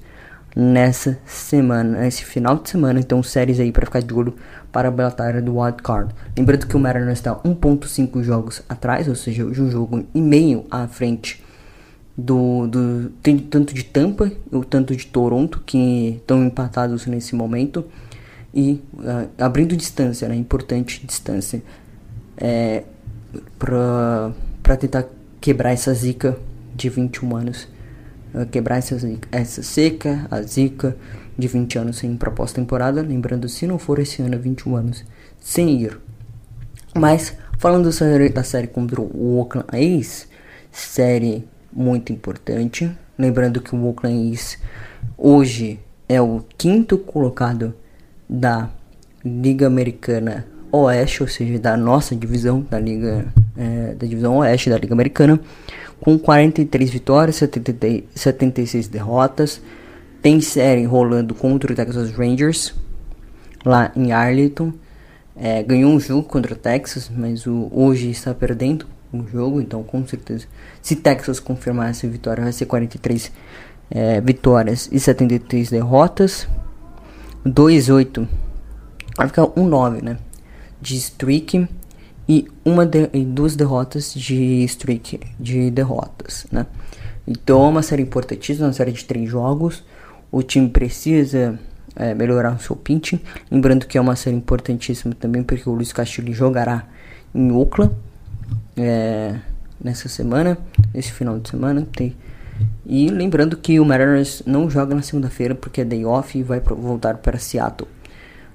nessa 0.56 1.18
semana, 1.26 2.02
nesse 2.02 2.24
final 2.26 2.56
de 2.56 2.70
semana. 2.70 3.00
Então, 3.00 3.24
séries 3.24 3.60
aí 3.60 3.72
para 3.72 3.88
ficar 3.88 4.04
de 4.04 4.14
olho 4.14 4.36
para 4.72 4.90
a 4.90 4.92
batalha 4.92 5.42
do 5.42 5.58
wildcard. 5.58 6.14
Lembrando 6.38 6.68
que 6.68 6.78
o 6.78 6.80
Mariners 6.80 7.18
está 7.18 7.34
1.5 7.34 8.22
jogos 8.22 8.62
atrás, 8.70 9.08
ou 9.08 9.16
seja, 9.16 9.44
um 9.44 9.72
jogo 9.72 10.06
e 10.14 10.22
meio 10.22 10.66
à 10.70 10.88
frente 10.88 11.49
do, 12.20 12.68
do 12.68 13.10
tem 13.24 13.38
tanto 13.38 13.74
de 13.74 13.84
Tampa 13.84 14.32
ou 14.52 14.64
tanto 14.64 14.96
de 14.96 15.08
Toronto 15.08 15.62
que 15.66 16.18
estão 16.18 16.44
empatados 16.44 17.06
nesse 17.06 17.36
momento. 17.36 17.86
E 18.54 18.82
uh, 18.94 19.30
abrindo 19.38 19.78
distância, 19.78 20.28
né, 20.28 20.36
importante 20.36 21.06
distância, 21.06 21.62
é, 22.36 22.84
para 23.60 24.76
tentar 24.78 25.06
quebrar 25.40 25.72
essa 25.72 25.94
zica 25.94 26.36
de 26.76 26.90
21 26.90 27.36
anos, 27.36 27.68
uh, 28.34 28.46
quebrar 28.48 28.78
essa, 28.78 28.98
essa 29.32 29.62
seca, 29.62 30.28
a 30.32 30.42
zica 30.42 30.98
de 31.38 31.48
20 31.48 31.78
anos 31.78 31.98
sem 31.98 32.18
proposta 32.18 32.60
temporada, 32.60 33.02
lembrando 33.02 33.48
se 33.48 33.68
não 33.68 33.78
for 33.78 34.00
esse 34.00 34.22
ano 34.22 34.38
21 34.40 34.76
anos 34.76 35.06
sem 35.40 35.82
ir. 35.82 36.00
Mas 36.96 37.36
falando 37.60 37.86
da 37.86 37.92
série, 37.92 38.30
da 38.30 38.44
série 38.44 38.68
contra 38.68 39.00
o 39.00 39.38
Oakland 39.38 39.68
A's, 39.72 40.28
série 40.72 41.48
muito 41.72 42.12
importante, 42.12 42.92
lembrando 43.18 43.62
que 43.62 43.76
o 43.76 43.86
Oakland 43.86 44.58
hoje 45.18 45.80
é 46.08 46.22
o 46.22 46.44
quinto 46.58 46.98
colocado 46.98 47.74
da 48.28 48.70
Liga 49.24 49.68
Americana 49.68 50.46
Oeste, 50.72 51.24
ou 51.24 51.30
seja, 51.30 51.60
da 51.60 51.76
nossa 51.76 52.16
divisão 52.16 52.66
da 52.70 52.80
Liga 52.80 53.26
é, 53.58 53.94
da 53.94 54.08
divisão 54.08 54.38
Oeste 54.38 54.70
da 54.70 54.78
Liga 54.78 54.94
Americana, 54.94 55.40
com 56.00 56.18
43 56.18 56.90
vitórias, 56.90 57.36
70, 57.36 58.04
76 58.16 58.88
derrotas. 58.88 59.62
Tem 60.22 60.40
série 60.40 60.86
rolando 60.86 61.36
contra 61.36 61.72
o 61.72 61.76
Texas 61.76 62.12
Rangers 62.12 62.74
lá 63.66 63.92
em 63.96 64.12
Arlington. 64.12 64.74
É, 65.36 65.64
ganhou 65.64 65.92
um 65.92 66.00
jogo 66.00 66.24
contra 66.24 66.54
o 66.54 66.58
Texas, 66.58 67.10
mas 67.14 67.46
o, 67.46 67.70
hoje 67.72 68.10
está 68.10 68.34
perdendo 68.34 68.86
o 69.12 69.28
jogo, 69.28 69.60
então 69.60 69.84
com 69.84 70.06
certeza, 70.06 70.46
se 70.82 70.96
Texas 70.96 71.40
confirmar 71.40 71.90
essa 71.90 72.08
vitória, 72.08 72.44
vai 72.44 72.54
ser 72.54 72.66
43 72.66 73.32
é, 73.90 74.22
vitórias 74.22 74.90
e 74.92 75.00
73 75.00 75.70
derrotas. 75.70 76.48
2-8. 77.46 78.28
Vai 79.18 79.28
ficar 79.28 79.44
1-9, 79.44 80.02
né? 80.02 80.18
De 80.82 80.96
streak 80.96 81.68
e 82.28 82.48
uma 82.64 82.86
de, 82.86 83.10
e 83.14 83.26
duas 83.26 83.56
derrotas 83.56 84.14
de 84.14 84.64
streak 84.66 85.20
de 85.40 85.72
derrotas, 85.72 86.46
né? 86.52 86.66
Então 87.28 87.66
é 87.66 87.70
uma 87.70 87.82
série 87.82 88.04
importantíssima, 88.04 88.68
uma 88.68 88.74
série 88.74 88.92
de 88.92 89.06
três 89.06 89.30
jogos. 89.30 89.84
O 90.32 90.44
time 90.44 90.70
precisa 90.70 91.60
é, 91.96 92.14
melhorar 92.14 92.56
o 92.56 92.60
seu 92.60 92.76
pitching. 92.76 93.20
Lembrando 93.50 93.86
que 93.88 93.98
é 93.98 94.02
uma 94.02 94.16
série 94.16 94.36
importantíssima 94.36 95.14
também 95.16 95.44
porque 95.44 95.68
o 95.70 95.74
Luiz 95.74 95.92
Castilho 95.92 96.34
jogará 96.34 96.88
em 97.34 97.52
Oakland 97.52 97.94
é, 98.76 99.36
nessa 99.82 100.10
semana, 100.10 100.58
nesse 100.94 101.12
final 101.12 101.40
de 101.40 101.50
semana. 101.50 101.88
Tem 101.96 102.16
e 102.86 103.10
lembrando 103.10 103.56
que 103.56 103.80
o 103.80 103.86
Mariners 103.86 104.42
não 104.46 104.70
joga 104.70 104.96
na 104.96 105.02
segunda-feira 105.02 105.54
porque 105.54 105.82
é 105.82 105.86
day 105.86 106.06
off 106.06 106.38
e 106.38 106.44
vai 106.44 106.60
voltar 106.60 107.18
para 107.18 107.38
Seattle. 107.38 107.88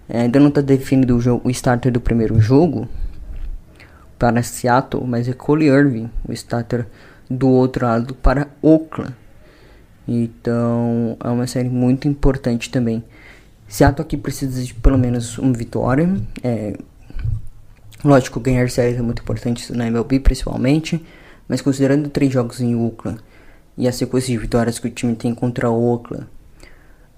É, 0.08 0.22
ainda 0.22 0.40
não 0.40 0.48
está 0.48 0.60
definido 0.60 1.16
o, 1.16 1.20
jogo, 1.20 1.48
o 1.48 1.50
starter 1.50 1.92
do 1.92 2.00
primeiro 2.00 2.40
jogo 2.40 2.88
para 4.18 4.42
Seattle, 4.42 5.06
mas 5.06 5.28
é 5.28 5.32
Cole 5.32 5.66
Irving, 5.66 6.10
o 6.28 6.32
starter 6.32 6.86
do 7.30 7.48
outro 7.48 7.86
lado 7.86 8.14
para 8.14 8.48
Oakland. 8.60 9.14
Então 10.06 11.16
é 11.22 11.28
uma 11.28 11.46
série 11.46 11.70
muito 11.70 12.06
importante 12.08 12.70
também. 12.70 13.02
Seattle 13.66 14.04
aqui 14.04 14.16
precisa 14.16 14.62
de 14.62 14.74
pelo 14.74 14.98
menos 14.98 15.38
uma 15.38 15.52
vitória. 15.52 16.12
É, 16.42 16.76
lógico, 18.04 18.38
ganhar 18.40 18.68
séries 18.70 18.98
é 18.98 19.02
muito 19.02 19.22
importante 19.22 19.72
na 19.72 19.86
MLB 19.86 20.20
principalmente, 20.20 21.04
mas 21.48 21.60
considerando 21.60 22.08
três 22.08 22.32
jogos 22.32 22.60
em 22.60 22.74
Oakland 22.74 23.18
e 23.76 23.88
a 23.88 23.92
sequência 23.92 24.32
de 24.32 24.38
vitórias 24.38 24.78
que 24.78 24.86
o 24.86 24.90
time 24.90 25.14
tem 25.14 25.34
contra 25.34 25.70
o 25.70 25.92
Oakland. 25.92 26.26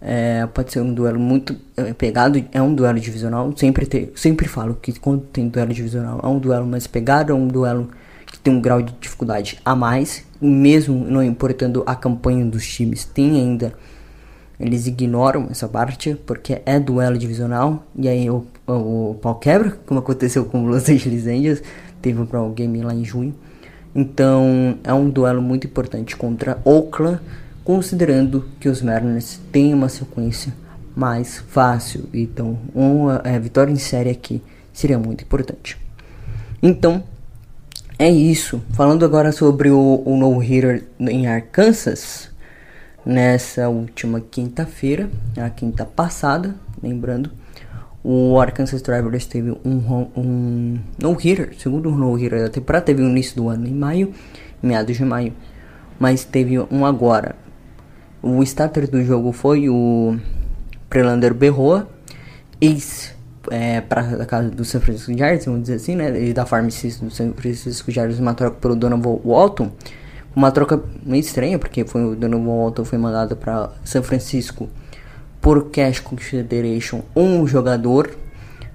É, 0.01 0.47
pode 0.47 0.73
ser 0.73 0.81
um 0.81 0.93
duelo 0.93 1.19
muito 1.19 1.57
é, 1.77 1.93
pegado, 1.93 2.43
é 2.53 2.61
um 2.61 2.75
duelo 2.75 3.01
divisional. 3.01 3.53
Sempre, 3.57 3.87
ter, 3.87 4.13
sempre 4.15 4.47
falo 4.47 4.75
que 4.75 4.99
quando 4.99 5.23
tem 5.23 5.49
duelo 5.49 5.73
divisional 5.73 6.21
é 6.23 6.27
um 6.27 6.39
duelo 6.39 6.67
mais 6.67 6.87
pegado, 6.87 7.33
é 7.33 7.35
um 7.35 7.49
duelo 7.49 7.91
que 8.27 8.39
tem 8.39 8.55
um 8.55 8.61
grau 8.61 8.83
de 8.83 8.93
dificuldade 9.01 9.59
a 9.65 9.75
mais, 9.75 10.25
mesmo 10.41 11.05
não 11.09 11.23
importando 11.23 11.83
a 11.87 11.95
campanha 11.95 12.45
dos 12.45 12.67
times, 12.67 13.05
tem 13.05 13.41
ainda. 13.41 13.73
Eles 14.59 14.87
ignoram 14.87 15.49
essa 15.51 15.69
parte 15.69 16.15
porque 16.27 16.61
é 16.65 16.81
duelo 16.81 17.19
divisional 17.19 17.85
e 17.95 18.09
aí 18.09 18.31
o, 18.31 18.47
o, 18.67 19.17
pau 19.21 19.37
quebra, 19.37 19.79
como 19.87 20.01
aconteceu 20.01 20.45
com 20.45 20.65
o 20.65 20.67
Los 20.67 20.89
Angeles 20.89 21.27
Angels, 21.27 21.63
teve 22.03 22.21
um 22.21 22.53
game 22.53 22.83
lá 22.83 22.95
em 22.95 23.05
junho. 23.05 23.35
Então 23.95 24.79
é 24.85 24.93
um 24.93 25.09
duelo 25.09 25.41
muito 25.41 25.67
importante 25.67 26.17
contra 26.17 26.61
Oakland, 26.65 27.21
considerando 27.65 28.45
que 28.61 28.69
os 28.69 28.83
Mariners 28.83 29.41
têm 29.51 29.73
uma 29.73 29.89
sequência 29.89 30.53
mais 30.95 31.39
fácil. 31.39 32.09
Então 32.13 32.59
uma 32.75 33.21
é, 33.25 33.39
vitória 33.39 33.73
em 33.73 33.77
série 33.77 34.11
aqui 34.11 34.43
seria 34.73 34.99
muito 34.99 35.25
importante. 35.25 35.79
Então 36.63 37.03
é 37.99 38.11
isso. 38.11 38.63
Falando 38.73 39.05
agora 39.05 39.33
sobre 39.33 39.71
o, 39.71 40.03
o 40.05 40.17
No 40.17 40.43
Hitter 40.43 40.85
em 41.01 41.27
Arkansas, 41.27 42.29
nessa 43.05 43.69
última 43.69 44.21
quinta-feira, 44.21 45.09
a 45.37 45.49
quinta 45.49 45.87
passada, 45.87 46.55
lembrando, 46.83 47.31
o 48.09 48.39
Arkansas 48.39 48.81
Travelers 48.83 49.27
teve 49.27 49.51
um, 49.65 50.09
um 50.17 50.79
no-hitter, 50.97 51.53
segundo 51.59 51.91
no-hitter 51.91 52.43
da 52.43 52.49
temporada, 52.49 52.85
teve 52.85 53.03
o 53.03 53.09
início 53.09 53.35
do 53.35 53.49
ano 53.49 53.67
em 53.67 53.75
maio, 53.75 54.15
meados 54.63 54.97
de 54.97 55.05
maio, 55.05 55.33
mas 55.99 56.25
teve 56.25 56.57
um 56.71 56.87
agora. 56.87 57.35
O 58.23 58.45
starter 58.45 58.89
do 58.89 59.03
jogo 59.03 59.33
foi 59.33 59.69
o 59.69 60.17
Prelander 60.89 61.35
Berroa, 61.35 61.89
ex 62.61 63.13
é, 63.51 63.81
para 63.81 64.03
a 64.03 64.25
casa 64.25 64.51
do 64.51 64.65
San 64.65 64.79
Francisco 64.79 65.13
Giants, 65.13 65.47
vamos 65.47 65.63
dizer 65.63 65.75
assim, 65.75 65.97
né? 65.97 66.29
E 66.29 66.33
da 66.33 66.47
farm 66.47 66.69
system 66.69 67.09
do 67.09 67.13
San 67.13 67.33
Francisco 67.33 67.91
Giants, 67.91 68.21
uma 68.21 68.35
troca 68.35 68.57
pelo 68.61 68.77
Donovan 68.77 69.19
Walton. 69.25 69.73
Uma 70.35 70.53
troca 70.53 70.81
meio 71.05 71.21
estranha, 71.23 71.59
porque 71.59 71.85
foi, 71.85 72.05
o 72.05 72.15
Donovan 72.15 72.57
Walton 72.57 72.85
foi 72.85 72.99
mandado 72.99 73.35
para 73.37 73.73
São 73.85 74.01
Francisco 74.01 74.69
por 75.47 75.71
cash 75.71 76.01
consideration 76.01 77.03
um 77.15 77.47
jogador 77.47 78.11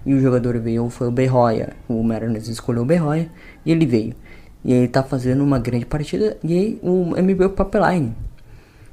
e 0.06 0.14
o 0.14 0.22
jogador 0.22 0.58
veio 0.58 0.90
foi 0.90 1.10
o 1.10 1.12
Berroia. 1.12 1.74
O 1.86 2.02
Mariners 2.02 2.48
escolheu 2.48 2.84
o 2.84 2.86
Berroia 2.86 3.30
e 3.66 3.74
ele 3.74 3.86
veio. 3.86 4.16
E 4.64 4.72
ele 4.72 4.88
tá 4.88 5.04
fazendo 5.04 5.44
uma 5.44 5.60
grande 5.60 5.86
partida 5.86 6.38
e 6.42 6.80
o 6.82 7.08
MB 7.08 7.50
Pipeline 7.50 8.16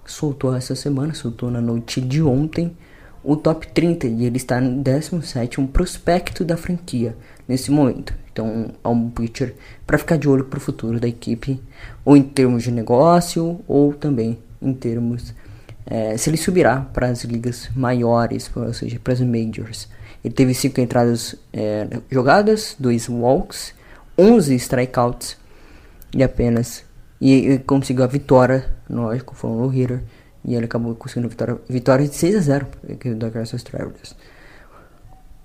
soltou 0.04 0.56
essa 0.56 0.74
semana, 0.74 1.14
soltou 1.14 1.52
na 1.52 1.60
noite 1.60 2.00
de 2.00 2.20
ontem 2.20 2.76
o 3.22 3.36
top 3.36 3.68
30 3.68 4.08
e 4.08 4.24
ele 4.24 4.38
está 4.38 4.60
no 4.60 4.82
17 4.82 5.62
prospecto 5.68 6.44
da 6.44 6.56
franquia 6.56 7.16
nesse 7.46 7.70
momento. 7.70 8.12
Então, 8.32 8.72
é 8.82 8.88
um 8.88 9.08
pitcher 9.08 9.54
para 9.86 9.98
ficar 9.98 10.16
de 10.16 10.28
olho 10.28 10.46
para 10.46 10.56
o 10.56 10.60
futuro 10.60 10.98
da 10.98 11.06
equipe, 11.06 11.62
ou 12.04 12.16
em 12.16 12.24
termos 12.24 12.64
de 12.64 12.72
negócio, 12.72 13.60
ou 13.68 13.94
também 13.94 14.36
em 14.60 14.74
termos 14.74 15.32
é, 15.90 16.16
se 16.18 16.28
ele 16.28 16.36
subirá 16.36 16.80
para 16.80 17.08
as 17.08 17.24
ligas 17.24 17.70
maiores, 17.74 18.50
ou 18.54 18.72
seja, 18.74 19.00
para 19.02 19.14
as 19.14 19.20
majors. 19.20 19.88
Ele 20.22 20.34
teve 20.34 20.52
5 20.52 20.80
entradas 20.80 21.34
é, 21.52 21.86
jogadas, 22.10 22.76
2 22.78 23.08
walks, 23.08 23.72
11 24.18 24.54
strikeouts 24.56 25.38
e 26.14 26.22
apenas. 26.22 26.84
E 27.20 27.32
ele 27.32 27.58
conseguiu 27.60 28.04
a 28.04 28.06
vitória, 28.06 28.68
lógico, 28.88 29.34
foi 29.34 29.50
um 29.50 29.66
hitter. 29.68 30.02
E 30.44 30.54
ele 30.54 30.66
acabou 30.66 30.94
conseguindo 30.94 31.26
a 31.26 31.30
vitória, 31.30 31.58
vitória 31.68 32.06
de 32.06 32.14
6 32.14 32.36
a 32.36 32.40
0 32.40 32.66
da 33.16 33.30
Kansas 33.30 33.62
Travelers. 33.62 34.14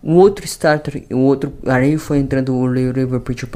O 0.02 0.16
outro 0.16 0.44
starter, 0.46 1.06
o 1.12 1.20
outro. 1.20 1.54
Aí 1.66 1.98
foi 1.98 2.18
entrando 2.18 2.54
o 2.54 2.70
River 2.70 3.22
Pitcher 3.22 3.50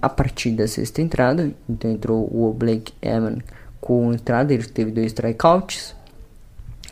a 0.00 0.08
partir 0.08 0.50
da 0.52 0.68
sexta 0.68 1.02
entrada. 1.02 1.50
Então 1.68 1.90
entrou 1.90 2.28
o 2.32 2.54
Blake 2.54 2.92
Eman 3.02 3.38
com 3.84 4.14
entrada, 4.14 4.54
ele 4.54 4.64
teve 4.64 4.90
dois 4.90 5.08
strikeouts. 5.08 5.94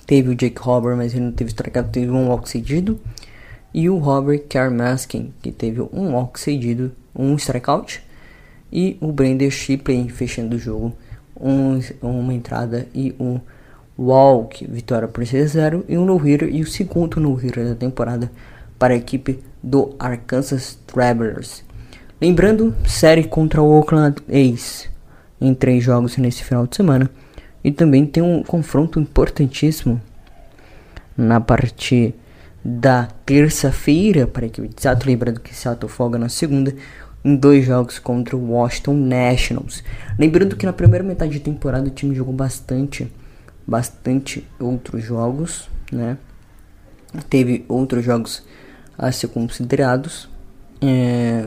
Teve 0.07 0.29
o 0.29 0.35
Jake 0.35 0.61
Hobber, 0.61 0.95
mas 0.95 1.15
ele 1.15 1.25
não 1.25 1.33
teve 1.33 1.49
strikeout, 1.49 1.89
teve 1.89 2.11
um 2.11 2.29
walk 2.29 2.47
cedido. 2.47 3.01
E 3.73 3.89
o 3.89 3.97
Robert 3.97 4.43
Carmaskin, 4.47 5.33
que 5.41 5.51
teve 5.51 5.81
um 5.81 6.13
walk 6.13 6.39
cedido, 6.39 6.93
um 7.17 7.35
strikeout. 7.37 8.03
E 8.71 8.99
o 9.01 9.11
Brandon 9.11 9.49
Shipley 9.49 10.07
fechando 10.11 10.57
o 10.57 10.59
jogo, 10.59 10.93
um, 11.41 11.81
uma 12.03 12.35
entrada 12.35 12.87
e 12.95 13.17
um 13.19 13.41
walk, 13.99 14.67
vitória 14.67 15.09
por 15.09 15.25
6-0 15.25 15.85
e 15.89 15.97
um 15.97 16.05
no-hitter 16.05 16.55
e 16.55 16.61
o 16.61 16.67
segundo 16.67 17.19
no-hitter 17.19 17.69
da 17.69 17.75
temporada 17.75 18.31
para 18.79 18.93
a 18.93 18.99
equipe 18.99 19.43
do 19.63 19.95
Arkansas 19.99 20.79
Travelers. 20.87 21.65
Lembrando, 22.21 22.75
série 22.87 23.25
contra 23.25 23.63
o 23.63 23.79
Oakland 23.79 24.17
A's 24.29 24.92
em 25.43 25.55
três 25.55 25.83
jogos 25.83 26.17
nesse 26.17 26.45
final 26.45 26.67
de 26.67 26.77
semana. 26.77 27.11
E 27.65 27.71
também 27.71 28.07
tem 28.07 28.23
um 28.23 28.43
confronto 28.43 28.99
importantíssimo 28.99 30.01
na 31.17 31.41
parte 31.41 32.15
da 32.65 33.09
terça-feira 33.27 34.27
para 34.27 34.47
equipe 34.47 34.69
de 34.69 34.81
Seattle. 34.81 35.13
Lembrando 35.13 35.41
que 35.41 35.55
Seattle 35.55 35.91
folga 35.91 36.19
na 36.19 36.29
segunda 36.29 36.75
em 37.25 37.37
dois 37.37 37.65
jogos 37.65 37.99
contra 37.99 38.37
o 38.37 38.51
Washington 38.53 38.95
Nationals. 38.95 39.83
Lembrando 40.19 40.57
que 40.57 40.67
na 40.67 40.73
primeira 40.73 41.05
metade 41.05 41.33
de 41.33 41.41
temporada 41.41 41.87
o 41.87 41.91
time 41.91 42.15
jogou 42.15 42.35
bastante, 42.35 43.13
bastante 43.67 44.47
outros 44.59 45.05
jogos, 45.05 45.69
né? 45.91 46.17
Teve 47.29 47.65
outros 47.69 48.05
jogos 48.05 48.43
a 48.97 49.13
ser 49.13 49.29
considerados. 49.29 50.29
É, 50.81 51.47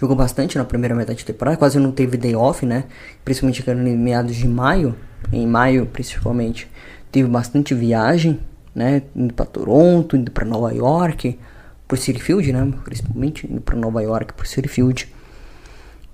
jogou 0.00 0.16
bastante 0.16 0.56
na 0.56 0.64
primeira 0.64 0.94
metade 0.94 1.18
de 1.18 1.24
temporada, 1.24 1.56
quase 1.56 1.78
não 1.78 1.90
teve 1.90 2.16
day 2.16 2.34
off, 2.34 2.64
né? 2.64 2.84
Principalmente 3.24 3.68
em 3.68 3.96
meados 3.96 4.36
de 4.36 4.46
maio, 4.46 4.94
em 5.32 5.46
maio 5.46 5.86
principalmente, 5.86 6.70
teve 7.10 7.28
bastante 7.28 7.74
viagem, 7.74 8.40
né? 8.74 9.02
Indo 9.14 9.34
para 9.34 9.46
Toronto, 9.46 10.16
indo 10.16 10.30
para 10.30 10.44
Nova 10.44 10.72
York, 10.72 11.38
por 11.86 11.98
City 11.98 12.20
Field, 12.20 12.52
né? 12.52 12.72
Principalmente 12.84 13.50
indo 13.50 13.60
para 13.60 13.76
Nova 13.76 14.02
York 14.02 14.34
por 14.34 14.46
City 14.46 14.68
Field. 14.68 15.12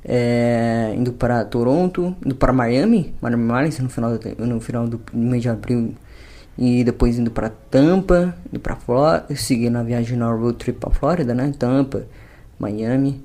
É, 0.07 0.95
indo 0.97 1.13
para 1.13 1.45
Toronto, 1.45 2.15
indo 2.25 2.35
para 2.35 2.53
Miami, 2.53 3.15
Miami 3.23 3.43
Marlins 3.43 3.79
no 3.79 3.89
final 3.89 4.19
do, 4.19 4.47
no 4.47 4.61
final 4.61 4.87
do 4.87 5.01
mês 5.15 5.43
de 5.43 5.49
abril 5.49 5.95
e 6.59 6.85
depois 6.85 7.19
indo 7.19 7.31
para 7.31 7.49
Tampa, 7.49 8.35
indo 8.51 8.61
para 8.61 8.77
Flórida, 8.77 9.35
seguindo 9.35 9.77
a 9.77 9.83
viagem 9.83 10.17
na 10.19 10.31
road 10.31 10.59
trip 10.59 10.79
para 10.79 10.91
Flórida, 10.91 11.35
né? 11.35 11.53
Tampa, 11.59 12.07
Miami, 12.59 13.23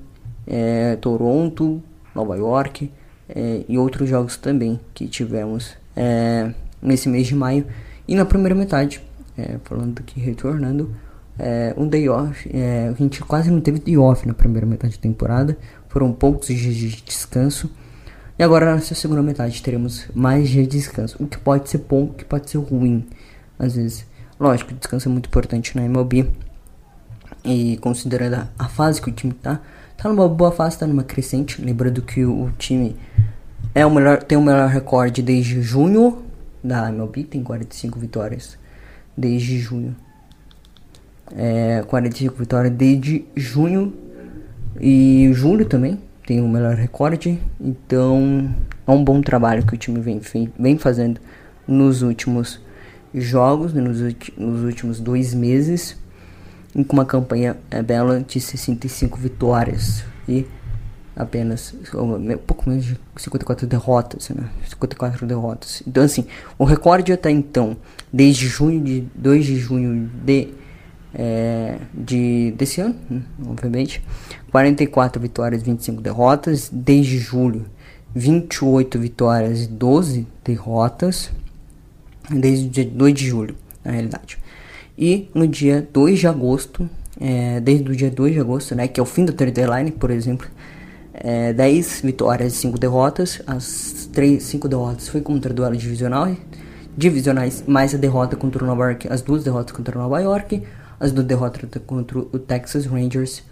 é, 0.50 0.96
Toronto, 0.96 1.80
Nova 2.12 2.36
York 2.36 2.90
é, 3.28 3.64
e 3.68 3.78
outros 3.78 4.08
jogos 4.08 4.36
também 4.36 4.80
que 4.92 5.06
tivemos 5.06 5.76
é, 5.94 6.52
nesse 6.82 7.08
mês 7.08 7.28
de 7.28 7.36
maio. 7.36 7.64
E 8.08 8.16
na 8.16 8.24
primeira 8.24 8.54
metade, 8.54 9.00
é, 9.38 9.58
falando 9.62 10.00
aqui, 10.00 10.18
retornando, 10.18 10.92
é, 11.38 11.72
um 11.76 11.86
day 11.86 12.08
off, 12.08 12.50
é, 12.52 12.88
a 12.88 12.92
gente 12.92 13.20
quase 13.22 13.50
não 13.50 13.60
teve 13.60 13.78
day 13.78 13.96
off 13.96 14.26
na 14.26 14.34
primeira 14.34 14.66
metade 14.66 14.96
da 14.96 15.00
temporada, 15.00 15.56
foram 15.88 16.12
poucos 16.12 16.48
dias 16.48 16.74
de 16.74 17.02
descanso. 17.02 17.70
E 18.36 18.42
agora 18.42 18.74
nessa 18.74 18.94
segunda 18.94 19.22
metade 19.22 19.62
teremos 19.62 20.08
mais 20.14 20.48
dias 20.48 20.66
de 20.66 20.78
descanso, 20.78 21.16
o 21.20 21.26
que 21.28 21.38
pode 21.38 21.70
ser 21.70 21.78
bom, 21.78 22.04
o 22.04 22.14
que 22.14 22.24
pode 22.24 22.50
ser 22.50 22.58
ruim, 22.58 23.06
às 23.58 23.76
vezes. 23.76 24.04
Lógico, 24.38 24.74
descanso 24.74 25.08
é 25.08 25.12
muito 25.12 25.26
importante 25.26 25.76
na 25.76 25.84
MLB. 25.84 26.28
E 27.44 27.78
considerando 27.78 28.48
a, 28.58 28.68
fase 28.68 29.00
que 29.00 29.08
o 29.08 29.12
time 29.12 29.32
tá, 29.32 29.60
tá 30.00 30.08
numa 30.08 30.26
boa 30.26 30.50
fase, 30.50 30.78
tá 30.78 30.86
numa 30.86 31.04
crescente. 31.04 31.60
Lembrando 31.62 32.00
que 32.00 32.24
o, 32.24 32.50
time 32.58 32.96
é 33.74 33.84
o 33.84 33.90
melhor, 33.90 34.22
tem 34.22 34.38
o 34.38 34.42
melhor 34.42 34.68
recorde 34.68 35.20
desde 35.22 35.60
junho 35.60 36.22
da 36.64 36.88
MLB, 36.88 37.24
tem 37.24 37.42
45 37.42 37.98
vitórias 37.98 38.58
desde 39.16 39.58
junho. 39.58 39.94
É, 41.36 41.84
45 41.86 42.34
vitórias 42.34 42.72
desde 42.72 43.24
junho 43.36 43.92
e 44.80 45.30
julho 45.32 45.66
também 45.66 46.00
tem 46.26 46.40
o 46.40 46.48
melhor 46.48 46.74
recorde. 46.74 47.38
Então 47.60 48.54
é 48.86 48.90
um 48.90 49.04
bom 49.04 49.20
trabalho 49.20 49.66
que 49.66 49.74
o 49.74 49.78
time 49.78 50.00
vem, 50.00 50.20
vem 50.58 50.78
fazendo 50.78 51.20
nos 51.68 52.00
últimos 52.00 52.58
jogos, 53.12 53.74
nos, 53.74 54.00
nos 54.36 54.64
últimos 54.64 54.98
dois 54.98 55.34
meses 55.34 55.99
com 56.72 56.92
uma 56.92 57.04
campanha 57.04 57.56
é, 57.70 57.82
bela 57.82 58.20
de 58.20 58.40
65 58.40 59.18
vitórias 59.18 60.04
e 60.28 60.46
apenas 61.16 61.74
um 61.94 62.38
pouco 62.38 62.68
menos 62.68 62.84
de 62.84 62.98
54 63.16 63.66
derrotas, 63.66 64.28
né? 64.30 64.48
54 64.68 65.26
derrotas. 65.26 65.82
Então 65.86 66.02
assim, 66.02 66.26
o 66.58 66.64
recorde 66.64 67.12
até 67.12 67.30
então, 67.30 67.76
desde 68.12 68.46
junho 68.46 68.82
de 68.82 69.00
2 69.14 69.44
de 69.44 69.56
junho 69.56 70.10
de 70.24 70.54
é, 71.12 71.78
de 71.92 72.52
desse 72.52 72.80
ano, 72.80 72.94
né? 73.10 73.22
obviamente, 73.44 74.02
44 74.52 75.20
vitórias, 75.20 75.62
25 75.62 76.00
derrotas, 76.00 76.70
desde 76.72 77.18
julho 77.18 77.66
28 78.14 78.98
vitórias 78.98 79.64
e 79.64 79.66
12 79.68 80.26
derrotas, 80.44 81.30
desde 82.28 82.66
o 82.66 82.70
dia 82.70 82.84
2 82.84 83.14
de 83.14 83.26
julho, 83.26 83.56
na 83.84 83.92
realidade. 83.92 84.38
E 85.00 85.30
no 85.34 85.48
dia 85.48 85.88
2 85.94 86.18
de 86.18 86.26
agosto, 86.26 86.86
é, 87.18 87.58
desde 87.58 87.90
o 87.90 87.96
dia 87.96 88.10
2 88.10 88.34
de 88.34 88.40
agosto, 88.40 88.74
né, 88.74 88.86
que 88.86 89.00
é 89.00 89.02
o 89.02 89.06
fim 89.06 89.24
da 89.24 89.32
trade 89.32 89.52
deadline, 89.52 89.90
por 89.92 90.10
exemplo, 90.10 90.46
é, 91.14 91.54
10 91.54 92.02
vitórias 92.02 92.52
e 92.52 92.56
5 92.56 92.78
derrotas. 92.78 93.40
As 93.46 94.10
3, 94.12 94.42
5 94.42 94.68
derrotas 94.68 95.08
foi 95.08 95.22
contra 95.22 95.54
duelo 95.54 95.74
divisional, 95.74 96.36
divisionais, 96.94 97.64
mais 97.66 97.94
a 97.94 97.96
derrota 97.96 98.36
contra 98.36 98.62
o 98.62 98.66
Nova 98.66 98.84
York, 98.90 99.08
as 99.10 99.22
duas 99.22 99.42
derrotas 99.42 99.74
contra 99.74 99.98
o 99.98 100.02
Nova 100.02 100.20
York, 100.20 100.62
as 101.00 101.12
duas 101.12 101.26
derrotas 101.26 101.70
contra 101.86 102.18
o 102.18 102.38
Texas 102.38 102.84
Rangers 102.84 103.42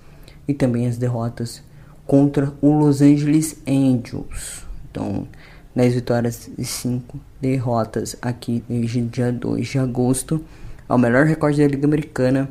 e 0.47 0.53
também 0.53 0.87
as 0.87 0.99
derrotas 0.99 1.63
contra 2.07 2.53
o 2.61 2.73
Los 2.73 3.01
Angeles 3.01 3.57
Angels. 3.67 4.67
Então, 4.91 5.27
10 5.75 5.95
vitórias 5.95 6.51
e 6.59 6.65
5 6.65 7.19
derrotas 7.41 8.17
aqui 8.21 8.63
desde 8.69 9.01
dia 9.01 9.33
2 9.33 9.67
de 9.67 9.79
agosto 9.79 10.45
ao 10.89 10.99
melhor 10.99 11.27
recorde 11.27 11.61
da 11.61 11.69
Liga 11.69 11.87
Americana 11.87 12.49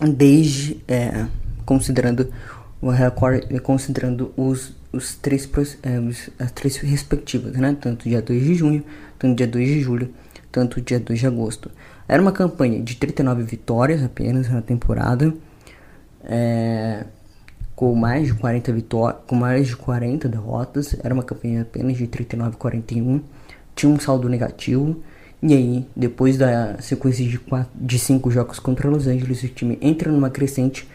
desde, 0.00 0.82
é, 0.88 1.26
considerando 1.64 2.32
o 2.80 2.90
recorde 2.90 3.60
considerando 3.60 4.32
os, 4.36 4.74
os, 4.92 5.14
três, 5.14 5.48
é, 5.82 6.42
as 6.42 6.50
três 6.50 6.76
respectivas, 6.78 7.56
né? 7.56 7.76
Tanto 7.80 8.08
dia 8.08 8.20
2 8.20 8.42
de 8.42 8.54
junho, 8.54 8.84
tanto 9.18 9.36
dia 9.36 9.46
2 9.46 9.68
de 9.68 9.80
julho, 9.80 10.12
tanto 10.50 10.80
dia 10.80 10.98
2 10.98 11.20
de 11.20 11.26
agosto. 11.26 11.70
Era 12.08 12.20
uma 12.20 12.32
campanha 12.32 12.82
de 12.82 12.96
39 12.96 13.44
vitórias 13.44 14.02
apenas 14.02 14.48
na 14.48 14.60
temporada, 14.60 15.32
é, 16.24 17.04
com 17.76 17.94
mais 17.94 18.26
de 18.26 18.34
40 18.34 18.72
vitórias, 18.72 19.22
com 19.26 19.36
mais 19.36 19.68
de 19.68 19.76
40 19.76 20.28
derrotas. 20.28 20.96
Era 21.02 21.14
uma 21.14 21.22
campanha 21.22 21.62
apenas 21.62 21.96
de 21.96 22.06
39 22.08 22.56
41. 22.56 23.22
Tinha 23.76 23.92
um 23.92 24.00
saldo 24.00 24.28
negativo. 24.28 25.00
E 25.42 25.54
aí, 25.54 25.86
depois 25.96 26.38
da 26.38 26.80
sequência 26.80 27.26
de, 27.26 27.36
quatro, 27.36 27.72
de 27.74 27.98
cinco 27.98 28.30
jogos 28.30 28.60
contra 28.60 28.88
Los 28.88 29.08
Angeles, 29.08 29.42
o 29.42 29.48
time 29.48 29.76
entra 29.82 30.12
numa 30.12 30.30
crescente 30.30 30.88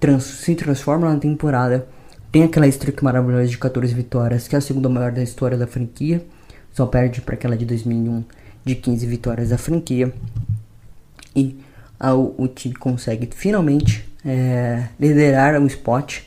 trans, 0.00 0.24
se 0.24 0.56
transforma 0.56 1.12
na 1.12 1.20
temporada. 1.20 1.86
Tem 2.32 2.42
aquela 2.42 2.66
streak 2.66 3.04
maravilhosa 3.04 3.46
de 3.46 3.56
14 3.56 3.94
vitórias, 3.94 4.48
que 4.48 4.56
é 4.56 4.58
a 4.58 4.60
segunda 4.60 4.88
maior 4.88 5.12
da 5.12 5.22
história 5.22 5.56
da 5.56 5.68
franquia. 5.68 6.24
Só 6.72 6.84
perde 6.84 7.20
para 7.20 7.34
aquela 7.34 7.56
de 7.56 7.64
2001 7.64 8.24
de 8.64 8.74
15 8.74 9.06
vitórias 9.06 9.50
da 9.50 9.58
franquia. 9.58 10.12
E 11.34 11.56
o 12.36 12.48
time 12.48 12.74
consegue 12.74 13.28
finalmente 13.32 14.06
é, 14.24 14.88
liderar 14.98 15.60
o 15.62 15.66
spot 15.66 16.22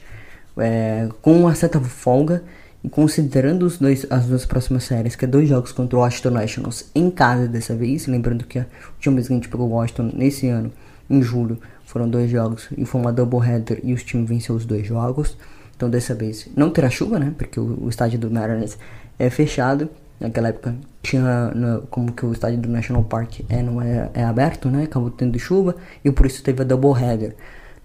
é, 0.58 1.10
com 1.22 1.42
uma 1.42 1.54
certa 1.56 1.80
folga. 1.82 2.42
E 2.84 2.90
considerando 2.90 3.64
os 3.64 3.78
dois, 3.78 4.06
as 4.10 4.26
duas 4.26 4.46
próximas 4.46 4.86
séries, 4.86 5.16
que 5.16 5.26
é 5.26 5.28
dois 5.28 5.50
jogos 5.50 5.72
contra 5.72 5.98
o 5.98 6.02
Washington 6.02 6.32
Nationals 6.32 6.90
em 6.96 7.12
casa 7.12 7.48
dessa 7.48 7.76
vez, 7.76 8.08
lembrando 8.08 8.46
que 8.46 8.60
a 8.60 8.66
última 8.96 9.16
vez 9.16 9.28
que 9.28 9.34
a 9.34 9.36
gente 9.36 9.50
pegou 9.50 9.68
o 9.68 9.72
Washington 9.72 10.12
nesse 10.14 10.48
ano, 10.48 10.72
em 11.10 11.22
julho, 11.22 11.60
foram 11.84 12.08
dois 12.08 12.30
jogos 12.30 12.70
e 12.78 12.86
foi 12.86 13.02
uma 13.02 13.12
doubleheader 13.12 13.80
e 13.84 13.94
os 13.94 14.04
times 14.04 14.30
venceu 14.30 14.56
os 14.56 14.66
dois 14.66 14.86
jogos. 14.86 15.36
Então 15.76 15.90
dessa 15.90 16.14
vez 16.14 16.48
não 16.56 16.70
terá 16.70 16.90
chuva, 16.90 17.18
né? 17.20 17.34
Porque 17.38 17.60
o, 17.60 17.84
o 17.84 17.90
estádio 17.90 18.20
do 18.20 18.30
Mariners 18.30 18.78
é 19.18 19.30
fechado. 19.30 19.90
Naquela 20.20 20.50
época 20.50 20.76
tinha 21.02 21.50
no, 21.56 21.82
como 21.84 22.12
que 22.12 22.26
o 22.26 22.32
estádio 22.32 22.60
do 22.60 22.70
National 22.70 23.04
Park 23.04 23.40
é, 23.50 23.64
não 23.64 23.82
é, 23.82 24.10
é 24.14 24.24
aberto, 24.24 24.70
né? 24.70 24.84
Acabou 24.84 25.10
tendo 25.10 25.40
chuva 25.40 25.76
e 26.06 26.12
por 26.12 26.26
isso 26.26 26.44
teve 26.44 26.62
a 26.62 26.66
doubleheader 26.66 27.36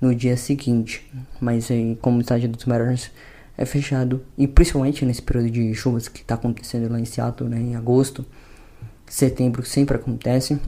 no 0.01 0.15
dia 0.15 0.37
seguinte. 0.37 1.11
Mas 1.41 1.71
aí, 1.71 1.97
como 2.01 2.19
o 2.19 2.21
estádio 2.21 2.49
dos 2.49 2.65
Mariners 2.67 3.11
é 3.57 3.65
fechado 3.65 4.23
e 4.37 4.47
principalmente 4.47 5.05
nesse 5.05 5.23
período 5.23 5.51
de 5.51 5.75
chuvas 5.75 6.09
que 6.09 6.21
está 6.21 6.35
acontecendo 6.35 6.91
lá 6.91 6.99
em 6.99 7.05
Seattle, 7.05 7.49
né? 7.49 7.61
Em 7.61 7.77
agosto, 7.77 8.25
setembro 9.07 9.65
sempre 9.65 9.97
acontece. 9.97 10.59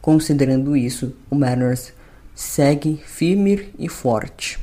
Considerando 0.00 0.76
isso, 0.76 1.14
o 1.30 1.34
Mariners 1.34 1.92
segue 2.34 3.00
firme 3.04 3.68
e 3.78 3.88
forte. 3.88 4.58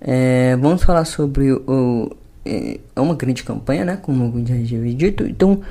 É, 0.00 0.56
vamos 0.56 0.82
falar 0.82 1.04
sobre 1.04 1.52
o. 1.52 2.10
É, 2.44 2.78
é 2.94 3.00
uma 3.00 3.14
grande 3.14 3.42
campanha, 3.42 3.84
né? 3.84 3.96
Como 3.96 4.46
já 4.46 4.54
havia 4.54 4.94
dito. 4.94 5.26
Então, 5.26 5.62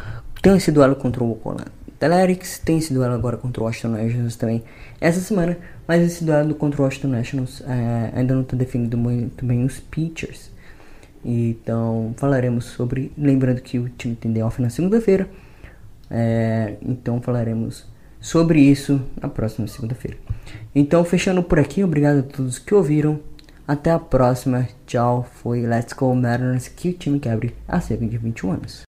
tem 0.42 0.58
esse 0.58 0.72
duelo 0.72 0.96
contra 0.96 1.24
o 1.24 1.30
Oakland 1.30 1.66
Athletics, 2.02 2.60
tem 2.60 2.80
esse 2.80 2.94
duelo 2.94 3.14
agora 3.14 3.38
contra 3.38 3.62
o 3.62 3.66
Washington 3.66 3.90
Nationals 3.90 4.36
também 4.36 4.64
essa 5.04 5.20
semana. 5.20 5.58
Mas 5.86 6.02
esse 6.02 6.24
duelo 6.24 6.56
contra 6.56 6.82
o 6.82 6.86
Washington 6.86 7.10
Nationals 7.10 7.62
é, 7.68 8.12
ainda 8.18 8.34
não 8.34 8.42
está 8.42 8.56
definido 8.56 8.98
muito 8.98 9.46
bem 9.46 9.66
os 9.66 9.80
pitchers. 9.80 10.50
Então, 11.24 12.14
falaremos 12.18 12.66
sobre. 12.66 13.12
Lembrando 13.18 13.62
que 13.62 13.78
o 13.78 13.90
time 13.90 14.16
tem 14.16 14.42
off 14.42 14.62
na 14.62 14.70
segunda-feira. 14.70 15.30
É, 16.10 16.76
então, 16.82 17.22
falaremos 17.22 17.86
sobre 18.20 18.62
isso 18.62 19.02
na 19.22 19.28
próxima 19.28 19.68
segunda-feira. 19.68 20.18
Então, 20.74 21.04
fechando 21.04 21.44
por 21.44 21.60
aqui, 21.60 21.84
obrigado 21.84 22.20
a 22.20 22.24
todos 22.24 22.58
que 22.58 22.74
ouviram. 22.74 23.20
Até 23.68 23.92
a 23.92 24.00
próxima. 24.00 24.68
Tchau. 24.86 25.28
Foi 25.36 25.62
Let's 25.62 25.94
Go 25.94 26.16
Mariners 26.16 26.70
que 26.70 26.90
o 26.90 26.94
time 26.94 27.20
quebre 27.20 27.54
há 27.68 27.82
cerca 27.82 28.06
de 28.06 28.18
21 28.18 28.52
anos. 28.52 28.93